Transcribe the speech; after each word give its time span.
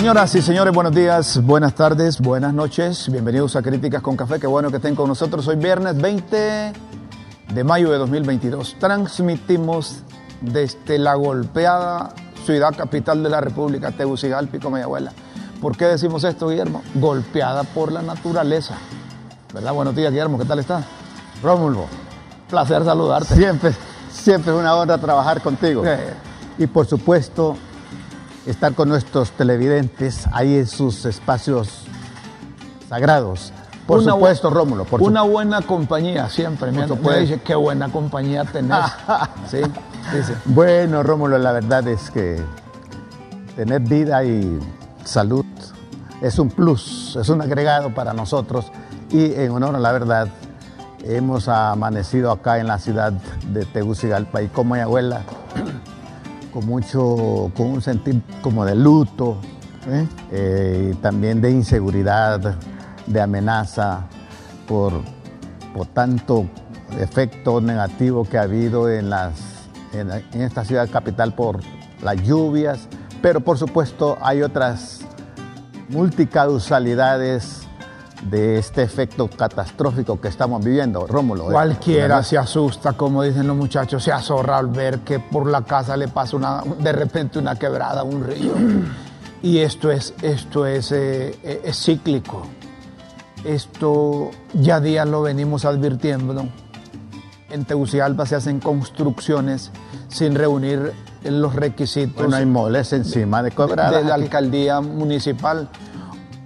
Señoras 0.00 0.34
y 0.34 0.40
señores, 0.40 0.72
buenos 0.72 0.94
días, 0.94 1.44
buenas 1.44 1.74
tardes, 1.74 2.22
buenas 2.22 2.54
noches. 2.54 3.12
Bienvenidos 3.12 3.54
a 3.54 3.60
Críticas 3.60 4.00
con 4.00 4.16
Café. 4.16 4.40
Qué 4.40 4.46
bueno 4.46 4.70
que 4.70 4.76
estén 4.76 4.94
con 4.96 5.08
nosotros. 5.08 5.46
Hoy 5.46 5.56
viernes 5.56 6.00
20 6.00 6.72
de 7.52 7.64
mayo 7.64 7.90
de 7.90 7.98
2022. 7.98 8.76
Transmitimos 8.80 9.98
desde 10.40 10.98
la 10.98 11.16
golpeada 11.16 12.14
ciudad 12.46 12.74
capital 12.74 13.22
de 13.22 13.28
la 13.28 13.42
República, 13.42 13.90
Tegucigalpa 13.90 14.56
y 14.56 14.60
Comayagüela. 14.60 15.12
¿Por 15.60 15.76
qué 15.76 15.84
decimos 15.84 16.24
esto, 16.24 16.48
Guillermo? 16.48 16.82
Golpeada 16.94 17.64
por 17.64 17.92
la 17.92 18.00
naturaleza. 18.00 18.78
¿Verdad? 19.52 19.74
Buenos 19.74 19.94
días, 19.94 20.10
Guillermo. 20.10 20.38
¿Qué 20.38 20.46
tal 20.46 20.60
está? 20.60 20.82
Rómulo, 21.42 21.84
Placer 22.48 22.86
saludarte. 22.86 23.34
siempre, 23.34 23.74
siempre 24.10 24.50
es 24.50 24.58
una 24.58 24.74
honra 24.76 24.96
trabajar 24.96 25.42
contigo. 25.42 25.84
Y 26.56 26.66
por 26.68 26.86
supuesto, 26.86 27.58
estar 28.46 28.74
con 28.74 28.88
nuestros 28.88 29.30
televidentes 29.32 30.26
ahí 30.32 30.56
en 30.56 30.66
sus 30.66 31.04
espacios 31.04 31.84
sagrados. 32.88 33.52
Por 33.86 34.00
Una 34.00 34.12
supuesto, 34.12 34.50
Rómulo, 34.50 34.84
por 34.84 35.02
una 35.02 35.22
buena 35.22 35.62
compañía 35.62 36.28
siempre. 36.28 36.70
Me, 36.70 36.86
me 36.86 37.20
dice, 37.20 37.40
qué 37.44 37.54
buena 37.54 37.90
compañía 37.90 38.44
tenés. 38.44 38.84
sí, 39.50 39.58
dice. 40.14 40.36
Bueno, 40.44 41.02
Rómulo, 41.02 41.38
la 41.38 41.52
verdad 41.52 41.86
es 41.88 42.10
que 42.10 42.40
tener 43.56 43.80
vida 43.80 44.24
y 44.24 44.60
salud 45.04 45.44
es 46.20 46.38
un 46.38 46.50
plus, 46.50 47.16
es 47.20 47.28
un 47.28 47.42
agregado 47.42 47.92
para 47.94 48.12
nosotros. 48.12 48.70
Y 49.10 49.32
en 49.34 49.50
honor 49.50 49.74
a 49.74 49.80
la 49.80 49.92
verdad, 49.92 50.28
hemos 51.02 51.48
amanecido 51.48 52.30
acá 52.30 52.58
en 52.58 52.68
la 52.68 52.78
ciudad 52.78 53.12
de 53.12 53.64
Tegucigalpa 53.64 54.42
y 54.42 54.48
como 54.48 54.74
mi 54.74 54.80
abuela, 54.80 55.22
con 56.52 56.66
mucho, 56.66 57.50
con 57.56 57.66
un 57.66 57.82
sentir 57.82 58.22
como 58.42 58.64
de 58.64 58.74
luto, 58.74 59.38
¿eh? 59.88 60.06
Eh, 60.30 60.94
también 61.00 61.40
de 61.40 61.50
inseguridad, 61.50 62.56
de 63.06 63.20
amenaza 63.20 64.06
por, 64.66 64.92
por 65.74 65.86
tanto 65.86 66.46
efecto 66.98 67.60
negativo 67.60 68.24
que 68.24 68.38
ha 68.38 68.42
habido 68.42 68.90
en, 68.90 69.10
las, 69.10 69.68
en 69.92 70.40
esta 70.40 70.64
ciudad 70.64 70.88
capital 70.90 71.34
por 71.34 71.60
las 72.02 72.16
lluvias, 72.22 72.88
pero 73.22 73.40
por 73.40 73.58
supuesto 73.58 74.18
hay 74.20 74.42
otras 74.42 75.00
multicausalidades 75.88 77.59
de 78.22 78.58
este 78.58 78.82
efecto 78.82 79.28
catastrófico 79.28 80.20
que 80.20 80.28
estamos 80.28 80.62
viviendo, 80.64 81.06
Rómulo. 81.06 81.48
¿eh? 81.48 81.52
Cualquiera 81.52 82.16
¿Verdad? 82.16 82.22
se 82.22 82.38
asusta, 82.38 82.92
como 82.92 83.22
dicen 83.22 83.46
los 83.46 83.56
muchachos, 83.56 84.04
se 84.04 84.12
azorra 84.12 84.58
al 84.58 84.66
ver 84.66 85.00
que 85.00 85.18
por 85.20 85.46
la 85.48 85.62
casa 85.62 85.96
le 85.96 86.08
pasa 86.08 86.36
una, 86.36 86.62
de 86.78 86.92
repente 86.92 87.38
una 87.38 87.56
quebrada, 87.56 88.02
un 88.02 88.24
río. 88.24 88.52
Y 89.42 89.60
esto 89.60 89.90
es, 89.90 90.12
esto 90.20 90.66
es, 90.66 90.92
eh, 90.92 91.34
eh, 91.42 91.62
es 91.64 91.82
cíclico. 91.82 92.42
Esto 93.42 94.30
ya 94.52 94.80
días 94.80 95.08
lo 95.08 95.22
venimos 95.22 95.64
advirtiendo. 95.64 96.46
En 97.48 97.64
Tegucigalpa 97.64 98.26
se 98.26 98.36
hacen 98.36 98.60
construcciones 98.60 99.70
sin 100.08 100.34
reunir 100.34 100.92
los 101.24 101.54
requisitos 101.54 102.16
Bueno, 102.16 102.36
hay 102.36 102.44
moles 102.44 102.92
encima 102.92 103.42
de 103.42 103.48
de, 103.48 103.56
cobrar. 103.56 103.94
de 103.94 104.04
la 104.04 104.14
alcaldía 104.14 104.82
municipal. 104.82 105.70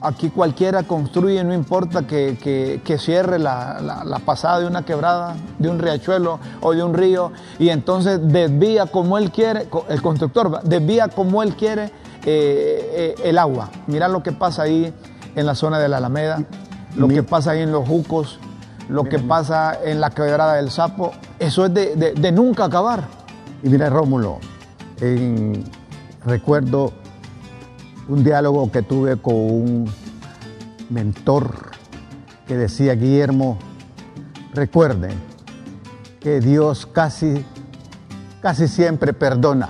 Aquí 0.06 0.28
cualquiera 0.28 0.82
construye, 0.82 1.42
no 1.44 1.54
importa 1.54 2.06
que, 2.06 2.36
que- 2.40 2.82
que 2.84 2.98
cierre 2.98 3.38
la, 3.38 3.80
la- 3.80 4.04
la 4.04 4.18
pasada 4.18 4.60
de 4.60 4.66
una 4.66 4.84
quebrada, 4.84 5.34
de 5.58 5.70
un 5.70 5.78
riachuelo 5.78 6.38
o 6.60 6.74
de 6.74 6.82
un 6.82 6.92
río, 6.92 7.32
y 7.58 7.70
entonces 7.70 8.20
desvía 8.22 8.84
como 8.86 9.16
él 9.16 9.30
quiere, 9.32 9.66
el 9.88 10.02
constructor 10.02 10.62
desvía 10.62 11.08
como 11.08 11.42
él 11.42 11.56
quiere 11.56 11.84
eh, 11.84 11.92
eh, 12.26 13.14
el 13.24 13.38
agua. 13.38 13.70
Mira 13.86 14.08
lo 14.08 14.22
que 14.22 14.32
pasa 14.32 14.62
ahí 14.62 14.92
en 15.34 15.46
la 15.46 15.54
zona 15.54 15.78
de 15.78 15.88
la 15.88 15.96
Alameda, 15.96 16.44
lo 16.96 17.08
que 17.08 17.22
pasa 17.22 17.52
ahí 17.52 17.60
en 17.62 17.72
los 17.72 17.88
Jucos, 17.88 18.38
lo 18.90 19.04
que 19.04 19.18
pasa 19.18 19.78
en 19.82 20.00
la 20.00 20.10
quebrada 20.10 20.54
del 20.56 20.70
Sapo. 20.70 21.12
Eso 21.38 21.64
es 21.64 21.72
de, 21.74 21.96
de- 21.96 22.12
de 22.12 22.30
nunca 22.32 22.66
acabar. 22.66 23.04
Y 23.62 23.70
mira, 23.70 23.88
Rómulo, 23.88 24.38
en- 25.00 25.64
recuerdo 26.26 26.92
un 28.06 28.22
diálogo 28.22 28.70
que 28.70 28.82
tuve 28.82 29.16
con 29.16 29.34
un 29.34 29.90
mentor 30.90 31.70
que 32.46 32.56
decía, 32.56 32.94
Guillermo, 32.94 33.58
recuerde 34.52 35.10
que 36.20 36.40
Dios 36.40 36.86
casi, 36.86 37.44
casi 38.40 38.68
siempre 38.68 39.12
perdona, 39.12 39.68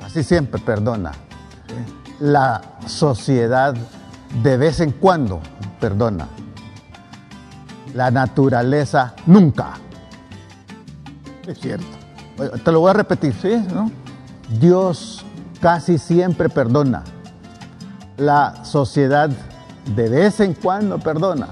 casi 0.00 0.22
siempre 0.22 0.60
perdona. 0.60 1.12
La 2.20 2.60
sociedad 2.86 3.74
de 4.42 4.56
vez 4.56 4.80
en 4.80 4.92
cuando 4.92 5.40
perdona. 5.80 6.28
La 7.94 8.10
naturaleza 8.10 9.14
nunca. 9.26 9.74
Es 11.46 11.58
cierto. 11.58 11.86
Te 12.64 12.72
lo 12.72 12.80
voy 12.80 12.90
a 12.90 12.94
repetir. 12.94 13.34
¿Sí? 13.34 13.56
¿No? 13.72 13.90
Dios 14.58 15.24
casi 15.60 15.98
siempre 15.98 16.48
perdona. 16.48 17.04
La 18.16 18.64
sociedad 18.64 19.28
de 19.94 20.08
vez 20.08 20.40
en 20.40 20.54
cuando 20.54 20.98
perdona. 20.98 21.48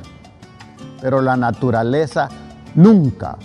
Pero 1.00 1.20
la 1.20 1.36
naturaleza 1.36 2.28
nunca, 2.74 3.36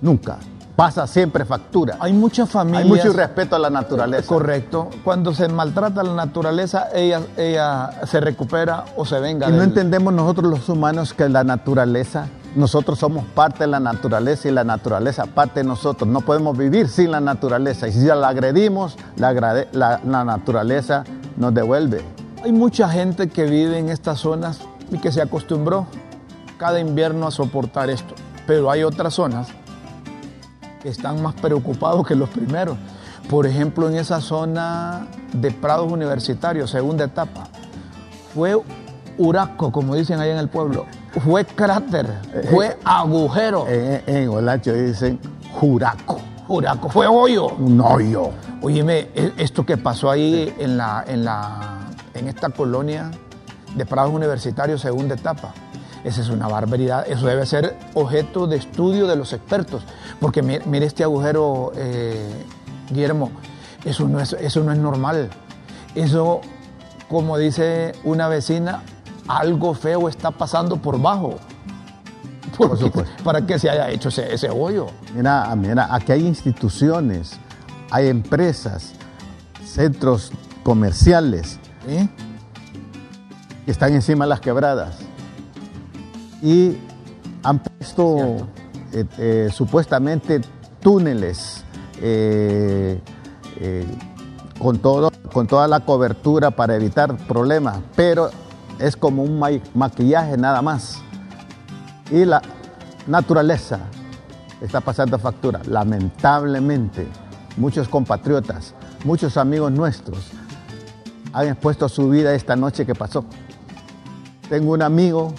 nunca 0.00 0.36
pasa 0.74 1.06
siempre 1.06 1.44
factura. 1.44 1.96
Hay 2.00 2.12
muchas 2.12 2.48
familias. 2.50 2.82
Hay 2.84 2.88
mucho 2.88 3.12
respeto 3.12 3.54
a 3.54 3.58
la 3.58 3.68
naturaleza. 3.70 4.26
Correcto. 4.26 4.88
Cuando 5.04 5.34
se 5.34 5.46
maltrata 5.48 6.02
la 6.02 6.14
naturaleza, 6.14 6.88
ella, 6.94 7.20
ella 7.36 7.90
se 8.06 8.18
recupera 8.20 8.86
o 8.96 9.04
se 9.04 9.20
venga. 9.20 9.48
Y 9.48 9.52
no 9.52 9.62
entendemos 9.62 10.12
nosotros 10.14 10.50
los 10.50 10.68
humanos 10.70 11.12
que 11.12 11.28
la 11.28 11.44
naturaleza, 11.44 12.26
nosotros 12.56 12.98
somos 12.98 13.24
parte 13.26 13.60
de 13.64 13.66
la 13.68 13.78
naturaleza 13.78 14.48
y 14.48 14.52
la 14.52 14.64
naturaleza 14.64 15.26
parte 15.26 15.60
de 15.60 15.64
nosotros. 15.64 16.08
No 16.08 16.22
podemos 16.22 16.56
vivir 16.56 16.88
sin 16.88 17.10
la 17.10 17.20
naturaleza. 17.20 17.86
Y 17.86 17.92
si 17.92 18.06
la 18.06 18.26
agredimos, 18.28 18.96
la- 19.16 19.32
la 19.72 20.24
naturaleza 20.24 21.04
nos 21.36 21.52
devuelve. 21.54 22.02
Hay 22.42 22.52
mucha 22.52 22.88
gente 22.88 23.28
que 23.28 23.44
vive 23.44 23.78
en 23.78 23.88
estas 23.90 24.20
zonas 24.20 24.60
y 24.90 24.98
que 24.98 25.12
se 25.12 25.20
acostumbró 25.20 25.86
cada 26.58 26.80
invierno 26.80 27.26
a 27.26 27.30
soportar 27.30 27.90
esto. 27.90 28.14
Pero 28.46 28.70
hay 28.70 28.82
otras 28.82 29.14
zonas 29.14 29.48
que 30.82 30.88
están 30.88 31.22
más 31.22 31.34
preocupados 31.34 32.06
que 32.06 32.14
los 32.14 32.28
primeros. 32.30 32.76
Por 33.28 33.46
ejemplo, 33.46 33.88
en 33.88 33.96
esa 33.96 34.20
zona 34.20 35.06
de 35.32 35.50
Prados 35.50 35.92
Universitarios, 35.92 36.70
segunda 36.70 37.04
etapa, 37.04 37.44
fue 38.34 38.58
huracán, 39.18 39.70
como 39.70 39.94
dicen 39.94 40.18
allá 40.18 40.32
en 40.32 40.38
el 40.38 40.48
pueblo, 40.48 40.86
fue 41.24 41.44
cráter, 41.44 42.06
fue 42.50 42.78
agujero, 42.84 43.66
En, 43.68 44.02
en 44.06 44.28
Olacho 44.30 44.72
dicen 44.72 45.20
juraco, 45.52 46.18
huraco, 46.48 46.88
fue 46.88 47.06
hoyo. 47.06 47.48
un 47.48 47.80
hoyo. 47.80 48.30
Óyeme, 48.62 49.08
e- 49.14 49.32
esto 49.36 49.64
que 49.66 49.76
pasó 49.76 50.10
ahí 50.10 50.52
en, 50.58 50.76
la, 50.78 51.04
en, 51.06 51.24
la, 51.24 51.79
en 52.20 52.28
esta 52.28 52.50
colonia 52.50 53.10
de 53.74 53.86
Prados 53.86 54.12
Universitarios, 54.12 54.80
segunda 54.80 55.14
etapa, 55.14 55.52
esa 56.04 56.20
es 56.20 56.28
una 56.28 56.48
barbaridad. 56.48 57.04
Eso 57.08 57.26
debe 57.26 57.44
ser 57.46 57.76
objeto 57.94 58.46
de 58.46 58.56
estudio 58.56 59.06
de 59.06 59.16
los 59.16 59.32
expertos. 59.32 59.82
Porque 60.20 60.42
mi- 60.42 60.58
mire 60.66 60.86
este 60.86 61.02
agujero, 61.04 61.72
eh, 61.76 62.30
Guillermo, 62.88 63.30
eso 63.84 64.08
no, 64.08 64.20
es, 64.20 64.32
eso 64.34 64.62
no 64.64 64.72
es 64.72 64.78
normal. 64.78 65.28
Eso, 65.94 66.40
como 67.08 67.36
dice 67.36 67.92
una 68.04 68.28
vecina, 68.28 68.82
algo 69.28 69.74
feo 69.74 70.08
está 70.08 70.30
pasando 70.30 70.76
por 70.78 71.00
bajo. 71.00 71.38
Por 72.56 72.76
supuesto. 72.78 73.12
para 73.24 73.46
que 73.46 73.58
se 73.58 73.70
haya 73.70 73.88
hecho 73.90 74.08
ese, 74.10 74.34
ese 74.34 74.50
hoyo. 74.50 74.86
Mira, 75.14 75.54
mira, 75.56 75.88
aquí 75.94 76.12
hay 76.12 76.26
instituciones, 76.26 77.38
hay 77.90 78.08
empresas, 78.08 78.92
centros 79.64 80.32
comerciales 80.62 81.58
¿sí? 81.90 82.08
que 83.64 83.70
están 83.70 83.92
encima 83.94 84.24
de 84.24 84.28
las 84.30 84.40
quebradas 84.40 84.96
y 86.42 86.76
han 87.42 87.58
puesto 87.58 88.46
eh, 88.92 89.04
eh, 89.18 89.48
supuestamente 89.52 90.40
túneles 90.80 91.64
eh, 92.00 92.98
con, 94.58 94.78
todo, 94.78 95.10
con 95.32 95.46
toda 95.46 95.68
la 95.68 95.80
cobertura 95.80 96.50
para 96.50 96.76
evitar 96.76 97.16
problemas, 97.26 97.78
pero 97.94 98.30
es 98.78 98.96
como 98.96 99.22
un 99.22 99.38
ma- 99.38 99.50
maquillaje 99.74 100.36
nada 100.38 100.62
más. 100.62 100.98
Y 102.10 102.24
la 102.24 102.40
naturaleza 103.06 103.80
está 104.62 104.80
pasando 104.80 105.18
factura. 105.18 105.60
Lamentablemente, 105.66 107.06
muchos 107.58 107.88
compatriotas, 107.88 108.74
muchos 109.04 109.36
amigos 109.36 109.70
nuestros 109.72 110.18
han 111.32 111.48
expuesto 111.48 111.88
su 111.88 112.08
vida 112.08 112.34
esta 112.34 112.56
noche 112.56 112.84
que 112.86 112.94
pasó. 112.94 113.24
Tengo 114.48 114.72
un 114.72 114.82
amigo, 114.82 115.32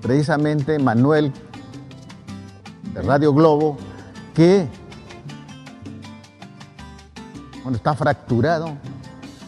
precisamente 0.00 0.78
Manuel, 0.78 1.32
de 2.94 3.02
Radio 3.02 3.32
Globo, 3.32 3.76
que 4.34 4.68
está 7.74 7.94
fracturado, 7.94 8.70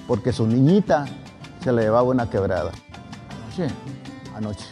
porque 0.08 0.32
su 0.32 0.46
niñita 0.46 1.04
se 1.62 1.72
le 1.72 1.82
llevaba 1.82 2.02
una 2.04 2.28
quebrada 2.28 2.70
anoche. 4.36 4.64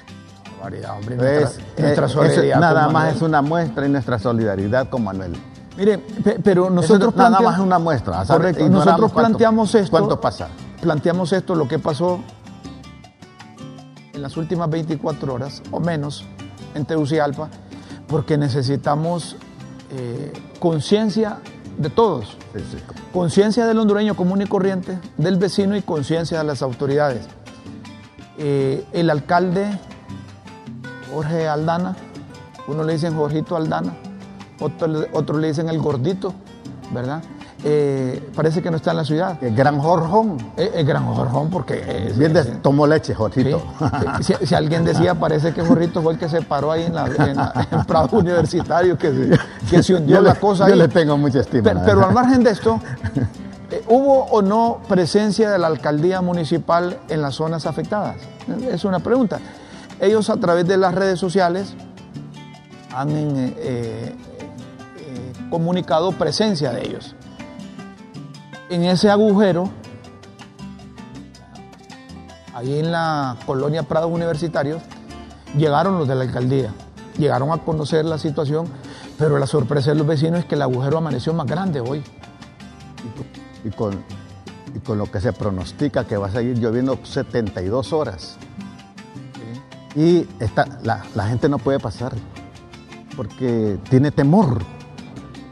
Hombre. 0.62 1.14
Entonces, 1.14 1.60
Nuestra, 1.76 2.06
eh, 2.06 2.08
solidaridad 2.08 2.50
eso 2.52 2.60
nada 2.60 2.82
más 2.84 2.92
Manuel. 2.92 3.16
es 3.16 3.22
una 3.22 3.42
muestra 3.42 3.86
y 3.86 3.88
nuestra 3.88 4.18
solidaridad 4.18 4.88
con 4.88 5.02
Manuel. 5.04 5.32
Mire, 5.76 5.98
pe- 5.98 6.38
pero 6.42 6.64
Eso 6.66 6.70
nosotros 6.74 7.16
nada 7.16 7.30
plantea- 7.30 7.48
más 7.48 7.54
es 7.58 7.64
una 7.64 7.78
muestra. 7.80 8.24
Correcto. 8.24 8.68
Nosotros 8.68 9.12
cuánto- 9.12 9.30
planteamos 9.30 9.74
esto. 9.74 9.90
¿Cuánto 9.90 10.20
pasa? 10.20 10.48
Planteamos 10.82 11.32
esto, 11.32 11.54
lo 11.54 11.66
que 11.68 11.78
pasó 11.78 12.20
en 14.12 14.20
las 14.20 14.36
últimas 14.36 14.68
24 14.68 15.32
horas 15.32 15.62
o 15.70 15.80
menos 15.80 16.24
en 16.74 16.84
Tegucigalpa, 16.84 17.48
porque 18.08 18.36
necesitamos 18.36 19.36
eh, 19.90 20.32
conciencia 20.58 21.38
de 21.78 21.88
todos, 21.88 22.36
Sí, 22.54 22.60
sí. 22.72 22.76
conciencia 23.14 23.64
del 23.66 23.78
hondureño 23.78 24.14
común 24.14 24.42
y 24.42 24.46
corriente, 24.46 24.98
del 25.16 25.36
vecino 25.38 25.74
y 25.76 25.82
conciencia 25.82 26.38
de 26.38 26.44
las 26.44 26.60
autoridades. 26.62 27.26
Eh, 28.38 28.84
el 28.92 29.08
alcalde 29.08 29.78
Jorge 31.14 31.48
Aldana, 31.48 31.96
uno 32.66 32.82
le 32.84 32.94
dicen 32.94 33.14
Jorgito 33.16 33.56
Aldana, 33.56 33.94
otro, 34.60 34.86
le- 34.88 35.08
otro 35.12 35.38
le 35.38 35.48
dicen 35.48 35.68
el 35.68 35.78
gordito, 35.78 36.34
¿verdad? 36.92 37.22
Eh, 37.64 38.30
parece 38.34 38.60
que 38.60 38.70
no 38.72 38.76
está 38.76 38.90
en 38.90 38.96
la 38.96 39.04
ciudad. 39.04 39.42
El 39.42 39.54
gran 39.54 39.78
Jorjón. 39.78 40.36
Es, 40.56 40.70
es 40.74 40.84
gran 40.86 41.06
Jorjón 41.06 41.48
porque 41.48 42.08
es- 42.08 42.18
Bien 42.18 42.32
de- 42.32 42.44
tomó 42.56 42.86
leche, 42.88 43.12
sí. 43.12 43.14
Jorgito. 43.14 43.62
si, 44.20 44.34
si 44.44 44.54
alguien 44.56 44.84
decía 44.84 45.14
parece 45.20 45.52
que 45.54 45.62
Jorrito 45.62 46.02
fue 46.02 46.14
el 46.14 46.18
que 46.18 46.28
se 46.28 46.42
paró 46.42 46.72
ahí 46.72 46.82
en, 46.84 46.94
la, 46.94 47.06
en, 47.06 47.36
la- 47.36 47.68
en 47.70 47.84
Prado 47.86 48.18
Universitario 48.18 48.98
que 48.98 49.12
se, 49.12 49.38
que 49.70 49.82
se 49.82 49.94
hundió 49.94 50.16
Yo 50.16 50.22
la 50.22 50.32
le- 50.34 50.40
cosa 50.40 50.66
yo 50.66 50.72
ahí. 50.74 50.78
le 50.80 50.88
tengo 50.88 51.16
mucha 51.16 51.38
estima. 51.40 51.82
Pero, 51.84 52.04
al 52.04 52.12
margen 52.12 52.42
de 52.42 52.50
esto, 52.50 52.80
eh, 53.70 53.82
¿hubo 53.88 54.24
o 54.24 54.42
no 54.42 54.80
presencia 54.88 55.48
de 55.48 55.58
la 55.58 55.68
alcaldía 55.68 56.20
municipal 56.20 56.98
en 57.08 57.22
las 57.22 57.36
zonas 57.36 57.66
afectadas? 57.66 58.16
Es 58.72 58.84
una 58.84 58.98
pregunta. 58.98 59.38
Ellos 60.00 60.28
a 60.30 60.36
través 60.38 60.66
de 60.66 60.76
las 60.78 60.92
redes 60.96 61.20
sociales 61.20 61.74
han 62.92 63.08
eh, 63.10 63.54
eh, 63.56 64.16
eh, 64.98 65.32
comunicado 65.48 66.10
presencia 66.10 66.72
de 66.72 66.82
ellos. 66.88 67.14
En 68.72 68.84
ese 68.84 69.10
agujero, 69.10 69.68
ahí 72.54 72.78
en 72.78 72.90
la 72.90 73.36
colonia 73.44 73.82
Prado 73.82 74.08
Universitarios, 74.08 74.80
llegaron 75.58 75.98
los 75.98 76.08
de 76.08 76.14
la 76.14 76.22
alcaldía, 76.22 76.72
llegaron 77.18 77.50
a 77.50 77.58
conocer 77.58 78.06
la 78.06 78.16
situación, 78.16 78.66
pero 79.18 79.38
la 79.38 79.46
sorpresa 79.46 79.90
de 79.90 79.96
los 79.96 80.06
vecinos 80.06 80.40
es 80.40 80.46
que 80.46 80.54
el 80.54 80.62
agujero 80.62 80.96
amaneció 80.96 81.34
más 81.34 81.46
grande 81.46 81.80
hoy. 81.82 82.02
y 83.62 83.68
con, 83.68 84.02
y 84.74 84.78
con 84.78 84.96
lo 84.96 85.04
que 85.04 85.20
se 85.20 85.34
pronostica 85.34 86.06
que 86.06 86.16
va 86.16 86.28
a 86.28 86.30
seguir 86.30 86.58
lloviendo 86.58 86.98
72 87.04 87.92
horas. 87.92 88.38
Y 89.94 90.26
esta, 90.40 90.78
la, 90.82 91.04
la 91.14 91.28
gente 91.28 91.46
no 91.50 91.58
puede 91.58 91.78
pasar 91.78 92.14
porque 93.18 93.78
tiene 93.90 94.10
temor, 94.12 94.62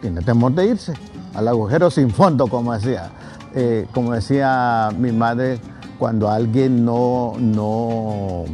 tiene 0.00 0.22
temor 0.22 0.52
de 0.52 0.68
irse 0.68 1.09
al 1.34 1.48
agujero 1.48 1.90
sin 1.90 2.10
fondo, 2.10 2.46
como 2.46 2.72
decía, 2.72 3.10
Eh, 3.52 3.88
como 3.92 4.12
decía 4.12 4.90
mi 4.96 5.10
madre, 5.10 5.58
cuando 5.98 6.30
alguien 6.30 6.84
no, 6.84 7.32
no, 7.38 8.44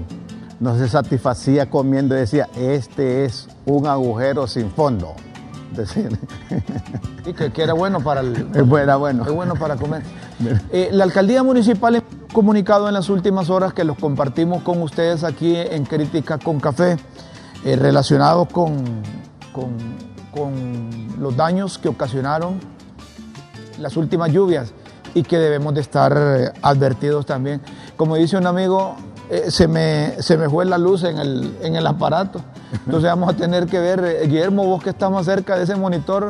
no 0.59 0.79
se 0.79 0.89
satisfacía 0.89 1.69
comiendo, 1.69 2.15
decía, 2.15 2.49
este 2.57 3.27
es 3.27 3.47
un 3.67 3.87
agujero 3.87 4.47
sin 4.47 4.71
fondo. 4.71 5.15
Decir, 5.77 6.19
Sí, 7.25 7.33
que, 7.35 7.53
que 7.53 7.63
era 7.63 7.75
bueno 7.75 8.01
para 8.01 8.21
el, 8.21 8.35
es 8.55 8.67
bueno, 8.67 9.25
es 9.27 9.33
bueno 9.33 9.55
para 9.55 9.77
comer. 9.77 10.03
Eh, 10.71 10.91
la 10.93 11.05
alcaldía 11.05 11.43
municipal 11.43 11.95
un 11.95 12.03
comunicado 12.31 12.89
en 12.89 12.95
las 12.95 13.09
últimas 13.09 13.49
horas 13.49 13.73
que 13.73 13.85
los 13.85 13.97
compartimos 13.97 14.63
con 14.63 14.83
ustedes 14.83 15.25
aquí 15.25 15.57
en 15.57 15.87
Crítica 15.87 16.37
con 16.37 16.61
Café, 16.61 16.99
eh, 17.65 17.77
relacionados 17.77 18.47
con, 18.49 18.85
con, 19.55 19.71
con 20.37 21.09
los 21.19 21.37
daños 21.37 21.79
que 21.79 21.89
ocasionaron 21.89 22.61
las 23.79 23.97
últimas 23.97 24.31
lluvias 24.31 24.73
y 25.15 25.23
que 25.23 25.39
debemos 25.39 25.75
de 25.75 25.81
estar 25.81 26.15
eh, 26.17 26.53
advertidos 26.63 27.25
también. 27.27 27.61
Como 27.97 28.17
dice 28.17 28.37
un 28.37 28.47
amigo, 28.47 28.97
eh, 29.31 29.51
se, 29.51 29.67
me, 29.67 30.15
se 30.21 30.37
me 30.37 30.49
fue 30.49 30.65
la 30.67 30.77
luz 30.79 31.05
en 31.05 31.19
el, 31.19 31.57
en 31.63 31.77
el 31.77 31.87
aparato. 31.87 32.41
Entonces 32.85 33.09
vamos 33.11 33.31
a 33.33 33.37
tener 33.37 33.67
que 33.67 33.79
ver, 33.81 34.05
eh, 34.05 34.27
Guillermo, 34.27 34.65
vos 34.67 34.83
que 34.83 34.91
estás 34.91 35.11
más 35.11 35.25
cerca 35.25 35.57
de 35.57 35.65
ese 35.65 35.75
monitor, 35.77 36.29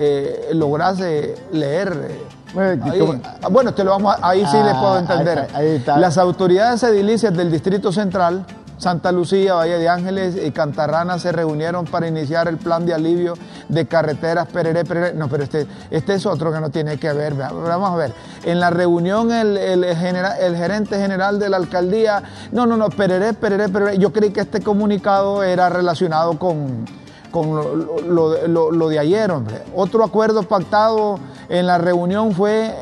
eh, 0.00 0.48
lográs 0.52 0.98
leer. 0.98 2.08
eh, 2.10 2.22
Bueno, 2.52 2.84
ahí. 2.86 3.20
Ah, 3.42 3.48
Bueno, 3.50 3.72
te 3.74 3.84
lo 3.84 3.90
vamos 3.92 4.16
a- 4.20 4.28
ahí 4.28 4.44
sí 4.46 4.56
le 4.56 4.70
puedo 4.74 4.94
Ah, 4.94 4.98
entender. 5.00 5.38
ahí- 5.38 5.48
ahí 5.54 5.76
está. 5.76 5.96
Las 5.98 6.18
autoridades 6.18 6.82
edilicias 6.82 7.32
del 7.36 7.50
Distrito 7.52 7.92
Central, 7.92 8.44
Santa 8.84 9.10
Lucía, 9.12 9.54
Valle 9.54 9.78
de 9.78 9.88
Ángeles 9.88 10.36
y 10.44 10.50
Cantarrana 10.50 11.18
se 11.18 11.32
reunieron 11.32 11.86
para 11.86 12.06
iniciar 12.06 12.48
el 12.48 12.58
plan 12.58 12.84
de 12.84 12.92
alivio 12.92 13.32
de 13.68 13.86
carreteras 13.86 14.46
Pereré, 14.48 14.84
Pereré. 14.84 15.14
No, 15.14 15.26
pero 15.28 15.42
este, 15.42 15.66
este 15.90 16.12
es 16.14 16.26
otro 16.26 16.52
que 16.52 16.60
no 16.60 16.68
tiene 16.68 16.98
que 16.98 17.10
ver. 17.14 17.34
Vamos 17.34 17.90
a 17.90 17.96
ver. 17.96 18.12
En 18.44 18.60
la 18.60 18.68
reunión 18.68 19.32
el, 19.32 19.56
el 19.56 19.84
genera- 19.96 20.38
el 20.38 20.54
gerente 20.54 20.98
general 20.98 21.38
de 21.38 21.48
la 21.48 21.56
alcaldía, 21.56 22.22
no, 22.52 22.66
no, 22.66 22.76
no, 22.76 22.90
Pereré, 22.90 23.32
Pereré, 23.32 23.70
Pereré. 23.70 23.96
Yo 23.98 24.12
creí 24.12 24.30
que 24.32 24.42
este 24.42 24.60
comunicado 24.60 25.42
era 25.42 25.70
relacionado 25.70 26.38
con, 26.38 26.84
con 27.30 27.56
lo, 27.56 27.76
lo- 28.06 28.46
lo- 28.46 28.70
lo 28.70 28.88
de 28.90 28.98
ayer, 28.98 29.30
hombre. 29.30 29.62
Otro 29.74 30.04
acuerdo 30.04 30.42
pactado 30.42 31.18
en 31.48 31.66
la 31.66 31.78
reunión 31.78 32.32
fue 32.34 32.74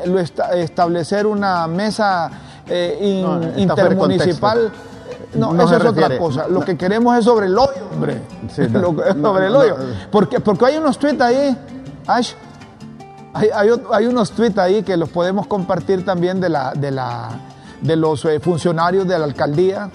establecer 0.55 1.25
una 1.27 1.65
mesa 1.67 2.29
eh, 2.67 2.97
in- 3.01 3.21
No, 3.21 3.57
intermunicipal. 3.57 4.69
No, 5.35 5.53
No 5.53 5.63
eso 5.63 5.77
es 5.77 5.85
otra 5.85 6.17
cosa. 6.17 6.47
Lo 6.47 6.59
No. 6.59 6.65
que 6.65 6.77
queremos 6.77 7.17
es 7.17 7.25
sobre 7.25 7.47
el 7.47 7.57
hoyo, 7.57 7.87
hombre. 7.93 8.21
Sí, 8.53 8.61
no. 8.69 8.79
Lo 8.93 8.93
sobre 9.29 9.47
el 9.47 9.55
hoyo. 9.55 9.75
Porque, 10.11 10.39
porque 10.39 10.65
hay 10.65 10.77
unos 10.77 10.97
tweets 10.97 11.21
ahí, 11.21 11.57
Ash, 12.07 12.33
hay, 13.33 13.49
hay 13.91 14.05
unos 14.05 14.31
tweets 14.31 14.57
ahí 14.59 14.83
que 14.83 14.95
los 14.97 15.09
podemos 15.09 15.47
compartir 15.47 16.05
también 16.05 16.39
de, 16.39 16.49
la, 16.49 16.73
de, 16.73 16.91
la, 16.91 17.29
de 17.81 17.95
los 17.95 18.23
eh, 18.25 18.39
funcionarios 18.39 19.07
de 19.07 19.17
la 19.17 19.25
alcaldía. 19.25 19.89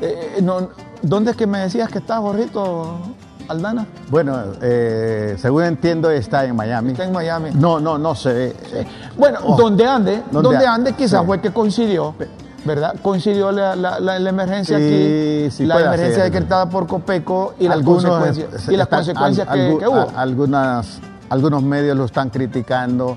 Eh, 0.00 0.38
no, 0.42 0.68
¿Dónde 1.02 1.32
es 1.32 1.36
que 1.36 1.46
me 1.46 1.58
decías 1.60 1.88
que 1.88 1.98
está, 1.98 2.18
Jorrito 2.18 2.98
Aldana? 3.48 3.86
Bueno, 4.08 4.38
eh, 4.62 5.36
según 5.40 5.64
entiendo 5.64 6.10
está 6.10 6.44
en 6.44 6.54
Miami. 6.56 6.92
Está 6.92 7.04
en 7.04 7.12
Miami. 7.12 7.50
No, 7.54 7.80
no, 7.80 7.98
no 7.98 8.14
se 8.14 8.32
ve. 8.32 8.56
eh, 8.72 8.86
Bueno, 9.16 9.38
Oh. 9.44 9.56
donde 9.56 9.86
ande, 9.86 10.22
Donde 10.30 10.66
ande 10.66 10.92
quizás 10.92 11.20
sí. 11.20 11.26
fue 11.26 11.40
que 11.40 11.50
coincidió, 11.52 12.14
¿verdad? 12.66 12.96
Coincidió 13.02 13.52
la, 13.52 13.76
la- 13.76 14.00
la- 14.00 14.18
la 14.18 14.30
emergencia 14.30 14.76
Sí, 14.78 14.84
aquí, 14.84 15.50
sí 15.50 15.66
la 15.66 15.80
emergencia 15.80 16.22
ser. 16.24 16.32
decretada 16.32 16.68
por 16.68 16.86
Copeco 16.86 17.54
y 17.58 17.68
las 17.68 17.80
consecuencias, 17.82 18.68
y 18.68 18.76
las 18.76 18.88
consecuencias 18.88 19.48
al- 19.48 19.78
que, 19.78 19.86
hubo. 19.88 19.96
a- 20.00 20.20
algunas, 20.20 20.98
algunos 21.30 21.62
medios 21.62 21.96
lo 21.96 22.04
están 22.04 22.30
criticando, 22.30 23.16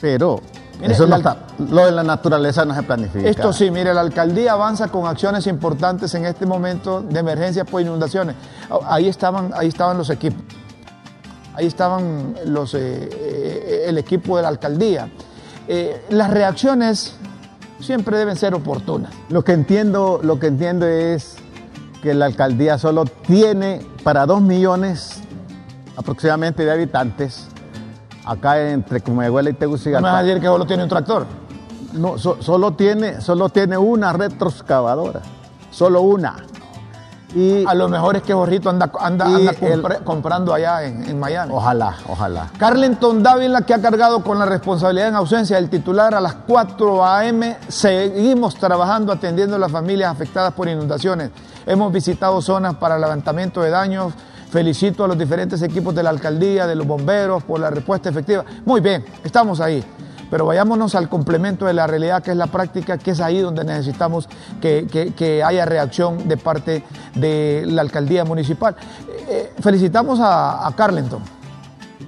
pero 0.00 0.40
Mire, 0.80 0.92
eso 0.92 1.06
no 1.06 1.16
está- 1.16 1.38
lo 1.70 1.86
de 1.86 1.92
la 1.92 2.02
naturaleza 2.02 2.64
no 2.64 2.74
se 2.74 2.82
planifica. 2.82 3.28
Esto 3.28 3.52
sí, 3.52 3.70
mire, 3.70 3.94
la 3.94 4.02
alcaldía 4.02 4.52
avanza 4.52 4.88
con 4.88 5.06
acciones 5.06 5.46
importantes 5.46 6.14
en 6.14 6.26
este 6.26 6.44
momento 6.46 7.00
de 7.00 7.18
emergencia 7.18 7.64
por 7.64 7.80
inundaciones. 7.80 8.36
Ahí 8.86 9.08
estaban, 9.08 9.52
ahí 9.54 9.68
estaban 9.68 9.96
los 9.96 10.10
equipos. 10.10 10.42
Ahí 11.54 11.66
estaban 11.66 12.34
los, 12.44 12.74
eh, 12.74 13.08
eh, 13.10 13.84
el 13.88 13.96
equipo 13.96 14.36
de 14.36 14.42
la 14.42 14.48
alcaldía. 14.48 15.08
Eh, 15.66 16.04
las 16.10 16.30
reacciones 16.30 17.14
siempre 17.80 18.16
deben 18.18 18.36
ser 18.36 18.54
oportunas. 18.54 19.12
Lo 19.28 19.42
que 19.44 19.52
entiendo, 19.52 20.20
lo 20.22 20.38
que 20.38 20.46
entiendo 20.48 20.86
es 20.86 21.36
que 22.02 22.14
la 22.14 22.26
alcaldía 22.26 22.78
solo 22.78 23.04
tiene 23.04 23.80
para 24.02 24.26
dos 24.26 24.40
millones 24.42 25.20
aproximadamente 25.96 26.64
de 26.64 26.72
habitantes 26.72 27.48
acá 28.24 28.70
entre 28.70 29.00
Comehuela 29.00 29.50
y 29.50 29.52
No 29.52 29.58
me 29.58 29.64
vas 29.66 29.80
a 29.80 29.82
Tegucigalpa. 29.82 30.22
decir 30.22 30.40
que 30.40 30.46
solo 30.46 30.66
tiene 30.66 30.82
un 30.82 30.88
tractor. 30.88 31.26
No, 31.92 32.18
so- 32.18 32.36
solo 32.40 32.72
tiene, 32.74 33.20
solo 33.20 33.48
tiene 33.48 33.78
una 33.78 34.12
retroexcavadora, 34.12 35.22
solo 35.70 36.02
una. 36.02 36.36
Y 37.36 37.66
A 37.66 37.74
lo 37.74 37.88
mejor 37.90 38.16
es 38.16 38.22
que 38.22 38.32
Borrito 38.32 38.70
anda, 38.70 38.90
anda, 38.98 39.26
anda 39.26 39.52
el- 39.60 39.82
comprando 40.04 40.54
allá 40.54 40.84
en, 40.84 41.04
en 41.06 41.20
Miami. 41.20 41.52
ojalá, 41.54 41.94
ojalá. 42.08 42.50
Carlenton 42.58 43.22
Dávila, 43.22 43.60
que 43.62 43.74
ha 43.74 43.80
cargado 43.82 44.22
con 44.22 44.38
la 44.38 44.46
responsabilidad 44.46 45.08
en 45.08 45.16
ausencia 45.16 45.56
del 45.56 45.68
titular 45.68 46.14
a 46.14 46.20
las 46.22 46.34
4 46.46 47.04
a.m., 47.04 47.58
seguimos 47.68 48.54
trabajando 48.56 49.12
atendiendo 49.12 49.56
a 49.56 49.58
las 49.58 49.70
familias 49.70 50.10
afectadas 50.10 50.54
por 50.54 50.66
inundaciones. 50.66 51.30
Hemos 51.66 51.92
visitado 51.92 52.40
zonas 52.40 52.76
para 52.76 52.98
levantamiento 52.98 53.60
de 53.60 53.68
daños. 53.70 54.14
Felicito 54.50 55.04
a 55.04 55.08
los 55.08 55.18
diferentes 55.18 55.60
equipos 55.60 55.94
de 55.94 56.02
la 56.02 56.10
alcaldía, 56.10 56.66
de 56.66 56.74
los 56.76 56.86
bomberos, 56.86 57.42
por 57.42 57.60
la 57.60 57.68
respuesta 57.68 58.08
efectiva. 58.08 58.44
Muy 58.64 58.80
bien, 58.80 59.04
estamos 59.24 59.60
ahí. 59.60 59.84
Pero 60.30 60.44
vayámonos 60.46 60.94
al 60.94 61.08
complemento 61.08 61.66
de 61.66 61.72
la 61.72 61.86
realidad, 61.86 62.22
que 62.22 62.32
es 62.32 62.36
la 62.36 62.46
práctica, 62.48 62.98
que 62.98 63.12
es 63.12 63.20
ahí 63.20 63.38
donde 63.40 63.64
necesitamos 63.64 64.28
que, 64.60 64.86
que- 64.90 65.14
que 65.14 65.42
haya 65.44 65.64
reacción 65.64 66.26
de 66.28 66.36
parte 66.36 66.82
de 67.14 67.64
la 67.66 67.82
alcaldía 67.82 68.24
municipal. 68.24 68.74
Eh, 69.08 69.26
eh, 69.28 69.52
felicitamos 69.60 70.18
a, 70.20 70.66
a 70.66 70.72
Carlenton 70.74 71.20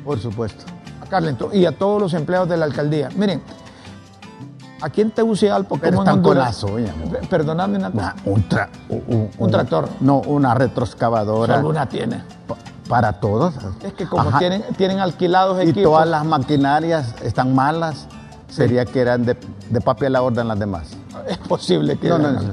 Por 0.05 0.19
supuesto. 0.19 0.65
a 1.01 1.07
Carlenton 1.07 1.51
y 1.55 1.65
a 1.65 1.73
todos 1.79 2.01
los 2.01 2.15
empleados 2.15 2.49
de 2.49 2.57
la 2.57 2.65
alcaldía. 2.65 3.09
Miren, 3.17 3.41
Aquí 4.81 5.01
en 5.01 5.11
Tegucigalpa, 5.11 5.71
como 5.71 6.03
en 6.03 6.09
Honduras. 6.13 6.57
Perdóname 7.29 7.79
una 7.79 7.91
cosa. 7.91 8.15
Una- 8.25 8.33
un, 8.37 8.49
tra- 8.49 8.69
un- 8.89 9.31
Un 9.37 9.51
tractor. 9.51 9.89
No, 9.99 10.19
una 10.21 10.55
retroexcavadora. 10.55 11.57
Solo 11.57 11.69
una 11.71 11.89
tiene. 11.89 12.23
Pa- 12.89 12.97
Para 12.97 13.13
todos. 13.21 13.55
Es 13.83 13.93
que 13.93 14.07
como 14.07 14.29
Ajá. 14.29 14.39
tienen, 14.39 14.63
tienen 14.77 14.99
alquilados 15.01 15.59
Y 15.59 15.63
equipos. 15.71 15.83
todas 15.85 16.09
las 16.09 16.25
maquinarias 16.25 17.15
están 17.23 17.55
malas. 17.55 18.07
Sería 18.49 18.85
que 18.87 19.01
eran 19.01 19.25
de, 19.27 19.37
de 19.69 19.81
papel 19.83 20.17
a 20.17 20.23
orden 20.23 20.49
las 20.49 20.59
demás. 20.59 20.89
Es 21.29 21.37
posible 21.39 21.99
que 21.99 22.09
No, 22.09 22.19
no, 22.19 22.33
no, 22.33 22.41
no. 22.41 22.53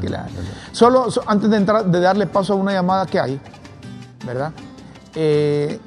Solo 0.74 1.10
so- 1.10 1.24
antes 1.26 1.50
de 1.50 1.56
entrar, 1.58 1.86
de 1.86 2.00
darle 2.02 2.28
paso 2.28 2.54
a 2.54 2.56
una 2.58 2.74
llamada 2.74 3.06
que 3.06 3.18
hay, 3.20 3.40
¿verdad? 4.26 4.52
Eh, 5.16 5.80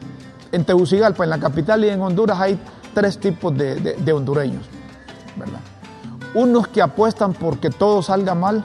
en 0.51 0.65
Tegucigalpa, 0.65 1.25
en 1.25 1.31
la 1.31 1.39
capital 1.39 1.85
y 1.85 1.89
en 1.91 2.01
Honduras 2.01 2.41
hay 2.41 2.59
tres 2.95 3.19
tipos 3.21 3.55
de, 3.57 3.75
de- 3.75 3.95
de 3.97 4.13
hondureños, 4.15 4.65
¿verdad? 5.37 5.61
Unos 6.35 6.69
que 6.69 6.81
apuestan 6.81 7.35
porque 7.35 7.69
todo 7.69 8.01
salga 8.03 8.35
mal, 8.35 8.65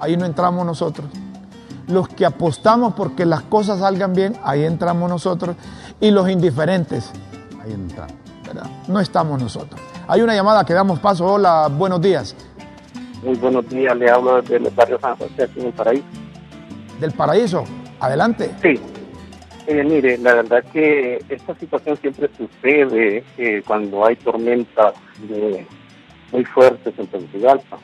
ahí 0.00 0.16
no 0.16 0.24
entramos 0.24 0.64
nosotros. 0.64 1.06
Los 1.88 2.08
que 2.08 2.26
apostamos 2.26 2.94
porque 2.94 3.24
las 3.24 3.42
cosas 3.42 3.78
salgan 3.80 4.12
bien, 4.12 4.34
ahí 4.42 4.64
entramos 4.64 5.08
nosotros. 5.08 5.56
Y 6.00 6.10
los 6.10 6.28
indiferentes, 6.28 7.12
Ahí 7.62 7.72
entramos. 7.72 8.12
¿verdad? 8.46 8.66
No 8.88 9.00
estamos 9.00 9.40
nosotros. 9.42 9.80
Hay 10.06 10.20
una 10.22 10.34
llamada 10.34 10.64
que 10.64 10.72
damos 10.72 11.00
paso. 11.00 11.24
Hola, 11.26 11.68
buenos 11.68 12.00
días. 12.00 12.34
Muy 13.24 13.34
buenos 13.36 13.68
días, 13.68 13.96
le 13.96 14.08
hablo 14.10 14.40
desde 14.40 14.56
el 14.56 14.70
barrio 14.70 15.00
San 15.00 15.16
José, 15.16 15.42
aquí 15.44 15.60
en 15.60 15.66
el 15.66 15.72
Paraíso. 15.72 16.04
Del 17.00 17.12
paraíso. 17.12 17.64
Adelante. 18.00 18.50
Sí, 18.62 18.74
Eh, 19.68 19.82
mire, 19.82 20.16
la 20.18 20.34
verdad 20.34 20.62
que 20.72 21.18
esta 21.28 21.52
situación 21.58 21.96
siempre 22.00 22.30
sucede 22.38 23.24
eh, 23.36 23.62
cuando 23.66 24.06
hay 24.06 24.14
tormentas 24.14 24.94
de- 25.28 25.66
muy 26.30 26.44
fuertes 26.44 26.94
en 26.96 27.06
Tegucigalpa. 27.08 27.76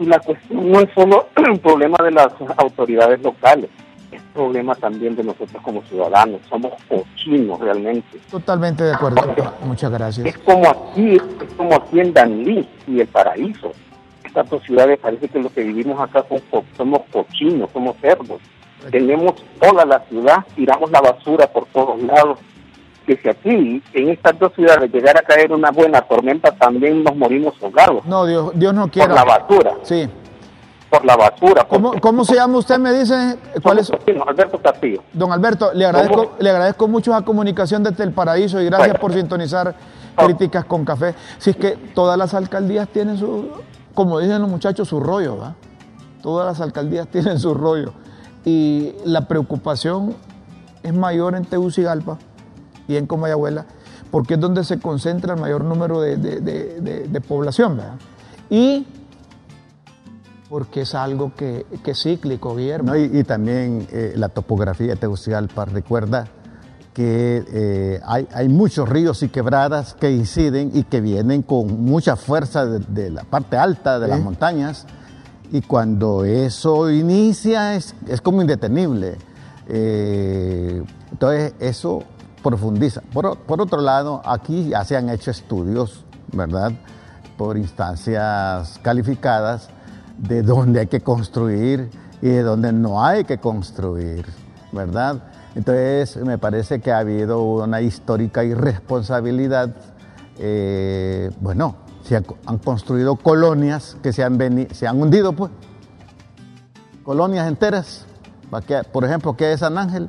Y 0.00 0.06
la 0.06 0.18
cuestión 0.18 0.70
no 0.72 0.80
es 0.80 0.88
solo 0.94 1.28
un 1.48 1.58
problema 1.62 1.98
de 2.02 2.10
las 2.10 2.32
autoridades 2.56 3.20
locales, 3.22 3.68
es 4.10 4.20
problema 4.34 4.74
también 4.74 5.14
de 5.14 5.22
nosotros 5.22 5.62
como 5.62 5.82
ciudadanos. 5.82 6.40
Somos 6.48 6.72
cochinos 6.88 7.60
realmente. 7.60 8.18
Totalmente 8.30 8.82
de 8.82 8.94
acuerdo. 8.94 9.20
Muchas 9.64 9.90
gracias. 9.92 10.26
Es 10.26 10.38
como 10.38 10.68
aquí, 10.68 11.16
es 11.16 11.54
como 11.56 11.74
aquí 11.76 12.00
en 12.00 12.12
Danlí 12.12 12.66
y 12.88 13.00
el 13.00 13.06
Paraíso. 13.08 13.72
Estas 14.24 14.48
dos 14.48 14.62
ciudades 14.62 14.98
parece 14.98 15.28
que 15.28 15.38
los 15.40 15.52
que 15.52 15.62
vivimos 15.62 16.00
acá 16.00 16.22
co- 16.22 16.40
somos 16.76 17.00
cochinos, 17.12 17.70
somos 17.72 17.96
cerdos. 18.00 18.40
Tenemos 18.90 19.34
toda 19.60 19.84
la 19.84 20.00
ciudad, 20.08 20.38
tiramos 20.56 20.90
la 20.90 21.00
basura 21.02 21.46
por 21.48 21.66
todos 21.66 22.00
lados. 22.02 22.38
Que 23.10 23.16
si 23.16 23.28
aquí, 23.28 23.82
en 23.92 24.08
estas 24.10 24.38
dos 24.38 24.52
ciudades, 24.54 24.88
llegara 24.92 25.18
a 25.18 25.22
caer 25.24 25.50
una 25.50 25.72
buena 25.72 26.00
tormenta, 26.02 26.52
también 26.52 27.02
nos 27.02 27.16
morimos 27.16 27.54
ahogados 27.60 28.04
No, 28.06 28.24
Dios, 28.24 28.52
Dios 28.54 28.72
no 28.72 28.82
por 28.82 28.90
quiera. 28.92 29.12
la 29.12 29.24
basura, 29.24 29.72
Sí. 29.82 30.08
por 30.88 31.04
la 31.04 31.16
basura. 31.16 31.64
¿Cómo, 31.66 31.94
cómo 32.00 32.24
se 32.24 32.36
llama 32.36 32.58
usted? 32.58 32.78
Me 32.78 32.92
dice. 32.92 33.36
¿Cuál 33.64 33.80
es? 33.80 33.90
cochinos. 33.90 34.28
Alberto 34.28 34.58
Castillo. 34.62 35.02
Don 35.12 35.32
Alberto, 35.32 35.72
le 35.74 35.86
agradezco, 35.86 36.14
¿Cómo? 36.14 36.30
le 36.38 36.50
agradezco 36.50 36.86
mucho 36.86 37.10
la 37.10 37.22
comunicación 37.22 37.82
desde 37.82 38.04
el 38.04 38.12
paraíso 38.12 38.60
y 38.60 38.66
gracias 38.66 38.90
Bueno. 38.90 39.00
por 39.00 39.12
sintonizar 39.12 39.74
críticas 40.14 40.64
con 40.66 40.84
café. 40.84 41.16
Si 41.38 41.50
es 41.50 41.56
que 41.56 41.70
todas 41.92 42.16
las 42.16 42.32
alcaldías 42.34 42.86
tienen 42.90 43.18
su, 43.18 43.48
como 43.92 44.20
dicen 44.20 44.40
los 44.40 44.48
muchachos, 44.48 44.86
su 44.86 45.00
rollo, 45.00 45.36
¿va? 45.36 45.56
Todas 46.22 46.46
las 46.46 46.60
alcaldías 46.60 47.08
tienen 47.08 47.40
su 47.40 47.54
rollo. 47.54 47.92
Y 48.44 48.92
la 49.04 49.26
preocupación 49.26 50.14
es 50.84 50.94
mayor 50.94 51.34
en 51.34 51.44
Tegucigalpa 51.44 52.16
y 52.90 52.96
en 52.96 53.06
Comayagüela, 53.06 53.66
porque 54.10 54.34
es 54.34 54.40
donde 54.40 54.64
se 54.64 54.78
concentra 54.80 55.34
el 55.34 55.40
mayor 55.40 55.64
número 55.64 56.00
de, 56.00 56.16
de- 56.16 56.40
de- 56.40 56.80
de- 56.80 57.08
de 57.08 57.20
población, 57.20 57.76
¿verdad? 57.76 57.94
Y 58.50 58.86
porque 60.48 60.80
es 60.80 60.94
algo 60.96 61.32
que, 61.36 61.64
que 61.84 61.92
es 61.92 62.02
cíclico, 62.02 62.56
Guillermo. 62.56 62.90
¿no? 62.92 62.96
Y, 62.98 63.04
y 63.18 63.24
también 63.24 63.86
eh, 63.92 64.14
la 64.16 64.28
topografía 64.28 64.88
de 64.88 64.96
Tegucigalpa 64.96 65.64
recuerda 65.64 66.26
que 66.92 67.44
eh, 67.52 68.00
hay, 68.04 68.26
hay 68.34 68.48
muchos 68.48 68.88
ríos 68.88 69.22
y 69.22 69.28
quebradas 69.28 69.94
que 69.94 70.10
inciden 70.10 70.72
y 70.74 70.82
que 70.82 71.00
vienen 71.00 71.42
con 71.42 71.84
mucha 71.84 72.16
fuerza 72.16 72.66
de, 72.66 72.80
de 72.80 73.10
la 73.10 73.22
parte 73.22 73.56
alta 73.56 74.00
de 74.00 74.06
Sí. 74.06 74.10
las 74.10 74.20
montañas 74.20 74.86
y 75.52 75.60
cuando 75.62 76.24
eso 76.24 76.90
inicia 76.90 77.76
es, 77.76 77.94
es 78.08 78.20
como 78.20 78.40
indetenible. 78.40 79.18
Eh, 79.68 80.82
entonces 81.12 81.54
eso 81.60 82.02
profundiza. 82.42 83.02
Por, 83.12 83.38
por 83.38 83.60
otro 83.60 83.80
lado, 83.80 84.22
aquí 84.24 84.68
ya 84.70 84.84
se 84.84 84.96
han 84.96 85.08
hecho 85.08 85.30
estudios, 85.30 86.04
¿verdad? 86.32 86.72
Por 87.36 87.56
instancias 87.56 88.78
calificadas 88.82 89.68
de 90.18 90.42
dónde 90.42 90.80
hay 90.80 90.86
que 90.86 91.00
construir 91.00 91.90
y 92.22 92.28
de 92.28 92.42
dónde 92.42 92.72
no 92.72 93.04
hay 93.04 93.24
que 93.24 93.38
construir, 93.38 94.26
¿verdad? 94.72 95.22
Entonces, 95.54 96.16
me 96.18 96.38
parece 96.38 96.80
que 96.80 96.92
ha 96.92 96.98
habido 96.98 97.42
una 97.42 97.80
histórica 97.80 98.44
irresponsabilidad. 98.44 99.74
eh, 100.42 101.30
bueno, 101.40 101.74
se 102.02 102.16
han, 102.16 102.24
construido 102.64 103.16
colonias 103.16 103.96
que 104.02 104.12
se 104.12 104.24
han, 104.24 104.38
se 104.72 104.86
han 104.86 105.00
hundido, 105.00 105.32
pues. 105.34 105.50
Colonias 107.04 107.46
enteras. 107.46 108.06
¿Va 108.52 108.62
que- 108.62 108.82
Por 108.84 109.04
ejemplo, 109.04 109.36
que 109.36 109.52
es 109.52 109.60
San 109.60 109.76
Ángel. 109.78 110.08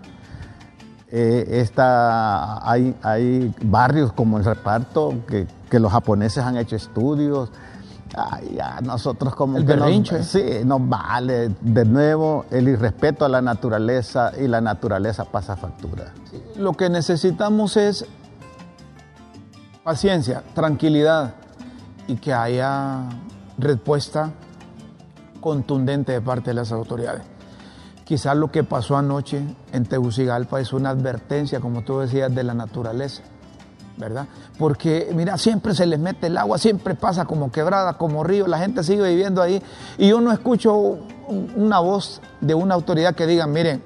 Eh, 1.14 1.60
esta- 1.62 2.68
hay, 2.70 2.96
hay 3.04 3.54
barrios 3.64 4.14
como 4.14 4.38
el 4.38 4.46
reparto 4.46 5.14
que, 5.28 5.46
que 5.70 5.80
los 5.80 5.92
japoneses 5.92 6.44
han 6.44 6.56
hecho 6.58 6.76
estudios. 6.78 7.52
Ay, 8.16 8.58
nosotros 8.84 9.36
como 9.36 9.58
El 9.58 9.66
que 9.66 9.76
nos- 9.76 9.86
berrinche. 9.86 10.24
sí, 10.24 10.44
nos 10.66 10.88
vale 10.88 11.50
de 11.62 11.86
nuevo 11.86 12.46
el 12.52 12.68
irrespeto 12.70 13.26
a 13.26 13.30
la 13.30 13.42
naturaleza 13.42 14.32
y 14.40 14.48
la 14.48 14.60
naturaleza 14.62 15.26
pasa 15.26 15.56
factura. 15.56 16.14
Lo 16.58 16.74
que 16.74 16.90
necesitamos 16.90 17.76
es 17.78 18.06
paciencia, 19.84 20.44
tranquilidad 20.54 21.34
y 22.08 22.16
que 22.16 22.34
haya 22.34 23.00
respuesta 23.58 24.32
contundente 25.40 26.12
de 26.12 26.22
parte 26.22 26.52
de 26.52 26.54
las 26.56 26.72
autoridades. 26.72 27.24
Quizás 28.06 28.36
lo 28.36 28.52
que 28.52 28.64
pasó 28.64 28.98
anoche 28.98 29.42
en 29.72 29.86
Tegucigalpa 29.86 30.60
es 30.60 30.74
una 30.74 30.90
advertencia, 30.90 31.60
como 31.60 31.84
tú 31.84 32.00
decías, 32.00 32.34
de 32.34 32.44
la 32.44 32.54
naturaleza, 32.54 33.22
¿verdad? 33.98 34.28
Porque, 34.58 35.12
mira, 35.14 35.38
siempre 35.38 35.74
se 35.76 35.86
les 35.86 36.00
mete 36.00 36.28
el 36.28 36.38
agua, 36.38 36.58
siempre 36.58 36.96
pasa 36.96 37.26
como 37.26 37.52
quebrada, 37.52 37.94
como 37.94 38.24
río, 38.24 38.48
la 38.48 38.58
gente 38.60 38.84
sigue 38.84 39.08
viviendo 39.08 39.42
ahí 39.42 39.62
y 39.98 40.10
yo 40.10 40.20
no 40.20 40.32
escucho 40.32 40.76
un- 40.76 41.54
una 41.56 41.80
voz 41.80 42.22
de 42.42 42.54
una 42.54 42.74
autoridad 42.76 43.16
que 43.16 43.28
diga, 43.28 43.48
miren, 43.48 43.82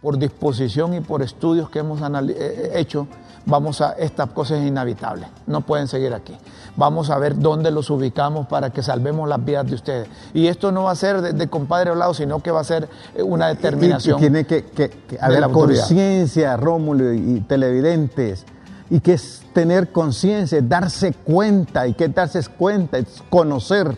por 0.00 0.18
disposición 0.18 0.94
y 0.94 1.00
por 1.00 1.22
estudios 1.22 1.70
que 1.70 1.80
hemos 1.80 2.00
eh, 2.00 2.72
hecho, 2.74 3.06
vamos 3.46 3.80
a, 3.80 3.92
estas 3.92 4.30
cosas 4.30 4.58
es 4.60 4.66
inhabitable, 4.66 5.26
no 5.46 5.60
pueden 5.60 5.88
seguir 5.88 6.14
aquí. 6.14 6.36
Vamos 6.78 7.10
a 7.10 7.18
ver 7.18 7.36
dónde 7.38 7.70
los 7.72 7.90
ubicamos 7.90 8.46
para 8.46 8.70
que 8.70 8.82
salvemos 8.84 9.28
las 9.28 9.44
vidas 9.44 9.66
de 9.66 9.74
ustedes. 9.74 10.08
Y 10.32 10.46
esto 10.46 10.70
no 10.72 10.84
va 10.84 10.92
a 10.92 10.94
ser 10.94 11.20
de, 11.20 11.32
de 11.32 11.48
compadre 11.48 11.90
hablado, 11.90 12.14
sino 12.14 12.38
que 12.40 12.50
va 12.52 12.60
a 12.60 12.64
ser 12.64 12.88
eh, 13.16 13.22
una 13.22 13.48
determinación. 13.48 14.16
Y, 14.16 14.20
tiene 14.20 14.44
que, 14.46 14.64
que- 14.64 14.88
que 14.88 15.16
de 15.16 15.20
haber 15.20 15.40
conciencia, 15.50 16.56
Rómulo 16.56 17.12
y, 17.12 17.18
y 17.38 17.40
televidentes, 17.40 18.44
y 18.90 19.00
que 19.00 19.14
es 19.14 19.42
tener 19.52 19.90
conciencia, 19.90 20.60
darse 20.62 21.12
cuenta, 21.12 21.86
y 21.88 21.94
que 21.94 22.06
darse 22.08 22.40
cuenta 22.56 22.98
es 22.98 23.22
conocer, 23.28 23.96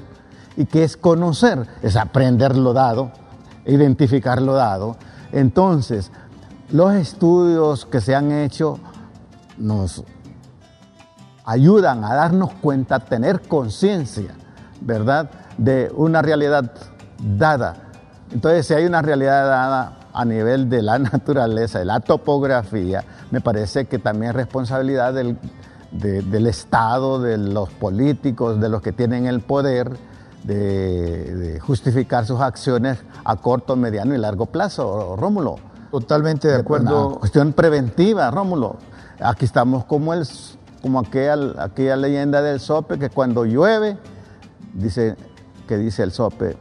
y 0.56 0.64
que 0.64 0.82
es 0.82 0.96
conocer, 0.96 1.66
es 1.82 1.96
aprender 1.96 2.56
lo 2.56 2.72
dado, 2.72 3.12
identificar 3.66 4.40
lo 4.40 4.54
dado. 4.54 4.96
Entonces, 5.32 6.10
los 6.72 6.94
estudios 6.94 7.84
que 7.84 8.00
se 8.00 8.14
han 8.14 8.32
hecho 8.32 8.78
nos 9.58 10.02
ayudan 11.50 12.04
a 12.04 12.14
darnos 12.14 12.52
cuenta, 12.60 12.96
a 12.96 13.00
tener 13.00 13.40
conciencia, 13.42 14.34
¿verdad?, 14.80 15.30
de 15.58 15.90
una 15.96 16.22
realidad 16.22 16.70
dada. 17.18 17.74
Entonces, 18.32 18.66
si 18.66 18.74
hay 18.74 18.86
una 18.86 19.02
realidad 19.02 19.46
dada 19.46 19.96
a 20.12 20.24
nivel 20.24 20.68
de 20.70 20.82
la 20.82 20.98
naturaleza, 21.12 21.80
de 21.80 21.84
la 21.84 22.00
topografía, 22.00 23.04
me 23.30 23.40
parece 23.40 23.86
que 23.86 23.98
también 23.98 24.30
es 24.30 24.36
responsabilidad 24.36 25.12
del, 25.12 25.36
de- 25.90 26.22
del 26.22 26.46
Estado, 26.46 27.20
de 27.20 27.36
los 27.36 27.68
políticos, 27.70 28.60
de 28.60 28.68
los 28.68 28.80
que 28.80 28.92
tienen 28.92 29.26
el 29.26 29.40
poder, 29.40 29.90
de, 30.44 31.34
de 31.34 31.60
justificar 31.60 32.24
sus 32.26 32.40
acciones 32.40 32.98
a 33.24 33.36
corto, 33.36 33.76
mediano 33.76 34.14
y 34.14 34.18
largo 34.18 34.46
plazo, 34.46 35.16
Rómulo. 35.16 35.56
Totalmente 35.90 36.46
de 36.48 36.54
Una 36.54 36.62
acuerdo. 36.62 37.18
cuestión 37.18 37.52
preventiva, 37.52 38.30
Rómulo. 38.30 38.76
Aquí 39.20 39.44
estamos 39.44 39.84
como, 39.84 40.14
el, 40.14 40.24
como 40.82 41.00
aquella, 41.00 41.36
aquella 41.58 41.96
leyenda 41.96 42.42
del 42.42 42.60
sope 42.60 42.98
que 42.98 43.10
cuando 43.10 43.44
llueve, 43.44 43.98
dice, 44.74 45.16
que 45.68 45.76
dice 45.76 46.02
el 46.02 46.12
sope, 46.12 46.56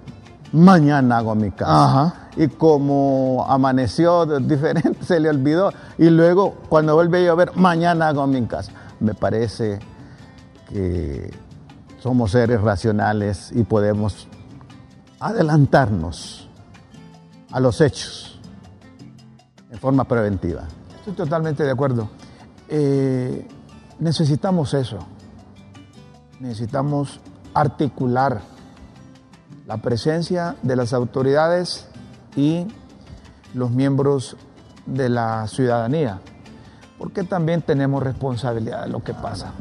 mañana 0.51 1.17
hago 1.17 1.35
mi 1.35 1.51
casa. 1.51 1.85
Ajá. 1.85 2.29
Y 2.35 2.47
como 2.47 3.45
amaneció 3.47 4.25
diferente, 4.39 5.03
se 5.03 5.19
le 5.19 5.29
olvidó. 5.29 5.71
Y 5.97 6.09
luego, 6.09 6.55
cuando 6.69 6.95
vuelve 6.95 7.19
a 7.19 7.25
llover, 7.27 7.55
mañana 7.55 8.09
hago 8.09 8.25
mi 8.27 8.45
casa. 8.45 8.71
Me 8.99 9.13
parece 9.13 9.79
que 10.69 11.33
somos 11.99 12.31
seres 12.31 12.61
racionales 12.61 13.51
y 13.53 13.63
podemos 13.63 14.27
adelantarnos 15.19 16.49
a 17.51 17.59
los 17.59 17.81
hechos 17.81 18.39
en 19.69 19.79
forma 19.79 20.03
preventiva. 20.05 20.63
Estoy 20.97 21.13
totalmente 21.13 21.63
de 21.63 21.71
acuerdo. 21.71 22.09
Eh, 22.67 23.47
necesitamos 24.00 24.74
eso. 24.74 25.00
Necesitamos 26.39 27.20
articular 27.53 28.41
la 29.68 29.77
presencia 29.77 30.56
de 30.63 30.75
las 30.75 30.94
autoridades 30.94 31.88
y 32.36 32.65
los 33.53 33.72
miembros 33.72 34.38
de 34.86 35.10
la 35.10 35.48
ciudadanía, 35.48 36.20
porque 36.98 37.24
también 37.24 37.62
tenemos 37.62 38.01
responsabilidad 38.01 38.84
de 38.84 38.89
lo 38.89 39.03
que 39.03 39.13
pasa. 39.13 39.53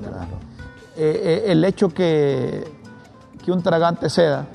Eh, 0.96 1.44
eh, 1.46 1.52
el 1.52 1.64
hecho 1.64 1.88
que, 1.90 2.72
que 3.44 3.52
un 3.52 3.62
tragante 3.62 4.08
ceda 4.08 4.46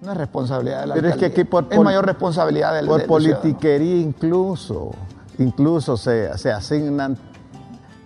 no 0.00 0.12
es 0.12 0.18
responsabilidad 0.18 0.80
de 0.82 0.86
la 0.86 0.94
Pero 0.94 1.08
es 1.08 1.16
que 1.16 1.26
aquí 1.26 1.44
por, 1.44 1.66
es 1.70 1.80
mayor 1.80 2.06
responsabilidad 2.06 2.74
del 2.74 2.86
Por 2.86 3.06
politiquería 3.06 3.96
incluso, 3.96 4.92
incluso 5.38 5.96
se, 5.96 6.36
se 6.38 6.52
asignan 6.52 7.16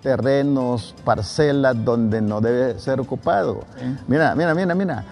terrenos, 0.03 0.95
parcelas 1.05 1.83
donde 1.85 2.21
no 2.21 2.41
debe 2.41 2.79
ser 2.79 3.01
ocupado. 3.01 3.61
Mira, 4.09 4.35
mira, 4.35 4.55
mira, 4.55 4.75
mira. 4.75 5.05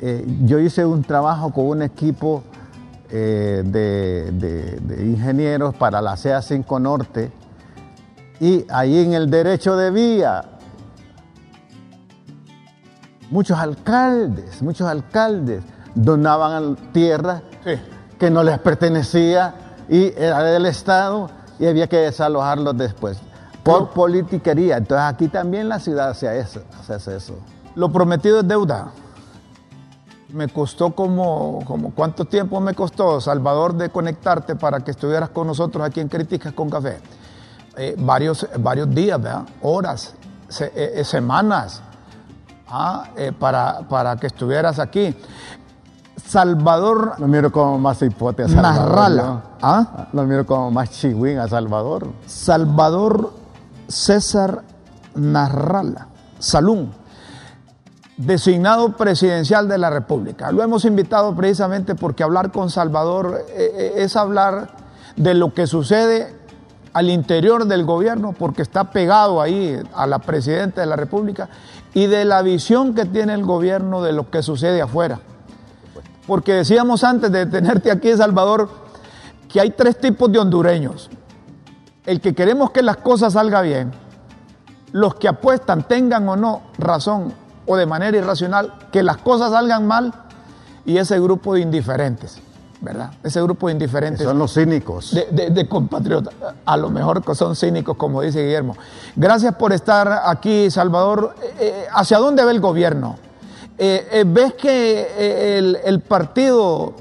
Eh, 0.00 0.26
yo 0.42 0.58
hice 0.58 0.84
un 0.84 1.02
trabajo 1.02 1.52
con 1.52 1.66
un 1.68 1.82
equipo 1.82 2.42
eh, 3.08 3.62
de, 3.64 5.04
ingenieros 5.06 5.74
para 5.76 6.02
la 6.02 6.16
CEA 6.16 6.42
5 6.42 6.80
Norte 6.80 7.32
y 8.40 8.66
ahí 8.68 8.98
en 8.98 9.14
el 9.14 9.30
derecho 9.30 9.74
de 9.76 9.90
vía, 9.90 10.44
muchos 13.30 13.58
alcaldes, 13.58 14.60
muchos 14.60 14.86
alcaldes 14.86 15.62
donaban 15.94 16.76
tierra 16.92 17.42
que 18.18 18.30
no 18.30 18.42
les 18.42 18.58
pertenecía 18.58 19.54
y 19.88 20.12
era 20.14 20.42
del 20.42 20.66
Estado 20.66 21.30
y 21.58 21.66
había 21.66 21.86
que 21.86 21.96
desalojarlos 21.96 22.76
después 22.76 23.18
por 23.66 23.90
politiquería. 23.90 24.76
Entonces 24.76 25.06
aquí 25.06 25.26
también 25.26 25.68
la 25.68 25.80
ciudad 25.80 26.10
hace 26.10 26.38
eso. 26.38 26.60
Hace 26.88 27.16
eso. 27.16 27.34
Lo 27.74 27.90
prometido 27.90 28.40
es 28.40 28.48
deuda. 28.48 28.92
Me 30.28 30.48
costó 30.48 30.94
como, 30.94 31.64
como, 31.66 31.92
¿cuánto 31.92 32.24
tiempo 32.24 32.60
me 32.60 32.74
costó, 32.74 33.20
Salvador, 33.20 33.74
de 33.74 33.90
conectarte 33.90 34.54
para 34.54 34.80
que 34.80 34.92
estuvieras 34.92 35.30
con 35.30 35.46
nosotros 35.46 35.84
aquí 35.84 36.00
en 36.00 36.08
Críticas 36.08 36.52
con 36.52 36.70
Café? 36.70 37.00
Eh, 37.76 37.94
varios, 37.98 38.46
varios 38.58 38.88
días, 38.94 39.20
¿verdad? 39.20 39.42
Horas, 39.62 40.14
eh, 40.60 40.94
eh, 40.96 41.04
semanas, 41.04 41.82
¿ah? 42.68 43.04
para, 43.38 43.80
para 43.88 44.16
que 44.16 44.28
estuvieras 44.28 44.78
aquí. 44.78 45.14
Salvador. 46.24 47.14
Lo 47.18 47.28
miro 47.28 47.52
como 47.52 47.78
más 47.78 48.02
hipote 48.02 48.44
a 48.44 48.48
Salvador. 48.48 49.42
¿Ah? 49.62 50.08
Lo 50.12 50.24
miro 50.24 50.44
como 50.44 50.70
más 50.70 50.90
chihuín 50.90 51.38
a 51.38 51.48
Salvador. 51.48 52.08
Salvador 52.26 53.45
César 53.88 54.62
Narrala, 55.14 56.08
Salún, 56.38 56.92
designado 58.16 58.96
presidencial 58.96 59.68
de 59.68 59.78
la 59.78 59.90
República. 59.90 60.50
Lo 60.52 60.62
hemos 60.62 60.84
invitado 60.84 61.34
precisamente 61.34 61.94
porque 61.94 62.22
hablar 62.22 62.52
con 62.52 62.70
Salvador 62.70 63.44
eh, 63.50 63.72
eh, 63.74 63.92
es 63.96 64.16
hablar 64.16 64.70
de 65.16 65.34
lo 65.34 65.54
que 65.54 65.66
sucede 65.66 66.34
al 66.92 67.10
interior 67.10 67.66
del 67.66 67.84
gobierno, 67.84 68.32
porque 68.32 68.62
está 68.62 68.90
pegado 68.90 69.42
ahí 69.42 69.78
a 69.94 70.06
la 70.06 70.18
presidenta 70.18 70.80
de 70.80 70.86
la 70.86 70.96
República, 70.96 71.48
y 71.92 72.06
de 72.06 72.24
la 72.24 72.40
visión 72.40 72.94
que 72.94 73.04
tiene 73.04 73.34
el 73.34 73.44
gobierno 73.44 74.02
de 74.02 74.12
lo 74.12 74.30
que 74.30 74.42
sucede 74.42 74.80
afuera. 74.80 75.20
Porque 76.26 76.54
decíamos 76.54 77.04
antes 77.04 77.30
de 77.30 77.46
tenerte 77.46 77.90
aquí, 77.90 78.14
Salvador, 78.16 78.70
que 79.48 79.60
hay 79.60 79.70
tres 79.70 80.00
tipos 80.00 80.32
de 80.32 80.38
hondureños 80.38 81.10
el 82.06 82.20
que 82.20 82.34
queremos 82.34 82.70
que 82.70 82.82
las 82.82 82.98
cosas 82.98 83.34
salgan 83.34 83.64
bien, 83.64 83.92
los 84.92 85.16
que 85.16 85.28
apuestan, 85.28 85.86
tengan 85.86 86.28
o 86.28 86.36
no 86.36 86.62
razón 86.78 87.32
o 87.66 87.76
de 87.76 87.84
manera 87.84 88.16
irracional, 88.16 88.72
que 88.92 89.02
las 89.02 89.18
cosas 89.18 89.50
salgan 89.50 89.86
mal, 89.86 90.14
y 90.84 90.98
ese 90.98 91.18
grupo 91.18 91.54
de 91.54 91.60
indiferentes, 91.60 92.38
¿verdad? 92.80 93.10
Ese 93.24 93.42
grupo 93.42 93.66
de 93.66 93.72
indiferentes. 93.72 94.24
son 94.24 94.38
los 94.38 94.54
cínicos. 94.54 95.12
De, 95.32 95.68
compatriotas. 95.68 96.32
A 96.64 96.76
lo 96.76 96.90
mejor 96.90 97.22
son 97.34 97.56
cínicos, 97.56 97.96
como 97.96 98.22
dice 98.22 98.44
Guillermo. 98.44 98.76
Gracias 99.16 99.56
por 99.56 99.72
estar 99.72 100.22
aquí, 100.26 100.70
Salvador. 100.70 101.34
Eh, 101.42 101.54
eh, 101.58 101.86
¿Hacia 101.92 102.18
dónde 102.18 102.44
va 102.44 102.52
el 102.52 102.60
gobierno? 102.60 103.16
Eh, 103.78 104.24
¿Ves 104.26 104.54
que 104.54 105.58
el, 105.58 105.76
el 105.84 106.00
partido 106.00 106.94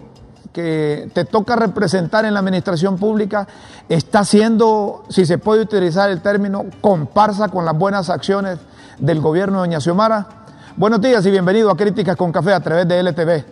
que 0.55 1.09
te 1.13 1.25
toca 1.25 1.57
representar 1.57 2.23
en 2.23 2.33
la 2.33 2.39
administración 2.39 2.95
pública 2.97 3.45
está 3.89 4.23
siendo, 4.23 5.03
si 5.09 5.25
se 5.25 5.37
puede 5.37 5.63
utilizar 5.63 6.09
el 6.09 6.21
término, 6.21 6.67
comparsa 6.79 7.49
con 7.49 7.65
las 7.65 7.77
buenas 7.77 8.09
acciones 8.09 8.59
del 8.97 9.19
gobierno 9.19 9.57
de 9.61 9.67
Doña 9.67 9.81
Xiomara. 9.81 10.45
Buenos 10.77 11.01
días 11.01 11.25
y 11.25 11.31
bienvenido 11.31 11.69
a 11.69 11.75
Críticas 11.75 12.15
con 12.15 12.31
Café 12.31 12.53
a 12.53 12.61
través 12.61 12.87
de 12.87 13.03
LTV. 13.03 13.43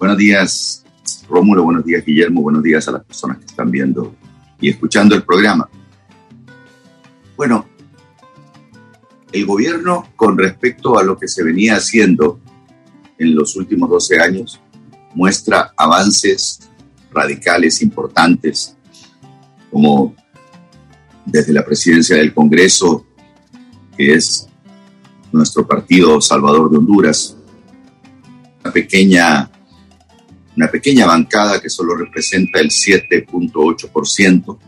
Buenos 0.00 0.18
días, 0.18 0.84
Rómulo, 1.28 1.62
buenos 1.62 1.84
días, 1.84 2.04
Guillermo, 2.04 2.42
buenos 2.42 2.64
días 2.64 2.88
a 2.88 2.90
las 2.90 3.04
personas 3.04 3.38
que 3.38 3.44
están 3.44 3.70
viendo 3.70 4.12
y 4.60 4.70
escuchando 4.70 5.14
el 5.14 5.22
programa. 5.22 5.68
Bueno, 7.36 7.64
el 9.30 9.46
gobierno 9.46 10.08
con 10.16 10.36
respecto 10.36 10.98
a 10.98 11.04
lo 11.04 11.16
que 11.16 11.28
se 11.28 11.44
venía 11.44 11.76
haciendo 11.76 12.40
en 13.18 13.36
los 13.36 13.54
últimos 13.54 13.88
12 13.88 14.18
años, 14.18 14.60
muestra 15.16 15.72
avances 15.76 16.60
radicales 17.10 17.80
importantes, 17.80 18.76
como 19.70 20.14
desde 21.24 21.54
la 21.54 21.64
presidencia 21.64 22.16
del 22.16 22.34
Congreso, 22.34 23.06
que 23.96 24.14
es 24.14 24.46
nuestro 25.32 25.66
partido 25.66 26.20
Salvador 26.20 26.70
de 26.70 26.76
Honduras, 26.76 27.34
una 28.62 28.72
pequeña, 28.72 29.50
una 30.54 30.70
pequeña 30.70 31.06
bancada 31.06 31.60
que 31.60 31.70
solo 31.70 31.96
representa 31.96 32.60
el 32.60 32.68
7.8%, 32.68 34.58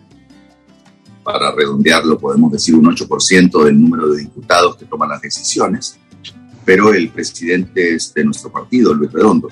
para 1.23 1.53
redondearlo 1.53 2.19
podemos 2.19 2.51
decir 2.51 2.75
un 2.75 2.87
8% 2.87 3.65
del 3.65 3.79
número 3.79 4.09
de 4.09 4.23
diputados 4.23 4.77
que 4.77 4.87
toman 4.87 5.11
las 5.11 5.21
decisiones, 5.21 5.99
pero 6.65 6.95
el 6.95 7.11
presidente 7.11 7.95
es 7.95 8.15
de 8.15 8.25
nuestro 8.25 8.51
partido, 8.51 8.95
Luis 8.95 9.13
Redondo. 9.13 9.51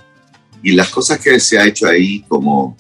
Y 0.67 0.73
las 0.73 0.91
cosas 0.91 1.21
que 1.21 1.39
se 1.39 1.57
ha 1.61 1.65
hecho 1.65 1.87
ahí, 1.87 2.25
como 2.27 2.77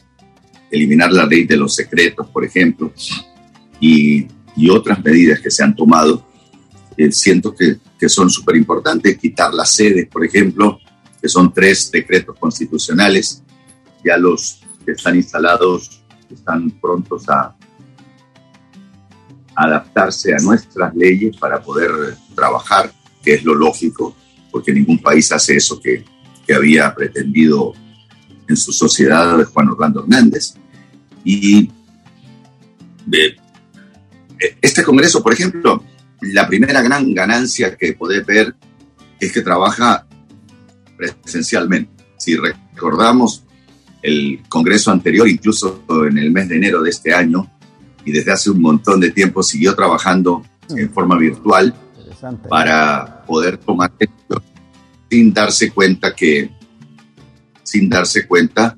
eliminar 0.72 1.12
la 1.12 1.25
ley 1.25 1.44
de 1.44 1.57
los 1.57 1.72
secretos, 1.72 2.27
por 2.31 2.44
ejemplo, 2.44 2.92
y, 3.79 4.27
otras 4.68 5.05
medidas 5.05 5.38
que 5.38 5.53
se 5.53 5.62
han 5.62 5.77
tomado, 5.77 6.27
eh, 6.96 7.12
siento 7.12 7.55
que, 7.55 7.77
que 7.96 8.09
son 8.09 8.29
súper 8.29 8.57
importantes. 8.57 9.16
Quitar 9.18 9.55
las 9.55 9.70
sedes, 9.70 10.09
por 10.09 10.25
ejemplo, 10.25 10.81
que 11.22 11.29
son 11.29 11.55
tres 11.55 11.88
decretos 11.92 12.37
constitucionales. 12.40 13.44
Ya 14.05 14.16
los 14.16 14.61
que 14.85 14.90
están 14.90 15.14
instalados 15.14 16.03
están 16.29 16.68
prontos 16.81 17.29
a 17.29 17.55
adaptarse 19.55 20.35
a 20.35 20.38
nuestras 20.38 20.92
leyes 20.96 21.37
para 21.37 21.62
poder 21.62 22.16
trabajar, 22.35 22.92
que 23.22 23.35
es 23.35 23.44
lo 23.44 23.55
lógico, 23.55 24.16
porque 24.51 24.72
ningún 24.72 24.99
país 24.99 25.31
hace 25.31 25.55
eso 25.55 25.79
que 25.81 26.15
que 26.46 26.54
había 26.54 26.94
pretendido 26.94 27.74
en 28.48 28.56
su 28.56 28.72
sociedad 28.72 29.44
Juan 29.44 29.68
Orlando 29.70 30.02
Hernández. 30.02 30.54
Y 31.24 31.70
este 34.61 34.82
Congreso, 34.82 35.22
por 35.22 35.32
ejemplo, 35.32 35.82
la 36.20 36.46
primera 36.46 36.82
gran 36.82 37.12
ganancia 37.12 37.76
que 37.76 37.94
podés 37.94 38.24
ver 38.24 38.54
es 39.18 39.32
que 39.32 39.40
trabaja 39.40 40.06
presencialmente. 40.96 42.04
Si 42.18 42.37
recordamos 42.37 43.44
el 44.02 44.42
Congreso 44.48 44.92
anterior, 44.92 45.28
incluso 45.28 45.82
en 46.09 46.18
el 46.18 46.30
mes 46.30 46.48
de 46.48 46.56
enero 46.56 46.82
de 46.82 46.90
este 46.90 47.12
año, 47.12 47.50
y 48.04 48.12
desde 48.12 48.32
hace 48.32 48.50
un 48.50 48.61
montón 48.61 49.00
de 49.00 49.11
tiempo 49.11 49.42
siguió 49.42 49.74
trabajando 49.74 50.44
en 50.68 50.90
forma 50.90 51.18
virtual 51.18 51.74
para 52.48 53.24
poder 53.26 53.59
tomar 53.59 53.92
sin 55.10 55.32
darse 55.32 55.70
cuenta 55.70 56.14
que, 56.14 56.50
sin 57.62 57.88
darse 57.88 58.26
cuenta, 58.26 58.76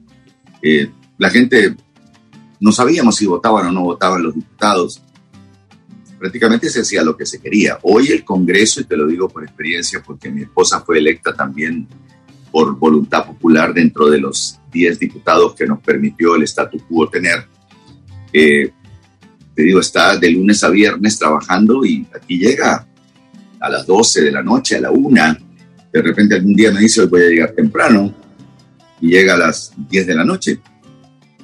eh, 0.63 0.91
la 1.17 1.31
gente 1.31 1.77
no 2.61 2.73
sabíamos 2.73 3.17
si 3.17 3.27
votaban 3.27 3.67
o 3.67 3.73
no 3.73 3.83
votaban 3.83 4.23
los 4.23 4.35
diputados. 4.35 5.03
Prácticamente 6.19 6.69
se 6.69 6.81
hacía 6.81 7.05
lo 7.05 7.17
que 7.17 7.27
se 7.27 7.41
quería. 7.41 7.79
Hoy 7.83 8.09
el 8.09 8.25
Congreso, 8.25 8.81
y 8.81 8.85
te 8.85 8.97
lo 8.97 9.07
digo 9.07 9.29
por 9.29 9.45
experiencia, 9.45 10.03
porque 10.05 10.31
mi 10.31 10.43
esposa 10.43 10.81
fue 10.81 10.99
electa 10.99 11.35
también 11.35 11.87
por 12.51 12.77
voluntad 12.77 13.27
popular 13.27 13.73
dentro 13.73 14.09
de 14.09 14.19
los 14.19 14.59
10 14.73 14.99
diputados 14.99 15.55
que 15.55 15.67
nos 15.67 15.81
permitió 15.81 16.35
el 16.35 16.43
statu 16.43 16.79
quo 16.89 17.09
tener. 17.09 17.47
Eh, 18.33 18.73
te 19.55 19.63
digo, 19.63 19.81
está 19.81 20.17
de 20.17 20.31
lunes 20.31 20.63
a 20.65 20.71
viernes 20.71 21.19
trabajando 21.19 21.85
y 21.85 22.07
aquí 22.15 22.39
llega 22.39 22.87
a 23.61 23.69
las 23.69 23.87
12 23.87 24.23
de 24.23 24.33
la 24.33 24.43
noche, 24.43 24.77
a 24.77 24.81
la 24.81 24.91
1. 24.91 25.48
De 25.93 26.03
repente 26.03 26.35
algún 26.35 26.55
día 26.55 26.71
me 26.71 26.81
dice, 26.81 27.07
voy 27.07 27.23
a 27.23 27.29
llegar 27.29 27.53
temprano 27.53 28.15
y 29.01 29.11
llega 29.11 29.35
a 29.35 29.39
las 29.39 29.73
10 29.89 30.07
de 30.07 30.15
la 30.15 30.25
noche. 30.25 30.61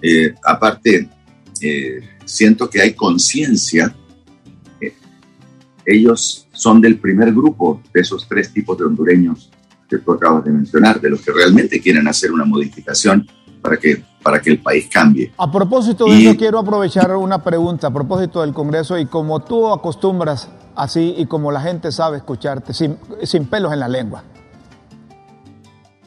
Eh, 0.03 0.35
aparte, 0.45 1.09
eh, 1.61 2.01
siento 2.25 2.69
que 2.69 2.81
hay 2.81 2.95
conciencia. 2.95 3.95
ellos 5.87 6.49
son 6.53 6.81
del 6.81 6.99
primer 6.99 7.33
grupo 7.33 7.83
de 7.93 8.01
esos 8.01 8.27
tres 8.27 8.51
tipos 8.53 8.79
de 8.79 8.85
hondureños 8.85 9.51
que 9.89 9.99
tú 9.99 10.13
acabas 10.13 10.45
de 10.45 10.51
mencionar, 10.51 11.01
de 11.01 11.11
los 11.11 11.21
que 11.21 11.31
realmente 11.31 11.81
quieren 11.81 12.09
hacer 12.09 12.33
una 12.33 12.45
modificación 12.45 13.27
para 13.61 13.77
que, 13.77 14.03
para 14.23 14.41
que 14.41 14.51
el 14.51 14.59
país 14.61 14.89
cambie. 14.93 15.33
A 15.39 15.51
propósito 15.51 16.05
de 16.05 16.23
eso, 16.23 16.37
quiero 16.37 16.59
aprovechar 16.59 17.15
una 17.17 17.43
pregunta 17.43 17.87
a 17.87 17.93
propósito 17.93 18.41
del 18.41 18.53
Congreso 18.53 18.99
y 18.99 19.07
como 19.07 19.41
tú 19.41 19.69
acostumbras 19.73 20.49
así 20.77 21.15
y 21.17 21.27
como 21.27 21.51
la 21.53 21.61
gente 21.61 21.93
sabe 21.93 22.19
escucharte, 22.19 22.75
sin, 22.75 22.99
sin 23.23 23.47
pelos 23.47 23.73
en 23.73 23.81
la 23.81 23.89
lengua. 23.89 24.25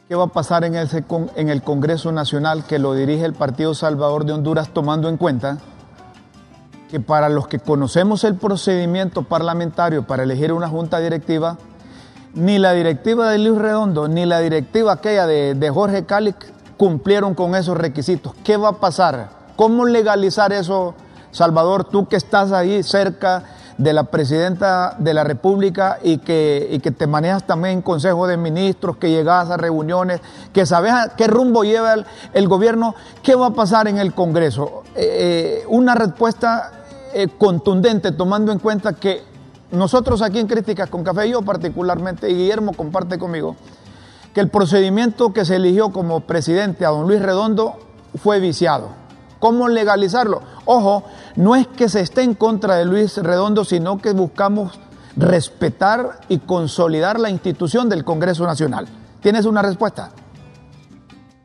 ¿Qué 0.08 0.14
va 0.14 0.24
a 0.24 0.28
pasar 0.28 0.64
en, 0.64 0.74
ese, 0.74 1.04
en 1.36 1.50
el 1.50 1.62
Congreso 1.62 2.10
Nacional 2.12 2.64
que 2.64 2.78
lo 2.78 2.94
dirige 2.94 3.26
el 3.26 3.34
Partido 3.34 3.74
Salvador 3.74 4.24
de 4.24 4.32
Honduras 4.32 4.70
tomando 4.72 5.10
en 5.10 5.18
cuenta 5.18 5.58
que 6.90 6.98
para 6.98 7.28
los 7.28 7.46
que 7.46 7.58
conocemos 7.58 8.24
el 8.24 8.34
procedimiento 8.36 9.24
parlamentario 9.24 10.06
para 10.06 10.22
elegir 10.22 10.54
una 10.54 10.66
junta 10.66 10.98
directiva, 11.00 11.58
ni 12.32 12.58
la 12.58 12.72
directiva 12.72 13.28
de 13.30 13.36
Luis 13.36 13.58
Redondo, 13.58 14.08
ni 14.08 14.24
la 14.24 14.40
directiva 14.40 14.94
aquella 14.94 15.26
de, 15.26 15.70
Jorge 15.70 16.06
Cáliz 16.06 16.36
cumplieron 16.78 17.34
con 17.34 17.54
esos 17.54 17.76
requisitos. 17.76 18.32
¿Qué 18.42 18.56
va 18.56 18.70
a 18.70 18.80
pasar? 18.80 19.28
¿Cómo 19.56 19.84
legalizar 19.84 20.54
eso, 20.54 20.94
Salvador? 21.32 21.84
Tú 21.84 22.08
que 22.08 22.16
estás 22.16 22.52
ahí 22.52 22.82
cerca 22.82 23.44
de 23.78 23.92
la 23.92 24.04
presidenta 24.04 24.96
de 24.98 25.14
la 25.14 25.22
República 25.22 25.98
y 26.02 26.18
que, 26.18 26.80
que 26.82 26.90
te 26.90 27.06
manejas 27.06 27.46
también 27.46 27.74
en 27.74 27.82
Consejo 27.82 28.26
de 28.26 28.36
Ministros, 28.36 28.96
que 28.96 29.08
llegas 29.10 29.50
a 29.50 29.56
reuniones, 29.56 30.20
que 30.52 30.66
sabes 30.66 30.92
a 30.92 31.14
qué 31.16 31.28
rumbo 31.28 31.62
lleva 31.62 31.94
el, 32.34 32.48
gobierno, 32.48 32.96
¿qué 33.22 33.36
va 33.36 33.46
a 33.46 33.50
pasar 33.50 33.86
en 33.86 33.98
el 33.98 34.12
Congreso? 34.12 34.82
Eh, 34.96 35.62
eh, 35.62 35.64
una 35.68 35.94
respuesta 35.94 36.72
eh, 37.14 37.28
contundente 37.38 38.10
tomando 38.10 38.50
en 38.50 38.58
cuenta 38.58 38.94
que 38.94 39.22
nosotros 39.70 40.22
aquí 40.22 40.40
en 40.40 40.48
Críticas 40.48 40.90
con 40.90 41.04
Café, 41.04 41.30
yo 41.30 41.42
particularmente, 41.42 42.28
y 42.28 42.34
Guillermo 42.34 42.72
comparte 42.72 43.16
conmigo, 43.16 43.54
que 44.34 44.40
el 44.40 44.48
procedimiento 44.48 45.32
que 45.32 45.44
se 45.44 45.56
eligió 45.56 45.90
como 45.90 46.20
presidente 46.20 46.84
a 46.84 46.88
don 46.88 47.06
Luis 47.06 47.22
Redondo 47.22 47.76
fue 48.20 48.40
viciado. 48.40 48.97
¿Cómo 49.38 49.68
legalizarlo? 49.68 50.42
Ojo, 50.64 51.04
no 51.36 51.54
es 51.54 51.66
que 51.66 51.88
se 51.88 52.00
esté 52.00 52.22
en 52.22 52.34
contra 52.34 52.76
de 52.76 52.84
Luis 52.84 53.16
Redondo, 53.16 53.64
sino 53.64 53.98
que 53.98 54.12
buscamos 54.12 54.78
respetar 55.16 56.20
y 56.28 56.38
consolidar 56.38 57.18
la 57.18 57.30
institución 57.30 57.88
del 57.88 58.04
Congreso 58.04 58.44
Nacional. 58.44 58.88
¿Tienes 59.20 59.46
una 59.46 59.62
respuesta? 59.62 60.12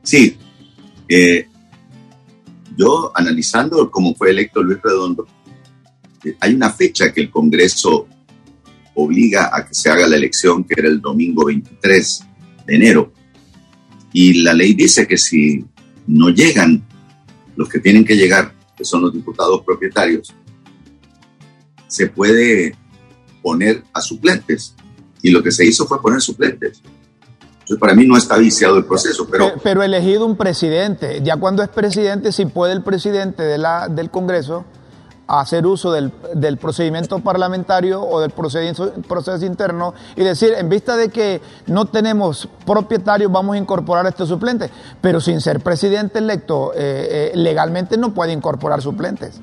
Sí. 0.04 0.38
Eh, 1.08 1.48
yo, 2.78 3.12
analizando 3.16 3.90
cómo 3.92 4.16
fue 4.16 4.32
electo 4.32 4.64
Luis 4.64 4.80
Redondo, 4.82 5.28
eh, 6.24 6.36
hay 6.40 6.56
una 6.56 6.72
fecha 6.72 7.12
que 7.12 7.22
el 7.22 7.32
Congreso 7.32 8.08
obliga 8.96 9.50
a 9.52 9.68
que 9.68 9.74
se 9.74 9.90
haga 9.90 10.08
la 10.08 10.16
elección, 10.16 10.64
que 10.64 10.76
era 10.80 10.88
el 10.88 11.02
domingo 11.02 11.46
23 11.46 12.24
de 12.66 12.76
enero. 12.76 13.14
Y 14.12 14.44
la 14.44 14.54
ley 14.54 14.74
dice 14.74 15.08
que 15.08 15.18
si 15.18 15.66
no 16.08 16.30
llegan 16.30 16.84
los 17.56 17.70
que 17.70 17.80
tienen 17.80 18.06
que 18.06 18.16
llegar, 18.16 18.54
que 18.76 18.86
son 18.86 19.02
los 19.02 19.14
diputados 19.14 19.62
propietarios, 19.66 20.34
se 21.88 22.08
puede 22.08 22.76
poner 23.42 23.84
a 23.94 24.02
suplentes. 24.02 24.76
Y 25.22 25.32
lo 25.32 25.44
que 25.44 25.52
se 25.52 25.66
hizo 25.66 25.86
fue 25.86 26.02
poner 26.02 26.22
suplentes. 26.22 26.82
Entonces, 27.54 27.78
para 27.80 27.94
mí 27.94 28.06
no 28.06 28.18
está 28.18 28.38
viciado 28.38 28.78
el 28.78 28.86
proceso, 28.86 29.28
pero... 29.30 29.54
Pero, 29.64 29.84
elegido 29.84 30.26
un 30.26 30.36
presidente. 30.36 31.22
Ya 31.24 31.38
cuando 31.38 31.64
es 31.64 31.70
presidente, 31.70 32.34
si 32.34 32.46
puede 32.46 32.74
el 32.74 32.84
presidente 32.84 33.42
de 33.44 33.58
la, 33.58 33.88
del 33.88 34.10
Congreso 34.10 34.66
hacer 35.40 35.66
uso 35.66 35.92
del, 35.92 36.12
procedimiento 36.58 37.20
parlamentario 37.20 38.02
o 38.02 38.20
del 38.20 38.32
proceso, 38.32 38.94
proceso 39.08 39.46
interno 39.46 39.94
y 40.16 40.24
decir, 40.24 40.54
en 40.58 40.70
vista 40.70 40.96
de 40.98 41.10
que 41.10 41.42
no 41.68 41.86
tenemos 41.86 42.48
propietarios, 42.66 43.32
vamos 43.32 43.56
a 43.56 43.60
incorporar 43.60 44.06
este 44.08 44.26
suplente. 44.26 44.70
Pero 45.02 45.20
sin 45.20 45.42
ser 45.42 45.60
presidente 45.62 46.20
electo, 46.20 46.74
eh, 46.74 47.32
eh, 47.34 47.38
legalmente 47.38 47.98
no 47.98 48.14
puede 48.14 48.32
incorporar 48.34 48.82
suplentes. 48.82 49.42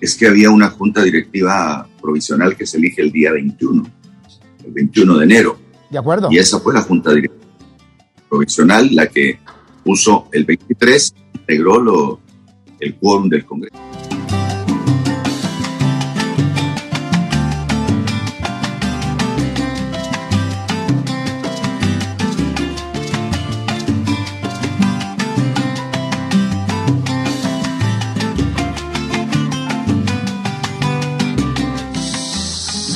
Es 0.00 0.16
que 0.16 0.28
había 0.28 0.50
una 0.50 0.70
junta 0.70 1.02
directiva 1.02 1.86
provisional 2.00 2.56
que 2.56 2.66
se 2.66 2.78
elige 2.78 3.02
el 3.02 3.10
día 3.10 3.32
21, 3.32 3.82
el 4.64 4.72
21 4.72 5.18
de 5.18 5.24
enero. 5.24 5.58
De 5.90 5.98
acuerdo. 5.98 6.28
Y 6.30 6.38
esa 6.38 6.60
fue 6.60 6.74
la 6.74 6.82
junta 6.82 7.10
directiva 7.10 7.48
provisional 8.28 8.88
la 8.94 9.06
que 9.06 9.38
puso 9.84 10.28
el 10.32 10.44
23, 10.44 11.14
integró 11.34 11.80
lo, 11.80 12.20
el 12.80 12.94
quórum 12.96 13.28
del 13.28 13.44
Congreso. 13.44 13.76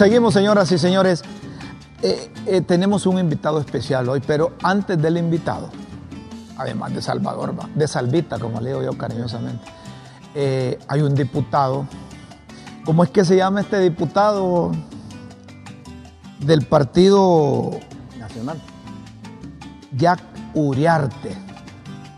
Seguimos, 0.03 0.35
señoras 0.35 0.73
y 0.73 0.79
señores. 0.79 1.23
Eh, 2.03 2.33
eh, 2.47 2.61
tenemos 2.63 3.07
un 3.07 3.21
invitado 3.21 3.61
especial 3.61 4.09
hoy, 4.09 4.21
pero 4.27 4.55
antes 4.61 5.01
del 5.01 5.17
invitado, 5.17 5.71
además 6.59 6.93
de 6.93 7.01
Salvador, 7.01 7.55
de 7.73 7.87
Salvita, 7.87 8.37
como 8.41 8.61
le 8.61 8.71
digo 8.71 8.83
yo 8.83 8.99
cariñosamente, 8.99 9.65
eh, 10.35 10.77
hay 10.89 11.03
un 11.03 11.15
diputado. 11.15 11.87
¿Cómo 12.85 13.05
es 13.05 13.11
que 13.11 13.25
se 13.25 13.37
llama 13.37 13.61
este 13.61 13.79
diputado 13.79 14.73
del 16.41 16.67
Partido 16.67 17.71
Nacional? 18.19 18.61
Jack 19.97 20.19
Uriarte. 20.55 21.37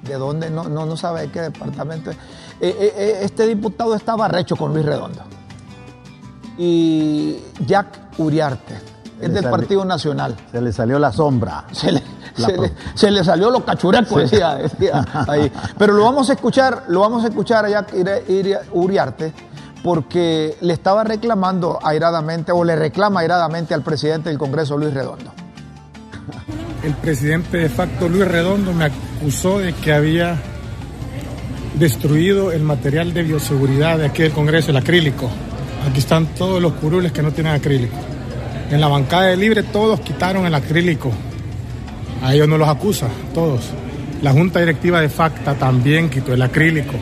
¿De 0.05 0.15
dónde? 0.15 0.49
No, 0.49 0.71
no, 0.71 0.87
no 0.87 0.97
sabe 0.97 1.21
de 1.21 1.31
qué 1.31 1.43
departamento. 1.43 2.13
este 2.61 3.47
diputado 3.47 3.95
estaba 3.95 4.27
recho 4.27 4.57
con 4.57 4.73
Luis 4.73 4.87
Redondo 4.87 5.34
y 6.59 7.39
Jack 7.67 8.19
Uriarte. 8.19 8.95
Es 9.21 9.33
del 9.33 9.49
Partido 9.49 9.85
Nacional. 9.85 10.37
Se 10.51 10.61
le 10.61 10.73
salió 10.73 10.99
la 10.99 11.13
sombra. 11.13 11.65
Se 11.73 11.93
le, 13.11 13.25
salió 13.25 13.51
lo 13.51 13.65
cachureco, 13.65 14.19
decía, 14.19 14.59
ahí. 15.29 15.51
Pero 15.79 15.93
lo 15.95 16.05
vamos 16.05 16.29
a 16.31 16.33
escuchar, 16.35 16.85
lo 16.89 17.01
vamos 17.01 17.25
a 17.25 17.29
escuchar 17.29 17.65
a 17.65 17.69
Jack 17.69 17.95
Uriarte, 18.73 19.33
porque 19.83 20.57
le 20.61 20.73
estaba 20.73 21.05
reclamando 21.05 21.79
airadamente, 21.83 22.51
o 22.53 22.65
le 22.65 22.75
reclama 22.75 23.21
airadamente 23.21 23.73
al 23.73 23.83
presidente 23.83 24.31
del 24.31 24.39
Congreso, 24.39 24.77
Luis 24.77 24.93
Redondo. 24.93 25.33
El 26.83 26.95
presidente 26.95 27.59
de 27.59 27.69
facto, 27.69 28.09
Luis 28.09 28.27
Redondo, 28.27 28.73
me 28.73 28.87
acusó 28.87 29.61
de 29.61 29.73
que 29.73 29.95
había 29.95 30.37
destruido 31.79 32.53
el 32.53 32.63
material 32.63 33.15
de 33.15 33.23
bioseguridad 33.23 33.99
de 33.99 34.07
aquí 34.07 34.23
del 34.23 34.33
Congreso, 34.33 34.71
el 34.71 34.77
acrílico. 34.77 35.31
Aquí 35.89 35.99
están 35.99 36.27
todos 36.35 36.61
los 36.61 36.73
curules 36.75 37.13
que 37.13 37.23
no 37.23 37.33
tienen 37.33 37.55
acrílico. 37.55 37.97
En 38.71 38.81
la 38.81 38.89
bancada 38.89 39.25
de 39.25 39.37
libre 39.37 39.63
todos 39.63 40.01
quitaron 40.01 40.47
el 40.47 40.55
acrílico. 40.55 41.13
A 42.23 42.35
ellos 42.35 42.49
no 42.49 42.57
los 42.57 42.69
acusa, 42.69 43.09
todos. 43.35 43.71
La 44.23 44.33
junta 44.33 44.61
directiva 44.61 45.01
de 45.01 45.09
FACTA 45.09 45.55
también 45.55 46.09
quitó 46.09 46.33
el 46.33 46.43
acrílico. 46.43 46.95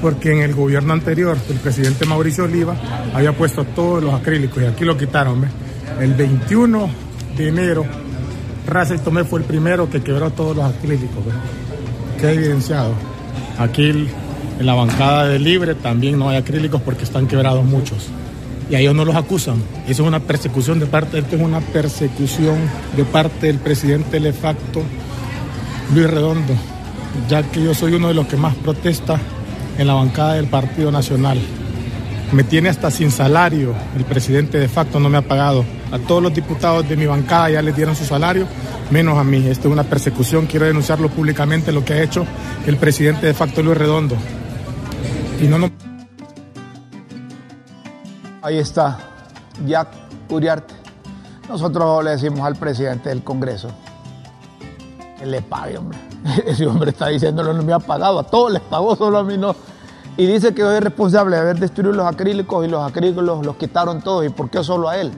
Porque 0.00 0.32
en 0.32 0.40
el 0.42 0.54
gobierno 0.54 0.92
anterior, 0.92 1.36
el 1.48 1.56
presidente 1.56 2.06
Mauricio 2.06 2.44
Oliva 2.44 2.76
había 3.14 3.32
puesto 3.32 3.64
todos 3.64 4.02
los 4.02 4.14
acrílicos 4.14 4.62
y 4.62 4.66
aquí 4.66 4.84
lo 4.84 4.96
quitaron. 4.96 5.44
El 6.00 6.14
21 6.14 6.88
de 7.36 7.48
enero, 7.48 7.84
Russell 8.66 8.98
Tomé 9.00 9.24
fue 9.24 9.40
el 9.40 9.44
primero 9.44 9.90
que 9.90 10.02
quebró 10.02 10.30
todos 10.30 10.56
los 10.56 10.64
acrílicos. 10.64 11.24
ha 12.22 12.30
evidenciado. 12.30 12.94
Aquí 13.58 14.08
en 14.58 14.66
la 14.66 14.74
bancada 14.74 15.26
de 15.28 15.38
Libre 15.38 15.74
también 15.74 16.18
no 16.18 16.28
hay 16.28 16.36
acrílicos 16.36 16.80
porque 16.82 17.04
están 17.04 17.26
quebrados 17.26 17.64
muchos. 17.64 18.08
Y 18.70 18.74
a 18.74 18.80
ellos 18.80 18.94
no 18.94 19.04
los 19.04 19.16
acusan. 19.16 19.56
Eso 19.86 20.02
es 20.02 20.08
una 20.08 20.20
persecución 20.20 20.78
de 20.78 20.86
parte, 20.86 21.18
esto 21.18 21.36
es 21.36 21.42
una 21.42 21.60
persecución 21.60 22.58
de 22.96 23.04
parte 23.04 23.48
del 23.48 23.58
presidente 23.58 24.20
de 24.20 24.32
facto, 24.32 24.82
Luis 25.94 26.08
Redondo, 26.08 26.54
ya 27.28 27.42
que 27.42 27.62
yo 27.62 27.74
soy 27.74 27.94
uno 27.94 28.08
de 28.08 28.14
los 28.14 28.26
que 28.26 28.36
más 28.36 28.54
protesta 28.54 29.18
en 29.78 29.86
la 29.86 29.94
bancada 29.94 30.34
del 30.34 30.46
Partido 30.46 30.90
Nacional. 30.90 31.38
Me 32.32 32.44
tiene 32.44 32.70
hasta 32.70 32.90
sin 32.90 33.10
salario, 33.10 33.74
el 33.94 34.04
presidente 34.04 34.58
de 34.58 34.68
facto 34.68 34.98
no 34.98 35.10
me 35.10 35.18
ha 35.18 35.22
pagado. 35.22 35.64
A 35.90 35.98
todos 35.98 36.22
los 36.22 36.32
diputados 36.32 36.88
de 36.88 36.96
mi 36.96 37.04
bancada 37.04 37.50
ya 37.50 37.60
les 37.60 37.76
dieron 37.76 37.94
su 37.94 38.06
salario, 38.06 38.46
menos 38.90 39.18
a 39.18 39.24
mí. 39.24 39.46
Esto 39.48 39.68
es 39.68 39.72
una 39.72 39.84
persecución, 39.84 40.46
quiero 40.46 40.64
denunciarlo 40.64 41.10
públicamente 41.10 41.72
lo 41.72 41.84
que 41.84 41.92
ha 41.92 42.02
hecho 42.02 42.24
el 42.66 42.78
presidente 42.78 43.26
de 43.26 43.34
facto 43.34 43.62
Luis 43.62 43.76
Redondo. 43.76 44.16
Ahí 48.42 48.58
está, 48.58 48.98
Jack 49.66 49.88
Uriarte. 50.28 50.74
Nosotros 51.48 52.04
le 52.04 52.10
decimos 52.12 52.40
al 52.40 52.56
presidente 52.56 53.08
del 53.08 53.22
Congreso 53.22 53.68
que 55.18 55.26
le 55.26 55.42
pague, 55.42 55.78
hombre. 55.78 55.98
Ese 56.46 56.66
hombre 56.66 56.90
está 56.90 57.08
diciéndolo, 57.08 57.52
no 57.52 57.62
me 57.62 57.72
ha 57.72 57.78
pagado, 57.78 58.18
a 58.18 58.24
todos 58.24 58.52
les 58.52 58.62
pagó, 58.62 58.96
solo 58.96 59.18
a 59.18 59.24
mí 59.24 59.36
no. 59.36 59.54
Y 60.16 60.26
dice 60.26 60.54
que 60.54 60.62
hoy 60.62 60.76
es 60.76 60.82
responsable 60.82 61.36
de 61.36 61.42
haber 61.42 61.58
destruido 61.58 61.92
los 61.92 62.06
acrílicos 62.06 62.66
y 62.66 62.68
los 62.68 62.88
acrílicos 62.88 63.24
los 63.24 63.56
quitaron 63.56 64.02
todos. 64.02 64.26
¿Y 64.26 64.28
por 64.28 64.50
qué 64.50 64.62
solo 64.62 64.88
a 64.88 64.98
él? 64.98 65.10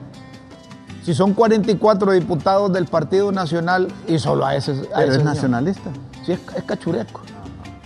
Si 1.03 1.13
son 1.13 1.33
44 1.33 2.13
diputados 2.13 2.71
del 2.73 2.85
Partido 2.85 3.31
Nacional 3.31 3.89
y 4.07 4.17
solo 4.19 4.45
a 4.45 4.55
ese. 4.55 4.89
A 4.93 5.03
es 5.03 5.23
nacionalista. 5.23 5.91
Sí, 6.25 6.31
es, 6.31 6.39
es 6.55 6.63
cachureco. 6.63 7.24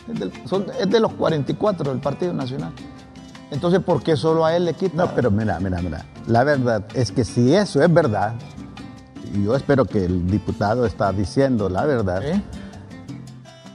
Es, 0.09 0.89
de 0.89 0.99
los 0.99 1.13
44 1.13 1.91
del 1.91 2.01
Partido 2.01 2.33
Nacional. 2.33 2.73
Entonces, 3.51 3.79
¿por 3.81 4.01
qué 4.03 4.15
solo 4.15 4.45
a 4.45 4.55
él 4.55 4.65
le 4.65 4.73
quitan? 4.73 4.97
No, 4.97 5.15
pero 5.15 5.31
mira, 5.31 5.59
mira, 5.59 5.81
mira. 5.81 6.05
La 6.27 6.43
verdad 6.43 6.85
es 6.93 7.11
que 7.11 7.23
si 7.23 7.53
eso 7.53 7.81
es 7.81 7.91
verdad, 7.91 8.33
y 9.33 9.43
yo 9.43 9.55
espero 9.55 9.85
que 9.85 10.05
el 10.05 10.27
diputado 10.27 10.85
está 10.85 11.11
diciendo 11.11 11.69
la 11.69 11.85
verdad, 11.85 12.21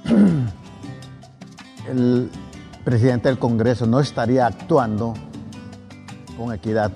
el 1.88 2.31
presidente 2.85 3.29
del 3.29 3.38
Congreso 3.38 3.87
no 3.87 4.01
estaría 4.01 4.47
actuando 4.47 5.14
con 6.37 6.53
equidad, 6.53 6.92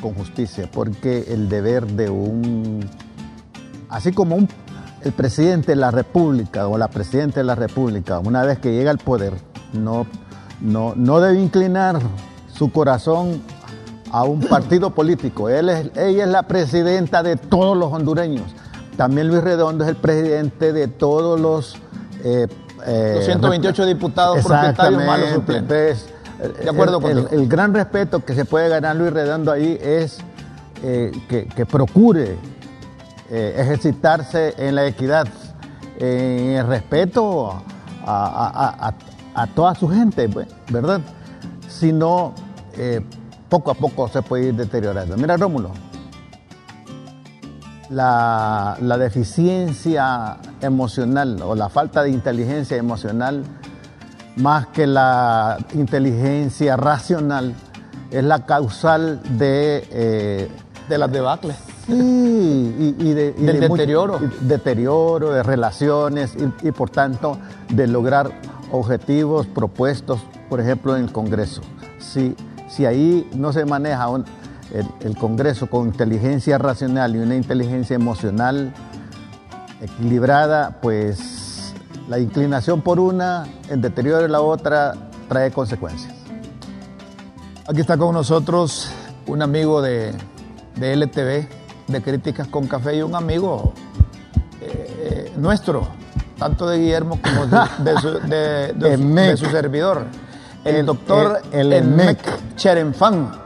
con 0.00 0.14
justicia, 0.14 0.68
porque 0.70 1.24
el 1.28 1.48
deber 1.48 1.86
de 1.86 2.10
un, 2.10 2.88
así 3.88 4.12
como 4.12 4.36
un, 4.36 4.48
el 5.04 5.12
presidente 5.12 5.72
de 5.72 5.76
la 5.76 5.90
República 5.90 6.66
o 6.66 6.78
la 6.78 6.88
presidenta 6.88 7.40
de 7.40 7.44
la 7.44 7.54
República, 7.54 8.18
una 8.18 8.42
vez 8.42 8.58
que 8.58 8.72
llega 8.72 8.90
al 8.90 8.98
poder, 8.98 9.34
no, 9.72 10.06
no, 10.60 10.94
no 10.96 11.20
debe 11.20 11.40
inclinar 11.40 11.98
su 12.52 12.72
corazón 12.72 13.42
a 14.10 14.24
un 14.24 14.40
partido 14.48 14.90
político. 14.90 15.48
Él 15.48 15.68
es, 15.68 15.90
ella 15.96 16.24
es 16.24 16.30
la 16.30 16.44
presidenta 16.44 17.22
de 17.22 17.36
todos 17.36 17.76
los 17.76 17.92
hondureños. 17.92 18.54
También 18.96 19.28
Luis 19.28 19.42
Redondo 19.42 19.84
es 19.84 19.90
el 19.90 19.96
presidente 19.96 20.72
de 20.72 20.88
todos 20.88 21.38
los 21.40 21.76
eh, 22.22 22.46
228 22.86 23.82
eh, 23.82 23.86
diputados 23.86 24.44
propietarios 24.44 25.04
malos 25.04 25.30
suplentes. 25.30 26.06
De 26.62 26.68
acuerdo 26.68 27.00
con 27.00 27.10
el, 27.10 27.28
el, 27.30 27.48
gran 27.48 27.72
respeto 27.72 28.24
que 28.24 28.34
se 28.34 28.44
puede 28.44 28.68
ganar 28.68 28.96
Luis 28.96 29.12
Redondo 29.12 29.52
ahí 29.52 29.78
es 29.80 30.18
eh, 30.86 31.12
que, 31.28 31.64
procure 31.64 32.36
eh, 33.36 33.54
ejercitarse 33.58 34.54
en 34.58 34.76
la 34.76 34.86
equidad, 34.86 35.26
en 35.98 36.50
el 36.50 36.66
respeto 36.68 37.60
a, 38.06 38.94
toda 39.56 39.74
su 39.74 39.88
gente, 39.88 40.28
pues, 40.28 40.46
¿verdad? 40.70 41.00
Si 41.68 41.92
no, 41.92 42.32
poco 43.48 43.72
a 43.72 43.74
poco 43.74 44.06
se 44.06 44.22
puede 44.22 44.50
ir 44.50 44.54
deteriorando. 44.54 45.16
Mira, 45.16 45.36
Rómulo, 45.36 45.72
la, 47.90 48.76
deficiencia 48.98 50.36
emocional 50.60 51.42
o 51.42 51.56
la 51.56 51.68
falta 51.68 52.04
de 52.04 52.10
inteligencia 52.10 52.76
emocional, 52.76 53.42
más 54.36 54.68
que 54.68 54.86
la 54.86 55.58
inteligencia 55.74 56.76
racional, 56.76 57.52
es 58.12 58.22
la 58.22 58.46
causal 58.46 59.20
de... 59.36 59.88
Eh, 59.90 60.48
de 60.88 60.98
las 60.98 61.10
debacles. 61.10 61.56
Sí, 61.86 62.94
y, 62.98 63.12
de, 63.12 63.32
del 63.32 63.60
deterioro. 63.60 64.18
deterioro 64.40 65.30
de 65.30 65.42
relaciones 65.42 66.34
y, 66.62 66.72
por 66.72 66.90
tanto 66.90 67.38
de 67.68 67.86
lograr 67.86 68.32
objetivos 68.72 69.46
propuestos, 69.46 70.20
por 70.48 70.60
ejemplo, 70.60 70.96
en 70.96 71.04
el 71.04 71.12
Congreso. 71.12 71.60
Si, 71.98 72.34
si 72.68 72.86
ahí 72.86 73.28
no 73.34 73.52
se 73.52 73.66
maneja 73.66 74.08
un, 74.08 74.24
el, 75.00 75.16
Congreso 75.16 75.68
con 75.68 75.86
inteligencia 75.86 76.58
racional 76.58 77.14
y 77.14 77.18
una 77.18 77.36
inteligencia 77.36 77.94
emocional 77.94 78.72
equilibrada, 79.80 80.78
pues 80.80 81.74
la 82.08 82.18
inclinación 82.18 82.80
por 82.80 82.98
una, 82.98 83.44
el 83.68 83.80
deterioro 83.80 84.22
de 84.22 84.28
la 84.28 84.40
otra, 84.40 84.94
trae 85.28 85.50
consecuencias. 85.50 86.14
Aquí 87.66 87.80
está 87.80 87.96
con 87.96 88.14
nosotros 88.14 88.90
un 89.26 89.42
amigo 89.42 89.80
de, 89.80 90.12
de 90.76 90.96
LTV, 90.96 91.63
de 91.86 92.02
Críticas 92.02 92.48
con 92.48 92.66
Café, 92.66 92.96
y 92.96 93.02
un 93.02 93.14
amigo 93.14 93.72
eh, 94.60 95.32
nuestro, 95.36 95.88
tanto 96.38 96.66
de 96.66 96.78
Guillermo 96.78 97.18
como 97.22 97.46
de, 97.46 99.36
su, 99.36 99.46
servidor, 99.46 100.06
el, 100.64 100.86
doctor 100.86 101.42
el, 101.52 101.72
el, 101.72 102.16
Cherenfan 102.56 103.44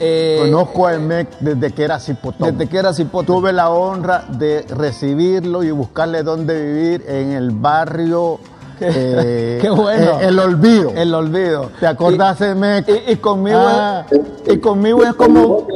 eh, 0.00 0.38
Conozco 0.42 0.86
a 0.86 0.94
Emek 0.94 1.38
desde 1.40 1.72
que 1.72 1.82
era 1.82 1.98
cipotón. 1.98 2.52
Desde 2.52 2.70
que 2.70 2.78
era 2.78 2.92
cipotón. 2.92 3.26
Tuve 3.36 3.52
la 3.52 3.70
honra 3.70 4.24
de 4.28 4.64
recibirlo 4.68 5.64
y 5.64 5.70
buscarle 5.72 6.22
dónde 6.22 6.62
vivir 6.62 7.04
en 7.08 7.32
el 7.32 7.50
barrio. 7.50 8.38
Qué, 9.58 9.60
eh, 9.64 9.70
bueno. 9.70 10.20
Eh, 10.20 10.28
el 10.28 10.38
olvido. 10.38 10.92
El 10.94 11.14
olvido. 11.14 11.70
¿Te 11.80 11.86
acordás, 11.86 12.40
Emek? 12.40 12.88
Y, 13.08 13.16
conmigo 13.16 13.58
ah. 13.60 14.04
es, 14.10 14.54
y 14.54 14.58
conmigo 14.58 15.02
es 15.04 15.14
como 15.14 15.66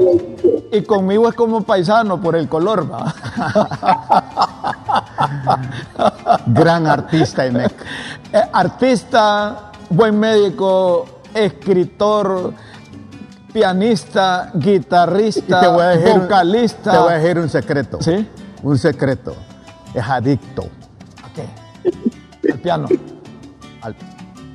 y 0.73 0.83
conmigo 0.83 1.29
es 1.29 1.35
como 1.35 1.63
paisano 1.63 2.21
por 2.21 2.37
el 2.37 2.49
color, 2.49 2.91
va. 2.91 3.15
Gran 6.47 6.87
artista, 6.87 7.45
Emek. 7.45 7.73
artista, 8.53 9.73
buen 9.91 10.19
médico, 10.19 11.07
escritor 11.35 12.55
pianista, 13.53 14.51
guitarrista, 14.55 15.69
vocalista. 15.69 16.91
te 16.91 16.99
voy 16.99 17.13
a 17.13 17.19
decir 17.19 17.39
un 17.39 17.49
secreto. 17.49 17.99
¿Sí? 18.01 18.27
Un 18.63 18.79
secreto. 18.79 19.35
Es 19.95 20.05
adicto. 20.09 20.65
¿A? 22.71 22.75
Al 22.75 22.87
piano. 22.87 22.89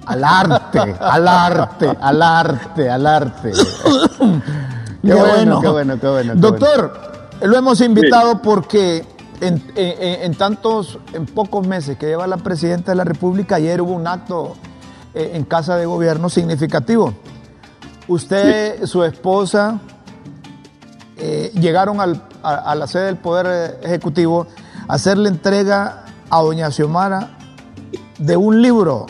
Al, 0.05 0.23
arte, 0.23 0.79
al 1.01 1.27
arte, 1.27 1.97
al 1.99 2.21
arte, 2.21 2.89
al 2.89 3.05
arte. 3.05 3.51
qué, 5.01 5.13
bueno, 5.13 5.59
qué 5.59 5.67
bueno, 5.67 5.99
qué 5.99 6.07
bueno. 6.07 6.35
Doctor, 6.35 7.11
lo 7.41 7.57
hemos 7.57 7.81
invitado 7.81 8.41
porque 8.41 9.05
en, 9.41 10.35
tantos, 10.35 10.97
en 11.11 11.25
pocos 11.25 11.67
meses 11.67 11.97
que 11.97 12.05
lleva 12.05 12.25
la 12.25 12.37
presidenta 12.37 12.93
de 12.93 12.95
la 12.95 13.03
República, 13.03 13.55
ayer 13.55 13.81
hubo 13.81 13.91
un 13.91 14.07
acto 14.07 14.55
eh, 15.13 15.31
en 15.33 15.43
Casa 15.43 15.75
de 15.75 15.85
Gobierno 15.85 16.29
significativo. 16.29 17.13
Usted, 18.07 18.85
su 18.85 19.03
esposa, 19.03 19.81
eh, 21.17 21.51
llegaron 21.55 21.99
a, 21.99 22.75
la 22.75 22.87
sede 22.87 23.07
del 23.07 23.17
Poder 23.17 23.79
Ejecutivo 23.83 24.47
a 24.87 24.93
hacerle 24.93 25.27
entrega 25.27 26.05
a 26.29 26.41
doña 26.41 26.71
Xiomara 26.71 27.36
de 28.17 28.37
un 28.37 28.61
libro, 28.61 29.05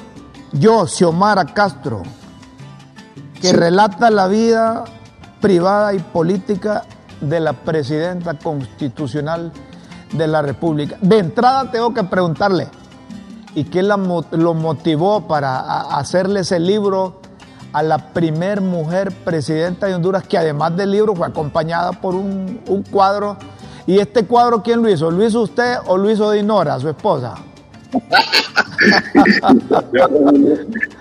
yo, 0.54 0.88
Xiomara 0.88 1.46
Castro, 1.46 2.04
que 3.42 3.54
relata 3.54 4.10
la 4.10 4.28
vida 4.28 4.84
privada 5.42 5.94
y 5.94 6.00
política 6.00 6.84
de 7.22 7.40
la 7.40 7.54
presidenta 7.54 8.38
constitucional 8.38 9.52
de 10.14 10.28
la 10.28 10.42
República. 10.42 10.98
De 11.02 11.20
entrada 11.20 11.72
tengo 11.72 11.94
que 11.94 12.04
preguntarle, 12.04 12.68
¿y 13.56 13.66
qué 13.66 13.84
la, 13.84 13.98
lo 14.32 14.54
motivó 14.54 15.28
para 15.28 15.82
hacerle 15.98 16.42
ese 16.42 16.60
libro 16.60 17.22
a 17.74 17.84
la 17.84 17.98
primer 17.98 18.62
mujer 18.62 19.12
presidenta 19.24 19.88
de 19.88 19.96
Honduras, 19.96 20.24
que 20.28 20.38
además 20.38 20.76
del 20.76 20.92
libro 20.92 21.16
fue 21.16 21.28
acompañada 21.28 21.92
por 21.92 22.16
un, 22.16 22.62
cuadro. 22.90 23.38
¿Y 23.86 24.00
este 24.00 24.26
cuadro 24.26 24.64
quién 24.64 24.82
lo 24.82 24.90
hizo? 24.90 25.12
¿Lo 25.12 25.24
hizo 25.26 25.42
usted 25.42 25.78
o 25.86 25.98
lo 25.98 26.10
hizo 26.10 26.32
Dinora, 26.32 26.80
su 26.80 26.90
esposa? 26.90 27.36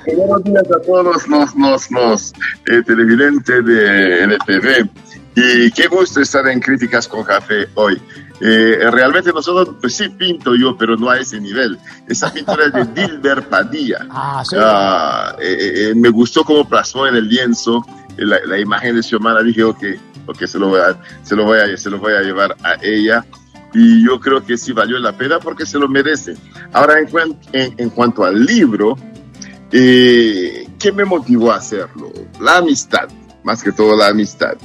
Buenos 0.07 0.45
días 0.45 0.65
a 0.71 0.81
todos 0.87 1.27
los, 1.29 2.33
eh, 2.67 2.83
televidentes 2.85 3.65
de 3.65 4.25
NTV. 4.25 4.89
Y 5.37 5.71
qué 5.73 5.87
gusto 5.89 6.23
estar 6.23 6.49
en 6.49 6.61
Críticas 6.61 7.07
con 7.07 7.23
Café 7.23 7.69
hoy. 7.75 8.01
Eh, 8.41 8.79
realmente 8.91 9.33
nosotros, 9.33 9.77
pues 9.81 9.95
sí 9.95 10.09
pinto 10.09 10.55
yo, 10.55 10.77
pero 10.77 10.97
no 10.97 11.11
a 11.11 11.19
ese 11.19 11.41
nivel. 11.41 11.79
Esa 12.09 12.33
pintura 12.33 12.67
es 12.67 12.73
de 12.73 12.85
Dilber 13.03 13.43
Padilla. 13.49 14.07
Ah, 14.11 14.43
sí. 14.45 14.57
Ah, 14.59 15.37
eh, 15.41 15.91
eh, 15.91 15.95
me 15.95 16.09
gustó 16.09 16.43
cómo 16.45 16.69
plasmó 16.69 17.07
en 17.07 17.17
el 17.17 17.29
lienzo 17.29 17.85
la, 18.17 18.59
imagen 18.59 18.97
de 18.97 19.03
Xiomara. 19.03 19.43
Dije, 19.43 19.63
ok, 19.63 19.85
okay 20.27 20.49
se, 20.49 20.59
lo 20.59 20.69
voy 20.69 20.81
a, 20.81 20.97
se, 21.23 21.37
lo 21.37 21.45
voy 21.45 21.59
a, 21.59 21.77
se 21.77 21.91
lo 21.91 21.99
voy 21.99 22.15
a 22.15 22.21
llevar 22.21 22.57
a 22.63 22.75
ella. 22.83 23.25
Y 23.79 24.07
yo 24.07 24.19
creo 24.19 24.43
que 24.43 24.57
sí 24.57 24.73
valió 24.73 24.99
la 24.99 25.17
pena 25.17 25.39
porque 25.39 25.67
se 25.67 25.79
lo 25.79 25.87
merece. 25.87 26.35
Ahora, 26.73 26.95
en, 26.99 27.75
en 27.77 27.91
cuanto 27.91 28.25
al 28.25 28.47
libro, 28.47 28.97
¿qué 29.71 30.93
me 30.95 31.05
motivó 31.05 31.53
a 31.53 31.57
hacerlo? 31.57 32.11
La 32.41 32.57
amistad, 32.57 33.09
más 33.45 33.63
que 33.63 33.73
todo 33.73 33.95
la 33.95 34.09
amistad 34.09 34.57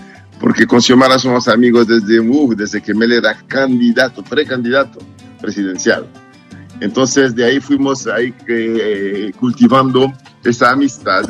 porque 0.41 0.65
con 0.65 0.81
Xiomara 0.81 1.19
somos 1.19 1.47
amigos 1.47 1.87
desde, 1.87 2.19
uh, 2.19 2.55
desde 2.55 2.81
que 2.81 2.95
Mel 2.95 3.11
era 3.11 3.37
candidato, 3.47 4.23
precandidato 4.23 4.97
presidencial. 5.39 6.07
Entonces 6.79 7.35
de 7.35 7.45
ahí 7.45 7.59
fuimos 7.59 8.07
ahí 8.07 8.33
eh, 8.47 9.31
cultivando 9.39 10.11
esa 10.43 10.71
amistad 10.71 11.25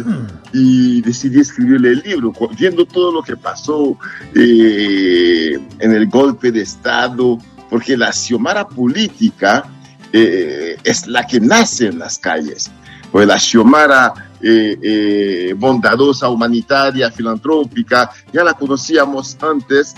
y 0.53 1.01
decidí 1.01 1.41
escribirle 1.41 1.89
el 1.89 2.03
libro, 2.05 2.33
viendo 2.57 2.85
todo 2.85 3.11
lo 3.11 3.21
que 3.21 3.35
pasó 3.35 3.97
eh, 4.33 5.59
en 5.79 5.91
el 5.91 6.07
golpe 6.07 6.53
de 6.53 6.61
Estado, 6.61 7.37
porque 7.71 7.97
la 7.97 8.11
Xiomara 8.11 8.67
política 8.67 9.65
eh, 10.13 10.77
es 10.83 11.07
la 11.07 11.25
que 11.25 11.39
nace 11.39 11.87
en 11.87 11.97
las 11.97 12.19
calles, 12.19 12.69
pues 13.11 13.25
la 13.25 13.39
Xiomara 13.39 14.13
eh, 14.43 15.55
bondadosa, 15.57 16.29
humanitaria, 16.29 17.09
filantrópica, 17.09 18.11
ya 18.31 18.43
la 18.43 18.53
conocíamos 18.53 19.37
antes 19.41 19.95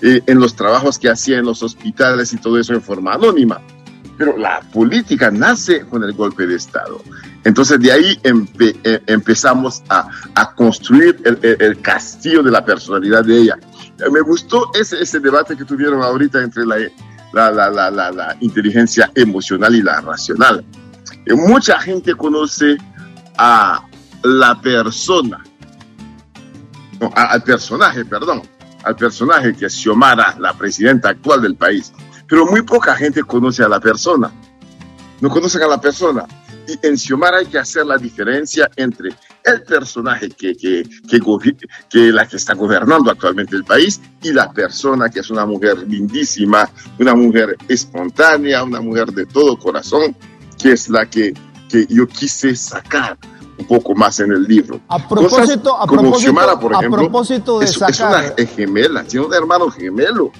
en 0.00 0.38
los 0.38 0.54
trabajos 0.54 0.98
que 0.98 1.10
hacía 1.10 1.38
en 1.38 1.46
los 1.46 1.62
hospitales 1.62 2.32
y 2.32 2.36
todo 2.36 2.58
eso 2.58 2.72
en 2.72 2.82
forma 2.82 3.14
anónima. 3.14 3.60
Pero 4.16 4.36
la 4.38 4.60
política 4.60 5.30
nace 5.30 5.86
con 5.86 6.04
el 6.04 6.12
golpe 6.12 6.46
de 6.46 6.56
Estado. 6.56 7.02
Entonces 7.44 7.78
de 7.78 7.92
ahí 7.92 8.18
eh, 8.22 9.02
empezamos 9.06 9.82
a, 9.88 10.08
construir 10.54 11.20
el, 11.24 11.80
castillo 11.80 12.42
de 12.42 12.50
la 12.50 12.64
personalidad 12.64 13.24
de 13.24 13.38
ella. 13.38 13.58
Eh, 13.98 14.10
me 14.10 14.20
gustó 14.20 14.70
ese, 14.74 15.20
debate 15.20 15.56
que 15.56 15.64
tuvieron 15.64 16.02
ahorita 16.02 16.42
entre 16.42 16.64
la, 16.64 16.78
la, 17.32 17.70
la, 17.70 17.90
la 17.90 18.36
inteligencia 18.40 19.10
emocional 19.14 19.74
y 19.74 19.82
la 19.82 20.00
racional. 20.00 20.64
Eh, 21.26 21.34
mucha 21.34 21.78
gente 21.80 22.14
conoce 22.14 22.76
a 23.36 23.86
la 24.22 24.60
persona, 24.60 25.44
al 27.14 27.42
personaje, 27.42 28.04
perdón, 28.04 28.42
al 28.84 28.96
personaje 28.96 29.54
que 29.54 29.66
es 29.66 29.74
Xiomara, 29.74 30.36
la 30.38 30.54
presidenta 30.54 31.10
actual 31.10 31.42
del 31.42 31.56
país 31.56 31.92
pero 32.26 32.46
muy 32.46 32.62
poca 32.62 32.94
gente 32.94 33.22
conoce 33.22 33.62
a 33.62 33.68
la 33.68 33.80
persona. 33.80 34.30
No 35.20 35.28
conocen 35.28 35.62
a 35.62 35.68
la 35.68 35.80
persona. 35.80 36.26
Y 36.66 36.86
en 36.86 36.96
Xiomara 36.96 37.38
hay 37.38 37.46
que 37.46 37.58
hacer 37.58 37.84
la 37.84 37.98
diferencia 37.98 38.70
entre 38.76 39.10
el 39.44 39.62
personaje 39.62 40.30
que, 40.30 40.56
que, 40.56 40.82
que, 41.08 41.20
que, 41.90 41.98
la 42.12 42.26
que 42.26 42.36
está 42.36 42.54
gobernando 42.54 43.10
actualmente 43.10 43.54
el 43.56 43.64
país 43.64 44.00
y 44.22 44.32
la 44.32 44.50
persona 44.50 45.10
que 45.10 45.20
es 45.20 45.30
una 45.30 45.44
mujer 45.44 45.86
lindísima, 45.86 46.68
una 46.98 47.14
mujer 47.14 47.56
espontánea, 47.68 48.64
una 48.64 48.80
mujer 48.80 49.12
de 49.12 49.26
todo 49.26 49.58
corazón, 49.58 50.16
que 50.60 50.72
es 50.72 50.88
la 50.88 51.04
que, 51.06 51.34
que 51.68 51.86
yo 51.88 52.06
quise 52.06 52.56
sacar 52.56 53.18
un 53.58 53.66
poco 53.66 53.94
más 53.94 54.18
en 54.20 54.32
el 54.32 54.44
libro. 54.44 54.80
A 54.88 55.06
propósito, 55.06 55.80
a 55.80 55.86
como 55.86 56.18
Xiomara, 56.18 56.58
por 56.58 56.72
ejemplo, 56.72 57.00
a 57.00 57.02
propósito 57.02 57.58
de 57.58 57.66
es, 57.66 57.72
sacar... 57.72 58.34
es 58.36 58.46
una 58.46 58.56
gemela, 58.56 59.04
tiene 59.04 59.26
un 59.26 59.34
hermano 59.34 59.70
gemelo 59.70 60.32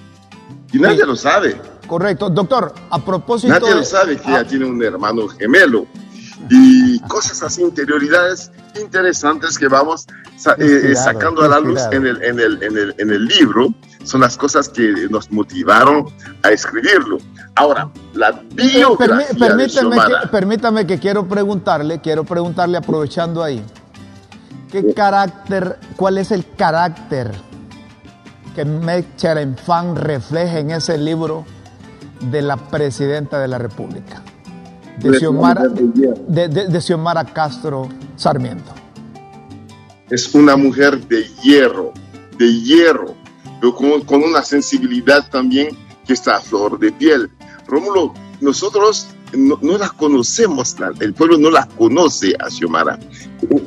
y 0.73 0.79
nadie 0.79 1.05
lo 1.05 1.15
sabe. 1.15 1.61
Correcto. 1.87 2.31
Doctor, 2.31 2.75
a 2.91 3.05
propósito. 3.05 3.53
Nadie 3.53 3.75
lo 3.75 3.85
sabe 3.85 4.17
que 4.17 4.29
ella 4.29 4.45
tiene 4.47 4.65
un 4.65 4.83
hermano 4.83 5.29
gemelo. 5.29 5.87
Y 6.51 7.01
cosas 7.01 7.43
así, 7.43 7.63
interioridades 7.63 8.51
interesantes 8.81 9.59
que 9.59 9.69
vamos 9.69 10.07
eh, 10.59 10.91
eh, 10.91 10.97
sacando 10.97 11.43
a 11.43 11.49
la 11.49 11.61
luz 11.61 11.81
en 11.91 12.07
el, 12.07 12.23
en, 12.23 12.39
el, 12.39 12.63
en, 12.63 12.77
el, 12.77 12.95
en 12.99 13.11
el 13.11 13.25
libro, 13.27 13.73
son 14.05 14.21
las 14.21 14.37
cosas 14.37 14.69
que 14.69 15.09
nos 15.11 15.31
motivaron 15.31 16.07
a 16.43 16.51
escribirlo. 16.51 17.19
Ahora, 17.55 17.89
la 18.15 18.33
biografía 18.53 19.27
permítame, 19.39 19.97
que, 19.97 20.29
permítame 20.29 20.87
que 20.87 20.99
quiero 20.99 21.27
preguntarle, 21.27 22.01
quiero 22.01 22.25
preguntarle 22.25 22.79
aprovechando 22.79 23.43
ahí, 23.43 23.65
¿qué 24.71 24.93
carácter, 24.93 25.79
cuál 25.97 26.19
es 26.19 26.31
el 26.31 26.45
carácter 26.57 27.33
que 28.55 29.55
Fan 29.65 29.97
refleja 29.97 30.59
en 30.59 30.71
ese 30.71 30.99
libro 30.99 31.45
de 32.21 32.43
la 32.43 32.57
presidenta 32.57 33.39
de 33.39 33.49
la 33.49 33.59
República, 33.59 34.23
de 34.99 35.19
Xiomara, 35.19 35.69
de, 35.69 37.33
Castro 37.33 37.89
Sarmiento. 38.17 38.73
Es 40.11 40.35
una 40.35 40.57
mujer 40.57 41.07
de 41.09 41.25
hierro, 41.43 41.93
de 42.39 42.61
hierro, 42.61 43.15
pero 43.61 43.75
con, 43.75 44.23
una 44.23 44.43
sensibilidad 44.43 45.29
también 45.31 45.69
que 46.07 46.13
está 46.13 46.37
a 46.37 46.41
flor 46.41 46.79
de 46.79 46.93
piel. 46.93 47.31
Rómulo, 47.67 48.13
nosotros 48.41 49.09
no, 49.33 49.59
la 49.79 49.89
conocemos, 49.89 50.77
el 51.01 51.15
pueblo 51.15 51.39
no 51.39 51.51
la 51.51 51.67
conoce 51.67 52.35
a 52.39 52.51
Xiomara. 52.51 52.99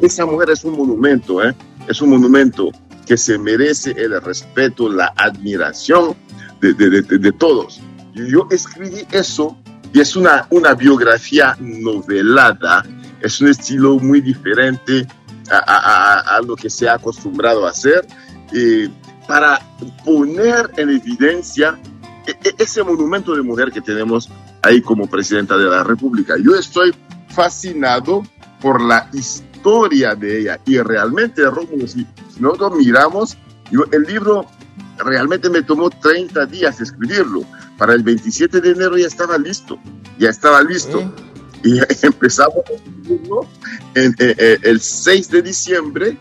Esa 0.02 0.26
mujer 0.26 0.52
es 0.52 0.64
un 0.64 0.78
monumento, 0.78 1.44
¿eh? 1.44 1.56
es 1.88 2.02
un 2.02 2.12
monumento 2.12 2.70
que 3.06 3.18
se 3.18 3.38
merece 3.38 3.92
el 3.92 4.22
respeto, 4.22 4.90
la 4.90 5.14
admiración 5.18 6.16
de, 6.62 6.74
de 6.74 7.32
todos 7.32 7.82
yo 8.26 8.48
escribí 8.50 9.06
eso 9.12 9.58
y 9.98 10.00
es 10.00 10.16
una, 10.16 10.46
una 10.52 10.76
biografía 10.76 11.58
novelada, 11.60 12.86
es 13.20 13.42
un 13.42 13.48
estilo 13.48 13.98
muy 13.98 14.22
diferente 14.22 15.08
a, 15.50 16.40
lo 16.46 16.56
que 16.56 16.70
se 16.70 16.88
ha 16.88 16.94
acostumbrado 16.94 17.66
a 17.66 17.72
hacer, 17.72 18.06
eh, 18.54 18.90
para 19.28 19.60
poner 20.06 20.70
en 20.78 20.92
evidencia 20.92 21.80
e, 22.28 22.32
e, 22.32 22.54
ese 22.60 22.84
monumento 22.84 23.36
de 23.36 23.42
mujer 23.42 23.72
que 23.72 23.82
tenemos 23.82 24.30
ahí 24.62 24.84
como 24.84 25.10
presidenta 25.10 25.58
de 25.58 25.66
la 25.66 25.84
República. 25.84 26.36
Yo 26.40 26.54
estoy 26.56 26.94
fascinado 27.30 28.22
por 28.62 28.80
la 28.80 29.10
historia 29.14 30.14
de 30.14 30.42
ella. 30.42 30.60
Y 30.68 30.78
realmente, 30.78 31.44
Rómulo, 31.50 31.88
si 31.88 32.06
nosotros 32.40 32.74
miramos, 32.78 33.36
el 33.92 34.04
libro 34.04 34.46
realmente 35.00 35.50
me 35.50 35.64
tomó 35.64 35.90
30 35.90 36.46
días 36.46 36.82
escribirlo 36.82 37.44
para 37.78 37.94
el 37.94 38.04
27 38.04 38.60
de 38.62 38.72
enero 38.72 38.98
ya 38.98 39.08
estaba 39.08 39.38
listo, 39.38 39.78
ya 40.18 40.30
estaba 40.30 40.62
listo. 40.64 41.12
Y 41.64 41.80
empezamos 42.04 42.64
en, 43.96 44.16
eh, 44.20 44.36
eh, 44.38 44.58
el 44.64 44.80
6 44.80 45.30
de 45.32 45.42
diciembre 45.42 46.18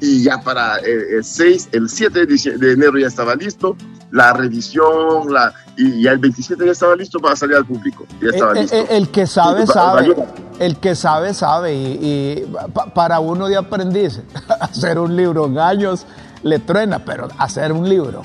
y 0.00 0.24
ya 0.24 0.40
para 0.40 0.78
eh, 0.78 1.16
el 1.16 1.24
6, 1.24 1.68
el 1.72 1.88
7 1.88 2.26
de, 2.26 2.72
enero 2.72 2.98
ya 2.98 3.06
estaba 3.06 3.36
listo, 3.36 3.76
la 4.10 4.32
revisión, 4.32 5.32
la, 5.32 5.54
y 5.76 6.02
ya 6.02 6.10
el 6.10 6.18
27 6.18 6.66
ya 6.66 6.72
estaba 6.72 6.96
listo 6.96 7.20
para 7.20 7.36
salir 7.36 7.56
al 7.56 7.64
público. 7.64 8.04
Ya 8.20 8.30
estaba 8.30 8.54
listo. 8.54 8.76
El, 8.90 9.08
que 9.10 9.26
sabe, 9.28 9.66
sabe. 9.66 10.16
El 10.58 10.76
que 10.78 10.96
sabe, 10.96 11.34
sabe. 11.34 11.74
Y, 11.74 12.52
para 12.94 13.20
uno 13.20 13.46
de 13.46 13.56
aprendiz, 13.56 14.20
hacer 14.60 14.98
un 14.98 15.16
libro 15.16 15.46
en 15.46 15.58
años 15.58 16.06
le 16.42 16.58
truena, 16.58 17.04
pero 17.04 17.28
hacer 17.38 17.72
un 17.72 17.88
libro 17.88 18.24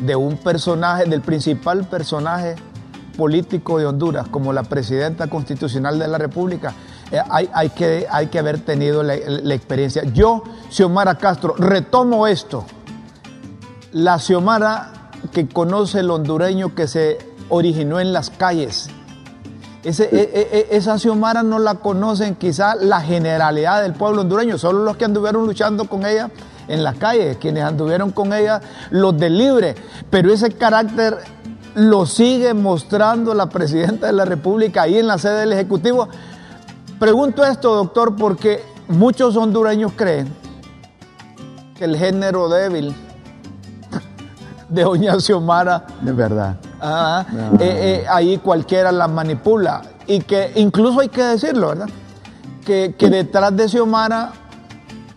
de 0.00 0.16
un 0.16 0.36
personaje, 0.36 1.04
del 1.04 1.20
principal 1.20 1.86
personaje 1.86 2.56
político 3.16 3.78
de 3.78 3.86
Honduras, 3.86 4.28
como 4.28 4.52
la 4.52 4.62
presidenta 4.62 5.28
constitucional 5.28 5.98
de 5.98 6.06
la 6.08 6.18
República, 6.18 6.74
eh, 7.10 7.20
hay, 7.30 7.70
que, 7.70 8.06
hay 8.10 8.26
que 8.26 8.38
haber 8.38 8.60
tenido 8.60 9.02
la, 9.02 9.14
experiencia. 9.14 10.04
Yo, 10.04 10.42
Xiomara 10.70 11.16
Castro, 11.16 11.54
retomo 11.56 12.26
esto. 12.26 12.64
La 13.92 14.18
Xiomara 14.18 15.10
que 15.32 15.48
conoce 15.48 16.00
el 16.00 16.10
hondureño 16.10 16.74
que 16.74 16.86
se 16.86 17.18
originó 17.48 18.00
en 18.00 18.12
las 18.12 18.30
calles. 18.30 18.88
E, 19.84 19.90
e, 19.90 20.66
e, 20.70 20.76
esa 20.76 20.98
Xiomara 20.98 21.44
no 21.44 21.60
la 21.60 21.76
conocen 21.76 22.34
quizá 22.34 22.74
la 22.74 23.00
generalidad 23.00 23.82
del 23.82 23.94
pueblo 23.94 24.22
hondureño, 24.22 24.58
solo 24.58 24.84
los 24.84 24.96
que 24.96 25.04
anduvieron 25.04 25.46
luchando 25.46 25.84
con 25.84 26.04
ella 26.04 26.30
en 26.68 26.82
las 26.82 26.96
calles, 26.96 27.36
quienes 27.38 27.64
anduvieron 27.64 28.10
con 28.10 28.32
ella, 28.32 28.60
los 28.90 29.16
del 29.16 29.38
libre. 29.38 29.74
Pero 30.10 30.32
ese 30.32 30.50
carácter 30.52 31.18
lo 31.74 32.06
sigue 32.06 32.54
mostrando 32.54 33.34
la 33.34 33.46
presidenta 33.48 34.06
de 34.06 34.12
la 34.12 34.24
República 34.24 34.82
ahí 34.82 34.98
en 34.98 35.06
la 35.06 35.18
sede 35.18 35.40
del 35.40 35.52
Ejecutivo. 35.52 36.08
Pregunto 36.98 37.44
esto, 37.44 37.74
doctor, 37.74 38.16
porque 38.16 38.64
muchos 38.88 39.36
hondureños 39.36 39.92
creen 39.94 40.32
que 41.76 41.84
el 41.84 41.96
género 41.96 42.48
débil 42.48 42.94
de 44.68 44.82
Doña 44.82 45.20
Xiomara. 45.20 45.84
De 46.00 46.12
verdad. 46.12 46.56
Eh, 47.60 47.60
eh, 47.60 48.06
ahí 48.08 48.38
cualquiera 48.38 48.90
la 48.90 49.08
manipula. 49.08 49.82
Y 50.06 50.20
que 50.20 50.52
incluso 50.56 51.00
hay 51.00 51.08
que 51.08 51.22
decirlo, 51.22 51.68
¿verdad? 51.68 51.88
Que, 52.64 52.94
que 52.98 53.10
detrás 53.10 53.54
de 53.54 53.68
Xiomara 53.68 54.32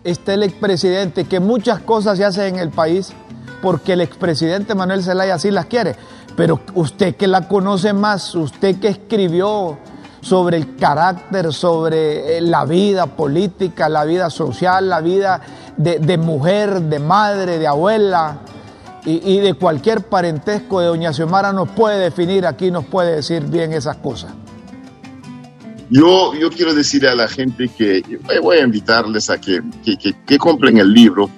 está 0.04 0.34
el 0.34 0.42
expresidente, 0.42 1.24
que 1.24 1.40
muchas 1.40 1.80
cosas 1.80 2.18
se 2.18 2.24
hacen 2.24 2.54
en 2.54 2.60
el 2.60 2.70
país 2.70 3.12
porque 3.62 3.92
el 3.92 4.00
expresidente 4.00 4.74
Manuel 4.74 5.02
Zelaya 5.02 5.34
así 5.34 5.50
las 5.50 5.66
quiere. 5.66 5.96
Pero 6.36 6.60
usted 6.74 7.16
que 7.16 7.26
la 7.26 7.48
conoce 7.48 7.92
más, 7.92 8.34
usted 8.34 8.78
que 8.78 8.88
escribió 8.88 9.78
sobre 10.20 10.56
el 10.56 10.76
carácter, 10.76 11.52
sobre 11.52 12.38
eh, 12.38 12.40
la 12.40 12.64
vida 12.64 13.06
política, 13.06 13.88
la 13.88 14.04
vida 14.04 14.30
social, 14.30 14.88
la 14.88 15.00
vida 15.00 15.40
de, 15.76 16.18
mujer, 16.18 16.82
de 16.82 16.98
madre, 16.98 17.58
de 17.58 17.66
abuela 17.66 18.38
y, 19.04 19.36
y, 19.36 19.40
de 19.40 19.54
cualquier 19.54 20.02
parentesco 20.02 20.80
de 20.80 20.88
Doña 20.88 21.12
Xiomara, 21.12 21.54
nos 21.54 21.70
puede 21.70 21.98
definir 21.98 22.46
aquí, 22.46 22.70
nos 22.70 22.84
puede 22.84 23.16
decir 23.16 23.44
bien 23.44 23.72
esas 23.72 23.96
cosas. 23.96 24.32
Yo, 25.90 26.34
yo 26.34 26.50
quiero 26.50 26.72
decirle 26.72 27.08
a 27.08 27.16
la 27.16 27.28
gente 27.28 27.68
que 27.68 27.98
eh, 27.98 28.38
voy 28.40 28.58
a 28.58 28.62
invitarles 28.62 29.28
a 29.28 29.40
que, 29.40 29.60
que, 30.24 30.38
compren 30.38 30.78
el 30.78 30.92
libro 30.92 31.28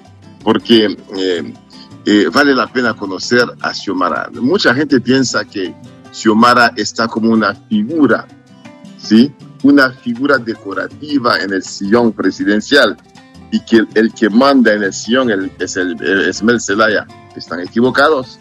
porque 0.44 0.94
eh, 1.16 1.54
eh, 2.04 2.26
vale 2.30 2.54
la 2.54 2.70
pena 2.70 2.94
conocer 2.94 3.44
a 3.60 3.72
Xiomara. 3.72 4.28
Mucha 4.34 4.74
gente 4.74 5.00
piensa 5.00 5.46
que 5.46 5.74
Xiomara 6.12 6.74
está 6.76 7.08
como 7.08 7.30
una 7.30 7.54
figura, 7.54 8.26
¿sí? 8.98 9.32
una 9.62 9.90
figura 9.90 10.36
decorativa 10.36 11.38
en 11.40 11.54
el 11.54 11.62
sillón 11.62 12.12
presidencial 12.12 12.96
y 13.50 13.60
que 13.60 13.86
el, 13.94 14.12
que 14.12 14.28
manda 14.28 14.74
en 14.74 14.82
el 14.82 14.92
sillón 14.92 15.30
es, 15.58 15.76
el, 15.76 15.96
es 16.02 16.42
Mel 16.42 16.60
Zelaya. 16.60 17.06
Están 17.36 17.60
equivocados. 17.60 18.38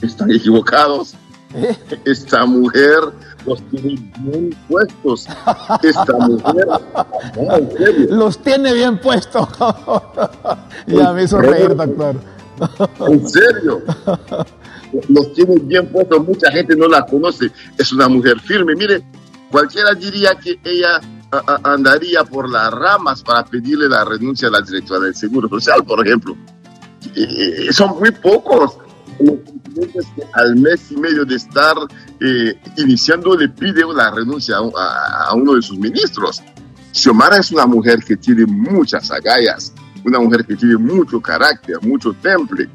Están 0.00 0.30
equivocados. 0.30 1.14
Esta 2.04 2.44
mujer 2.46 3.00
los 3.46 3.62
tiene 3.70 3.98
bien 4.20 4.56
puestos. 4.68 5.26
Esta 5.82 6.12
mujer. 6.18 6.66
los 8.10 8.38
tiene 8.38 8.74
bien 8.74 8.98
puestos. 8.98 9.48
ya 10.86 11.12
me 11.12 11.24
hizo 11.24 11.38
reír, 11.38 11.74
doctor. 11.74 12.16
en 13.08 13.28
serio. 13.28 13.82
Los 15.08 15.32
tiene 15.34 15.56
bien 15.60 15.86
puestos. 15.88 16.26
Mucha 16.26 16.50
gente 16.50 16.76
no 16.76 16.88
la 16.88 17.04
conoce. 17.06 17.50
Es 17.76 17.92
una 17.92 18.08
mujer 18.08 18.40
firme. 18.40 18.74
Mire, 18.74 19.02
cualquiera 19.50 19.94
diría 19.94 20.34
que 20.34 20.58
ella 20.64 21.00
andaría 21.62 22.24
por 22.24 22.48
las 22.48 22.72
ramas 22.72 23.22
para 23.22 23.44
pedirle 23.44 23.88
la 23.88 24.04
renuncia 24.04 24.48
a 24.48 24.50
la 24.50 24.60
directora 24.62 25.00
del 25.00 25.14
Seguro 25.14 25.48
Social, 25.48 25.84
por 25.84 26.06
ejemplo. 26.06 26.36
Eh, 27.14 27.68
son 27.70 27.98
muy 27.98 28.10
pocos 28.10 28.78
los 29.20 29.38
presidentes 29.40 30.06
que 30.14 30.22
al 30.32 30.56
mes 30.56 30.90
y 30.90 30.96
medio 30.96 31.24
de 31.24 31.36
estar 31.36 31.76
eh, 32.20 32.58
iniciando 32.76 33.36
le 33.36 33.48
pide 33.48 33.82
la 33.94 34.10
renuncia 34.10 34.56
a, 34.56 35.34
uno 35.34 35.54
de 35.54 35.62
sus 35.62 35.78
ministros. 35.78 36.42
Xiomara 36.92 37.38
es 37.38 37.50
una 37.50 37.66
mujer 37.66 38.02
que 38.04 38.16
tiene 38.16 38.46
muchas 38.46 39.10
agallas, 39.10 39.72
una 40.04 40.18
mujer 40.18 40.44
que 40.44 40.56
tiene 40.56 40.76
mucho 40.76 41.20
carácter, 41.20 41.76
mucho 41.82 42.12
temple. 42.14 42.68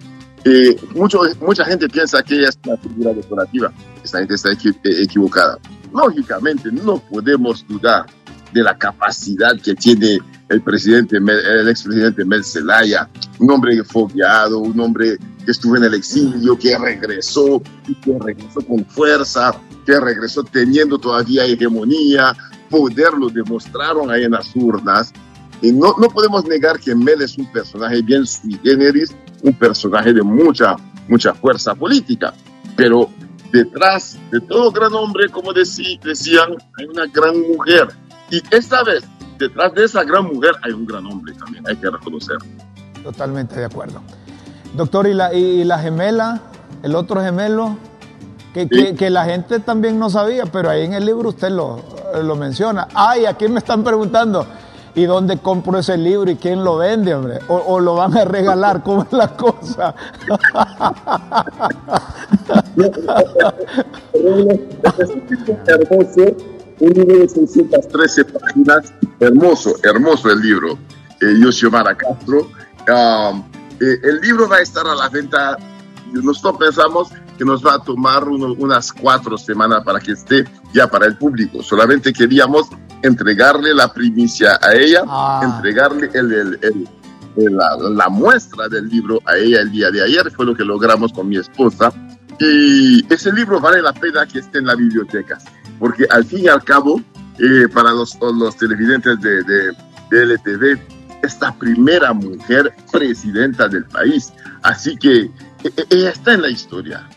Eh, 0.45 0.75
mucho, 0.93 1.21
mucha 1.39 1.63
gente 1.63 1.87
piensa 1.87 2.21
que 2.21 2.35
ella 2.35 2.49
es 2.49 2.59
una 2.65 2.77
figura 2.77 3.13
decorativa. 3.13 3.71
Esta 4.03 4.19
gente 4.19 4.35
está 4.35 4.49
equivocada. 4.51 5.57
Lógicamente, 5.93 6.69
no 6.71 6.99
podemos 6.99 7.65
dudar 7.67 8.05
de 8.51 8.63
la 8.63 8.77
capacidad 8.77 9.59
que 9.59 9.73
tiene 9.73 10.19
el 10.49 10.61
presidente, 10.61 11.17
el 11.17 11.69
expresidente 11.69 12.23
Mel 12.23 12.43
Zelaya, 12.43 13.09
un 13.39 13.49
hombre 13.49 13.83
fogueado, 13.83 14.59
un 14.59 14.79
hombre 14.79 15.17
que 15.43 15.51
estuvo 15.51 15.75
en 15.77 15.83
el 15.83 15.93
exilio, 15.93 16.57
que 16.57 16.77
regresó, 16.77 17.61
que 18.03 18.17
regresó 18.19 18.61
con 18.61 18.85
fuerza, 18.85 19.59
que 19.85 19.99
regresó 19.99 20.43
teniendo 20.43 20.97
todavía 20.97 21.45
hegemonía, 21.45 22.35
poder 22.69 23.13
lo 23.13 23.29
demostraron 23.29 24.09
ahí 24.11 24.23
en 24.23 24.31
las 24.31 24.55
urnas. 24.55 25.13
Y 25.61 25.71
no, 25.71 25.95
no 25.99 26.09
podemos 26.09 26.45
negar 26.45 26.79
que 26.79 26.93
Mel 26.95 27.21
es 27.21 27.37
un 27.37 27.51
personaje 27.51 28.01
bien 28.01 28.25
sui 28.25 28.59
generis, 28.63 29.15
un 29.43 29.53
personaje 29.53 30.13
de 30.13 30.21
mucha, 30.21 30.75
mucha 31.07 31.33
fuerza 31.33 31.75
política, 31.75 32.33
pero 32.75 33.09
detrás 33.51 34.17
de 34.31 34.41
todo 34.41 34.71
gran 34.71 34.93
hombre, 34.93 35.29
como 35.29 35.53
decían, 35.53 36.49
hay 36.77 36.85
una 36.85 37.05
gran 37.07 37.39
mujer 37.39 37.87
y 38.29 38.41
esta 38.49 38.83
vez, 38.83 39.03
detrás 39.37 39.73
de 39.75 39.83
esa 39.85 40.03
gran 40.03 40.25
mujer 40.25 40.55
hay 40.63 40.71
un 40.71 40.85
gran 40.85 41.05
hombre 41.05 41.33
también, 41.33 41.63
hay 41.67 41.75
que 41.75 41.89
reconocer. 41.89 42.37
Totalmente 43.03 43.59
de 43.59 43.65
acuerdo. 43.65 44.01
Doctor, 44.73 45.07
¿y 45.07 45.13
la, 45.13 45.33
y 45.33 45.63
la 45.63 45.77
gemela, 45.77 46.41
el 46.81 46.95
otro 46.95 47.21
gemelo? 47.21 47.77
Que, 48.53 48.67
que, 48.95 49.09
la 49.09 49.25
gente 49.25 49.59
también 49.59 49.97
no 49.97 50.11
sabía, 50.11 50.45
pero 50.45 50.69
ahí 50.69 50.85
en 50.85 50.93
el 50.93 51.05
libro 51.05 51.29
usted 51.29 51.49
lo, 51.49 51.79
lo 52.21 52.35
menciona. 52.35 52.87
Ay, 52.93 53.25
aquí 53.25 53.47
me 53.47 53.57
están 53.57 53.83
preguntando, 53.83 54.45
¿y 54.93 55.05
dónde 55.05 55.39
compro 55.39 55.79
ese 55.79 55.97
libro 55.97 56.29
y 56.29 56.35
quién 56.35 56.63
lo 56.63 56.77
vende, 56.77 57.15
hombre? 57.15 57.39
O, 57.47 57.55
o 57.55 57.79
lo 57.79 57.95
van 57.95 58.15
a 58.15 58.25
regalar, 58.25 58.83
¿cómo 58.83 59.03
es 59.03 59.11
la 59.11 59.29
cosa? 59.29 59.95
hermoso 65.65 66.21
un 66.79 66.89
libro 66.89 67.17
de 67.17 67.27
613 67.27 68.25
páginas, 68.25 68.93
hermoso, 69.19 69.73
hermoso 69.83 70.29
el 70.29 70.39
libro, 70.41 70.77
eh, 71.21 71.39
Yosiomara 71.39 71.95
Castro. 71.95 72.47
Um, 72.87 73.43
eh, 73.79 73.99
el 74.03 74.21
libro 74.21 74.47
va 74.47 74.57
a 74.57 74.61
estar 74.61 74.85
a 74.87 74.95
la 74.95 75.09
venta, 75.09 75.57
nosotros 76.11 76.57
pensamos 76.59 77.09
que 77.37 77.45
nos 77.45 77.65
va 77.65 77.75
a 77.75 77.79
tomar 77.79 78.27
unas 78.27 78.93
cuatro 78.93 79.37
semanas 79.37 79.83
para 79.83 79.99
que 79.99 80.11
esté 80.11 80.45
ya 80.73 80.87
para 80.87 81.05
el 81.05 81.17
público. 81.17 81.63
Solamente 81.63 82.13
queríamos 82.13 82.67
entregarle 83.01 83.73
la 83.73 83.91
primicia 83.91 84.59
a 84.61 84.73
ella, 84.75 85.03
ah. 85.07 85.41
entregarle 85.43 86.09
el, 86.13 86.87
la, 87.35 87.77
la, 87.89 88.09
muestra 88.09 88.69
del 88.69 88.87
libro 88.87 89.19
a 89.25 89.35
ella 89.37 89.61
el 89.61 89.71
día 89.71 89.89
de 89.89 90.03
ayer, 90.03 90.31
fue 90.31 90.45
lo 90.45 90.55
que 90.55 90.63
logramos 90.63 91.11
con 91.11 91.27
mi 91.27 91.37
esposa. 91.37 91.91
Y 92.39 93.13
ese 93.13 93.31
libro 93.31 93.59
vale 93.59 93.81
la 93.81 93.93
pena 93.93 94.25
que 94.25 94.39
esté 94.39 94.59
en 94.59 94.67
la 94.67 94.75
biblioteca 94.75 95.37
porque 95.83 96.05
al 96.09 96.23
fin 96.23 96.45
y 96.45 96.47
al 96.47 96.63
cabo, 96.63 97.01
eh, 97.39 97.67
para 97.67 97.91
los, 97.91 98.17
los 98.21 98.55
televidentes 98.55 99.19
de, 99.19 99.43
de, 99.43 99.73
LTV, 100.11 100.79
es 101.23 101.39
la 101.41 101.53
primera 101.55 102.13
mujer 102.13 102.73
presidenta 102.91 103.67
del 103.67 103.85
país. 103.85 104.31
Así 104.61 104.95
que 104.97 105.21
e, 105.21 105.31
e, 105.63 105.85
ella 105.89 106.09
está 106.09 106.33
en 106.33 106.43
la 106.43 106.49
historia. 106.49 107.09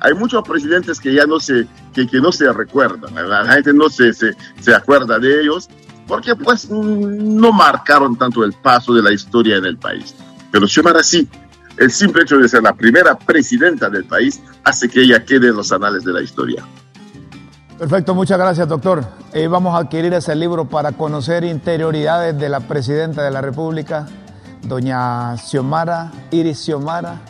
Hay 0.00 0.14
muchos 0.14 0.46
presidentes 0.46 1.00
que 1.00 1.14
ya 1.14 1.26
no 1.26 1.40
se, 1.40 1.66
que, 1.92 2.06
que 2.06 2.20
no 2.20 2.30
se 2.30 2.52
recuerdan, 2.52 3.14
la 3.28 3.46
gente 3.46 3.72
no 3.72 3.88
se, 3.88 4.12
se, 4.12 4.36
se 4.60 4.74
acuerda 4.74 5.18
de 5.18 5.40
ellos, 5.40 5.68
porque 6.06 6.36
pues 6.36 6.68
no 6.68 7.52
marcaron 7.52 8.16
tanto 8.16 8.44
el 8.44 8.52
paso 8.52 8.92
de 8.92 9.02
la 9.02 9.12
historia 9.12 9.56
en 9.56 9.64
el 9.64 9.78
país. 9.78 10.14
Pero 10.52 10.68
Xiomara 10.68 11.02
sí, 11.02 11.26
el 11.78 11.90
simple 11.90 12.22
hecho 12.22 12.36
de 12.36 12.48
ser 12.48 12.62
la 12.62 12.74
primera 12.74 13.18
presidenta 13.18 13.88
del 13.88 14.04
país 14.04 14.40
hace 14.62 14.88
que 14.88 15.02
ella 15.02 15.24
quede 15.24 15.48
en 15.48 15.56
los 15.56 15.72
anales 15.72 16.04
de 16.04 16.12
la 16.12 16.22
historia. 16.22 16.64
Perfecto, 17.84 18.14
muchas 18.14 18.38
gracias, 18.38 18.66
doctor. 18.66 19.04
Eh, 19.34 19.46
vamos 19.46 19.74
a 19.74 19.80
adquirir 19.80 20.14
ese 20.14 20.34
libro 20.34 20.64
para 20.64 20.92
conocer 20.92 21.44
interioridades 21.44 22.38
de 22.38 22.48
la 22.48 22.60
presidenta 22.60 23.22
de 23.22 23.30
la 23.30 23.42
República, 23.42 24.06
doña 24.62 25.36
Xiomara, 25.36 26.10
Iris 26.30 26.64
Xiomara 26.64 27.20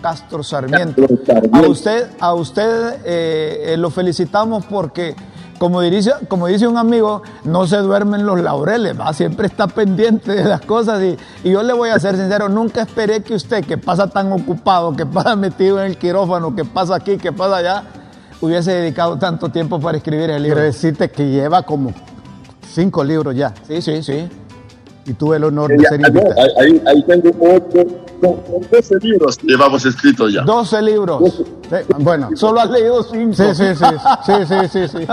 Castro 0.00 0.44
Sarmiento. 0.44 1.02
A 1.50 1.62
usted, 1.62 2.10
a 2.20 2.32
usted 2.32 3.00
eh, 3.04 3.72
eh, 3.72 3.76
lo 3.76 3.90
felicitamos 3.90 4.64
porque, 4.66 5.16
como 5.58 5.80
dice, 5.80 6.12
como 6.28 6.46
dice 6.46 6.68
un 6.68 6.78
amigo, 6.78 7.22
no 7.42 7.66
se 7.66 7.78
duermen 7.78 8.24
los 8.24 8.40
laureles, 8.40 8.96
¿va? 8.96 9.12
siempre 9.12 9.48
está 9.48 9.66
pendiente 9.66 10.30
de 10.30 10.44
las 10.44 10.60
cosas. 10.60 11.02
Y, 11.02 11.18
y 11.42 11.50
yo 11.50 11.64
le 11.64 11.72
voy 11.72 11.90
a 11.90 11.98
ser 11.98 12.14
sincero, 12.14 12.48
nunca 12.48 12.82
esperé 12.82 13.24
que 13.24 13.34
usted, 13.34 13.64
que 13.64 13.78
pasa 13.78 14.06
tan 14.06 14.30
ocupado, 14.30 14.92
que 14.92 15.06
pasa 15.06 15.34
metido 15.34 15.80
en 15.80 15.86
el 15.86 15.98
quirófano, 15.98 16.54
que 16.54 16.64
pasa 16.64 16.94
aquí, 16.94 17.16
que 17.16 17.32
pasa 17.32 17.56
allá, 17.56 17.84
hubiese 18.44 18.72
dedicado 18.72 19.18
tanto 19.18 19.48
tiempo 19.48 19.80
para 19.80 19.96
escribir 19.98 20.30
el 20.30 20.42
libro. 20.42 20.56
Quiero 20.56 20.72
decirte 20.72 21.10
que 21.10 21.28
lleva 21.28 21.62
como 21.62 21.92
cinco 22.72 23.02
libros 23.02 23.34
ya. 23.34 23.54
Sí, 23.66 23.80
sí, 23.80 24.02
sí. 24.02 24.28
Y 25.06 25.12
tuve 25.14 25.36
el 25.36 25.44
honor 25.44 25.70
de 25.70 25.84
ser 25.86 26.00
invitado. 26.00 26.34
Ahí, 26.60 26.82
ahí, 26.86 27.02
tengo 27.02 27.30
otro, 27.54 27.84
12 28.70 28.94
libros 29.02 29.38
llevamos 29.42 29.84
escritos 29.84 30.32
ya. 30.32 30.42
12 30.42 30.82
libros. 30.82 31.44
bueno. 31.98 32.30
Solo 32.34 32.60
has 32.60 32.70
leído 32.70 33.02
5. 33.02 33.34
Sí, 33.34 33.44
sí, 33.54 33.64
sí. 33.74 33.84
sí, 34.26 34.68
sí, 34.70 34.88
sí, 34.88 35.06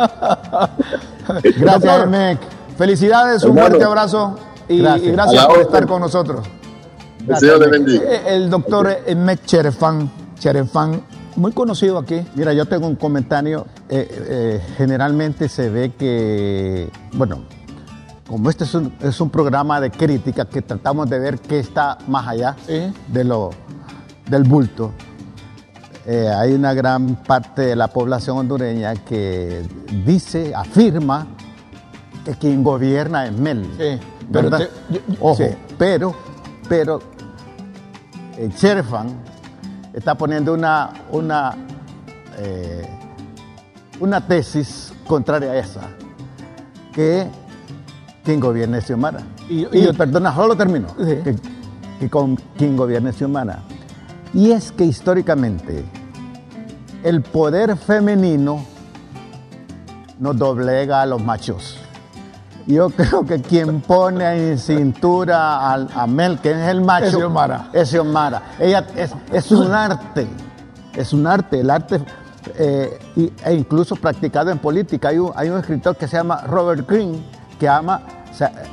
Gracias, 1.60 2.10
Mec. 2.10 2.40
Felicidades, 2.78 3.44
un 3.44 3.58
fuerte 3.58 3.84
abrazo 3.84 4.38
y 4.68 4.80
gracias, 4.80 5.46
por 5.46 5.60
estar 5.60 5.86
con 5.86 6.02
nosotros. 6.02 6.48
El 7.28 7.38
Señor 7.38 7.60
le 7.60 7.68
bendiga. 7.68 8.04
El 8.28 8.50
doctor 8.50 8.98
Mec 9.16 9.46
Cherefán, 9.46 10.10
Cherefán 10.40 11.02
muy 11.36 11.52
conocido 11.52 11.98
aquí. 11.98 12.22
Mira, 12.36 12.54
yo 12.54 12.66
tengo 12.66 12.88
un 12.88 12.96
comentario. 12.96 13.66
Eh, 13.90 14.08
eh, 14.10 14.62
generalmente 14.78 15.50
se 15.50 15.70
ve 15.70 15.94
que, 15.98 16.90
bueno, 17.14 17.44
como 18.28 18.50
este 18.50 18.64
es 18.64 18.74
un, 18.74 18.94
es 19.02 19.20
un, 19.20 19.30
programa 19.30 19.82
de 19.82 19.92
crítica 19.92 20.46
que 20.46 20.62
tratamos 20.62 21.10
de 21.10 21.20
ver 21.20 21.40
qué 21.40 21.60
está 21.60 21.98
más 22.08 22.28
allá 22.28 22.56
de 22.68 23.24
lo, 23.24 23.52
del 24.30 24.44
bulto, 24.44 24.92
eh, 26.06 26.28
hay 26.30 26.54
una 26.54 26.74
gran 26.74 27.16
parte 27.16 27.62
de 27.62 27.76
la 27.76 27.88
población 27.88 28.38
hondureña 28.38 28.96
que 28.96 29.62
dice, 30.06 30.54
afirma 30.56 31.28
que 32.26 32.34
quien 32.34 32.64
gobierna 32.64 33.26
es 33.26 33.34
Mel. 33.34 33.70
Sí, 33.78 34.00
pero 34.32 34.50
Ojo, 35.20 35.44
pero, 35.78 36.16
pero 36.68 37.00
el 38.38 38.56
Cherfan 38.56 39.10
está 39.94 40.16
poniendo 40.16 40.54
una, 40.54 40.92
una, 41.12 41.56
eh, 42.38 42.88
una 44.00 44.26
tesis 44.26 44.94
contraria 45.08 45.52
a 45.52 45.58
esa, 45.58 45.82
que 46.94 47.28
quien 48.24 48.40
gobierne 48.40 48.82
Xiomara. 48.82 49.22
Y, 49.50 49.66
y, 49.72 49.94
perdona, 49.94 50.34
solo 50.34 50.56
termino, 50.56 50.88
que, 50.96 52.10
con 52.10 52.36
quien 52.58 52.78
gobierne 52.78 53.12
Xiomara. 53.12 53.60
Y 54.34 54.52
es 54.52 54.72
que 54.72 54.86
históricamente 54.86 55.84
el 57.04 57.22
poder 57.22 57.76
femenino 57.76 58.66
nos 60.20 60.38
doblega 60.38 61.02
a 61.02 61.06
los 61.06 61.22
machos. 61.22 61.78
Yo 62.68 62.90
creo 62.90 63.26
que 63.26 63.42
quien 63.42 63.82
pone 63.82 64.52
en 64.52 64.58
cintura 64.58 65.74
a, 65.74 66.08
Mel, 66.08 66.40
que 66.40 66.52
es 66.52 66.68
el 66.68 66.82
macho, 66.82 67.06
es 67.06 67.16
Xiomara. 67.16 67.70
Es 67.74 67.90
Xiomara. 67.90 68.42
Ella 68.60 68.86
es, 68.96 69.12
es, 69.32 69.52
un 69.52 69.72
arte, 69.74 70.28
es 70.96 71.14
un 71.14 71.28
arte. 71.28 71.60
El 71.60 71.70
arte 71.70 72.02
eh, 72.58 73.00
e 73.44 73.54
incluso 73.54 73.96
practicado 73.96 74.52
en 74.52 74.60
política. 74.60 75.10
Hay 75.10 75.20
un, 75.20 75.32
hay 75.36 75.50
un 75.50 75.60
escritor 75.60 75.96
que 75.96 76.08
se 76.08 76.18
llama 76.18 76.42
Robert 76.48 76.88
Greene, 76.88 77.20
que 77.60 77.68
ama, 77.68 78.02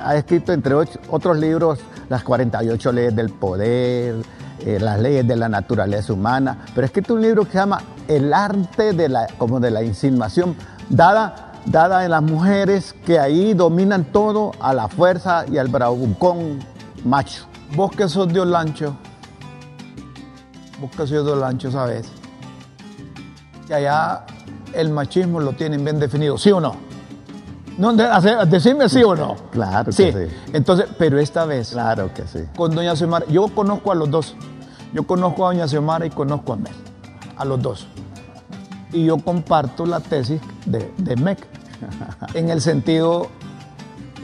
ha 0.02 0.16
escrito 0.16 0.52
entre 0.52 0.74
otros 0.74 1.36
libros 1.38 1.80
las 2.08 2.22
48 2.22 2.92
leyes 2.92 3.14
del 3.14 3.30
poder, 3.30 4.16
eh, 4.60 4.78
las 4.80 4.98
leyes 4.98 5.26
de 5.26 5.36
la 5.36 5.48
naturaleza 5.48 6.12
humana, 6.12 6.58
pero 6.74 6.84
ha 6.84 6.86
escrito 6.86 7.14
un 7.14 7.22
libro 7.22 7.44
que 7.44 7.52
se 7.52 7.58
llama 7.58 7.80
El 8.06 8.32
arte 8.32 8.92
de 8.92 9.08
la, 9.08 9.26
como 9.36 9.60
de 9.60 9.70
la 9.70 9.82
insinuación, 9.82 10.56
dada, 10.88 11.47
dada 11.66 12.04
en 12.04 12.10
las 12.10 12.22
mujeres 12.22 12.94
que 13.04 13.18
ahí 13.18 13.54
dominan 13.54 14.04
todo 14.04 14.52
a 14.60 14.72
la 14.72 14.88
fuerza 14.88 15.44
y 15.50 15.58
al 15.58 15.68
bravucón 15.68 16.58
macho. 17.04 17.44
Vos 17.74 17.90
que 17.92 18.08
sos 18.08 18.32
de 18.32 18.40
Olancho, 18.40 18.96
vos 20.80 20.90
que 20.90 21.06
sos 21.06 21.24
de 21.24 21.32
Olancho, 21.32 21.70
sabes 21.70 22.08
que 23.66 23.74
allá 23.74 24.24
el 24.72 24.90
machismo 24.90 25.40
lo 25.40 25.52
tienen 25.52 25.84
bien 25.84 25.98
definido, 25.98 26.38
¿sí 26.38 26.50
o 26.50 26.60
no? 26.60 26.88
no 27.78 27.92
decime 28.46 28.88
sí 28.88 29.02
o 29.02 29.14
no. 29.14 29.36
Claro 29.52 29.86
que 29.86 29.92
sí. 29.92 30.12
Entonces, 30.52 30.86
pero 30.98 31.18
esta 31.18 31.44
vez. 31.44 31.70
Claro 31.70 32.12
que 32.12 32.26
sí. 32.26 32.40
Con 32.56 32.74
doña 32.74 32.96
Xiomara, 32.96 33.24
yo 33.26 33.46
conozco 33.48 33.92
a 33.92 33.94
los 33.94 34.10
dos. 34.10 34.34
Yo 34.92 35.06
conozco 35.06 35.46
a 35.46 35.52
doña 35.52 35.68
Xiomara 35.68 36.04
y 36.04 36.10
conozco 36.10 36.54
a 36.54 36.56
Mel. 36.56 36.72
A 37.36 37.44
los 37.44 37.62
dos. 37.62 37.86
Y 38.92 39.04
yo 39.04 39.18
comparto 39.18 39.86
la 39.86 40.00
tesis 40.00 40.40
de, 40.64 40.90
de 40.96 41.16
MEC. 41.16 41.38
en 42.34 42.50
el 42.50 42.60
sentido 42.60 43.28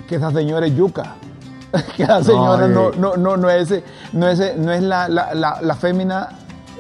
que 0.09 0.17
esa 0.17 0.31
señora 0.31 0.67
es 0.67 0.75
yuca. 0.75 1.17
que 1.97 2.05
esa 2.05 2.23
señora 2.23 2.69
no, 2.69 2.93
no, 2.93 3.17
no, 3.17 3.37
no, 3.37 3.51
es, 3.51 3.75
no 4.13 4.29
es, 4.29 4.57
no 4.57 4.73
es 4.73 4.83
la, 4.83 5.09
la, 5.09 5.59
la, 5.61 5.75
fémina 5.75 6.29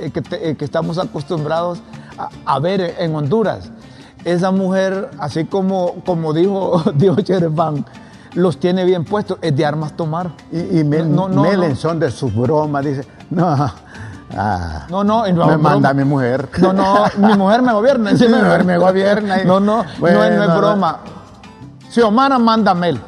eh, 0.01 0.11
que, 0.11 0.22
eh, 0.37 0.57
que 0.57 0.64
estamos 0.64 0.99
acostumbrados 0.99 1.80
a, 2.47 2.59
ver 2.61 2.95
en 2.99 3.14
Honduras. 3.14 3.70
Esa 4.24 4.51
mujer, 4.51 5.11
así 5.18 5.45
como, 5.45 5.97
como 6.07 6.32
dijo, 6.32 6.82
dijo 6.95 7.16
Cherefán, 7.20 7.85
los 8.35 8.59
tiene 8.59 8.85
bien 8.85 9.05
puestos, 9.05 9.39
es 9.43 9.55
de 9.57 9.64
armas 9.64 9.97
tomar. 9.97 10.32
Y, 10.51 10.80
y 10.80 10.85
no, 10.85 11.28
no, 11.28 11.76
son 11.76 11.99
de 11.99 12.11
sus 12.11 12.35
bromas, 12.35 12.85
dice, 12.85 13.07
no. 13.30 13.72
Ah, 14.37 14.87
no, 14.89 15.05
no, 15.05 15.24
me 15.24 15.57
manda 15.57 15.95
mi 15.95 16.05
mujer. 16.05 16.49
No, 16.59 16.72
no, 16.72 17.05
mi 17.16 17.35
mujer 17.37 17.62
me 17.62 17.72
gobierna. 17.72 18.12
mi 18.12 18.28
mujer 18.28 18.64
me 18.64 18.78
gobierna. 18.78 19.45
no, 19.45 19.61
no, 19.61 19.85
no, 19.85 20.24
es, 20.24 20.57
broma. 20.57 20.99
Si 21.89 22.01
Omar 22.01 22.39
manda 22.39 22.74
Mel. 22.74 23.01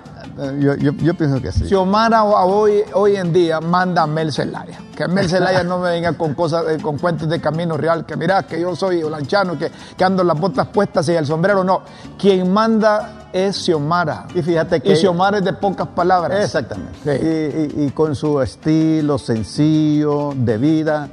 Yo, 0.60 0.74
yo, 0.74 1.14
pienso 1.14 1.40
que 1.40 1.50
sí. 1.50 1.66
Si 1.66 1.74
Omar 1.74 2.12
hoy, 2.22 2.82
hoy 2.92 3.16
en 3.16 3.32
día 3.32 3.58
manda 3.58 4.02
a 4.02 4.06
Mel 4.06 4.30
Zelaya, 4.30 4.80
que 4.94 5.08
Mel 5.08 5.30
Zelaya 5.30 5.64
no 5.64 5.78
me 5.78 5.90
venga 5.90 6.12
con 6.12 6.34
cosas, 6.34 6.64
eh, 6.68 6.78
con 6.80 6.98
cuentos 6.98 7.26
de 7.26 7.40
camino 7.40 7.78
real, 7.78 8.04
que 8.04 8.16
mira 8.16 8.42
que 8.42 8.60
yo 8.60 8.76
soy 8.76 9.02
olanchano, 9.02 9.58
que, 9.58 9.70
que 9.96 10.04
ando 10.04 10.22
las 10.22 10.38
botas 10.38 10.66
puestas 10.68 11.08
y 11.08 11.12
el 11.12 11.24
sombrero, 11.24 11.64
no. 11.64 11.80
Quien 12.18 12.52
manda 12.52 13.28
es 13.32 13.56
Xiomara. 13.56 14.26
Y 14.34 14.42
fíjate 14.42 14.82
que. 14.82 14.92
Y 14.92 14.96
Xiomara 14.96 15.38
es 15.38 15.44
de 15.44 15.54
pocas 15.54 15.88
palabras. 15.88 16.44
Exactamente. 16.44 17.70
Y, 17.74 17.90
con 17.92 18.14
su 18.14 18.38
estilo 18.42 19.16
sencillo 19.16 20.34
de 20.36 20.58
vida, 20.58 21.08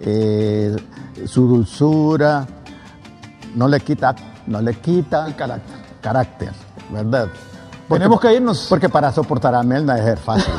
eh, 0.00 0.76
su 1.26 1.48
dulzura, 1.48 2.46
no 3.56 3.66
le 3.66 3.80
quita, 3.80 4.14
no 4.46 4.62
le 4.62 4.74
quita 4.74 5.26
el 5.26 5.34
carácter. 5.34 5.78
Carácter, 6.00 6.52
¿verdad? 6.92 7.28
Tenemos 7.88 8.20
que 8.20 8.34
irnos. 8.34 8.66
Porque 8.68 8.88
para 8.88 9.12
soportar 9.12 9.54
a 9.54 9.62
Mel 9.62 9.86
no 9.86 9.94
es 9.94 10.20
fácil. 10.24 10.52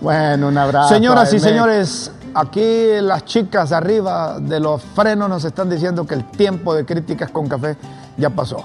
bueno, 0.00 0.48
un 0.48 0.58
abrazo. 0.58 0.88
Señoras 0.90 1.32
y 1.32 1.40
señores, 1.40 2.12
aquí 2.34 3.00
las 3.00 3.24
chicas 3.24 3.72
arriba 3.72 4.38
de 4.38 4.60
los 4.60 4.82
frenos 4.82 5.28
nos 5.28 5.44
están 5.44 5.70
diciendo 5.70 6.06
que 6.06 6.14
el 6.14 6.24
tiempo 6.30 6.74
de 6.74 6.84
críticas 6.84 7.30
con 7.30 7.48
café 7.48 7.76
ya 8.16 8.30
pasó. 8.30 8.62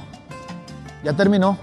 Ya 1.03 1.13
terminó. 1.13 1.57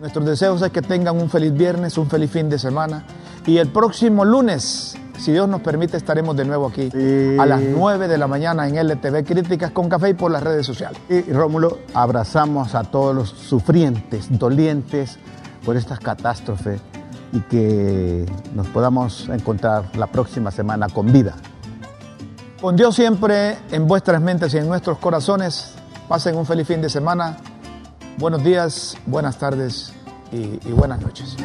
Nuestros 0.00 0.24
deseos 0.24 0.62
es 0.62 0.70
que 0.70 0.80
tengan 0.80 1.20
un 1.20 1.28
feliz 1.28 1.52
viernes, 1.52 1.98
un 1.98 2.08
feliz 2.08 2.30
fin 2.30 2.48
de 2.48 2.58
semana. 2.58 3.04
Y 3.46 3.58
el 3.58 3.68
próximo 3.68 4.24
lunes 4.24 4.96
si 5.20 5.32
Dios 5.32 5.48
nos 5.48 5.60
permite, 5.60 5.96
estaremos 5.96 6.34
de 6.36 6.44
nuevo 6.44 6.68
aquí 6.68 6.90
a 7.38 7.46
las 7.46 7.60
9 7.60 8.08
de 8.08 8.18
la 8.18 8.26
mañana 8.26 8.66
en 8.66 8.76
LTV 8.76 9.24
Críticas 9.24 9.70
con 9.70 9.88
Café 9.88 10.10
y 10.10 10.14
por 10.14 10.30
las 10.30 10.42
redes 10.42 10.64
sociales. 10.66 10.98
Y 11.08 11.20
Rómulo, 11.32 11.80
abrazamos 11.94 12.74
a 12.74 12.84
todos 12.84 13.14
los 13.14 13.28
sufrientes, 13.28 14.26
dolientes 14.30 15.18
por 15.64 15.76
estas 15.76 16.00
catástrofes 16.00 16.80
y 17.32 17.40
que 17.40 18.26
nos 18.54 18.66
podamos 18.68 19.28
encontrar 19.28 19.84
la 19.96 20.06
próxima 20.06 20.50
semana 20.50 20.88
con 20.88 21.12
vida. 21.12 21.34
Con 22.60 22.76
Dios 22.76 22.94
siempre 22.94 23.58
en 23.70 23.86
vuestras 23.86 24.20
mentes 24.20 24.52
y 24.54 24.58
en 24.58 24.68
nuestros 24.68 24.98
corazones. 24.98 25.74
Pasen 26.08 26.36
un 26.36 26.46
feliz 26.46 26.66
fin 26.66 26.80
de 26.80 26.88
semana. 26.88 27.36
Buenos 28.18 28.42
días, 28.42 28.96
buenas 29.06 29.38
tardes 29.38 29.92
y, 30.32 30.58
y 30.66 30.72
buenas 30.72 31.00
noches. 31.00 31.36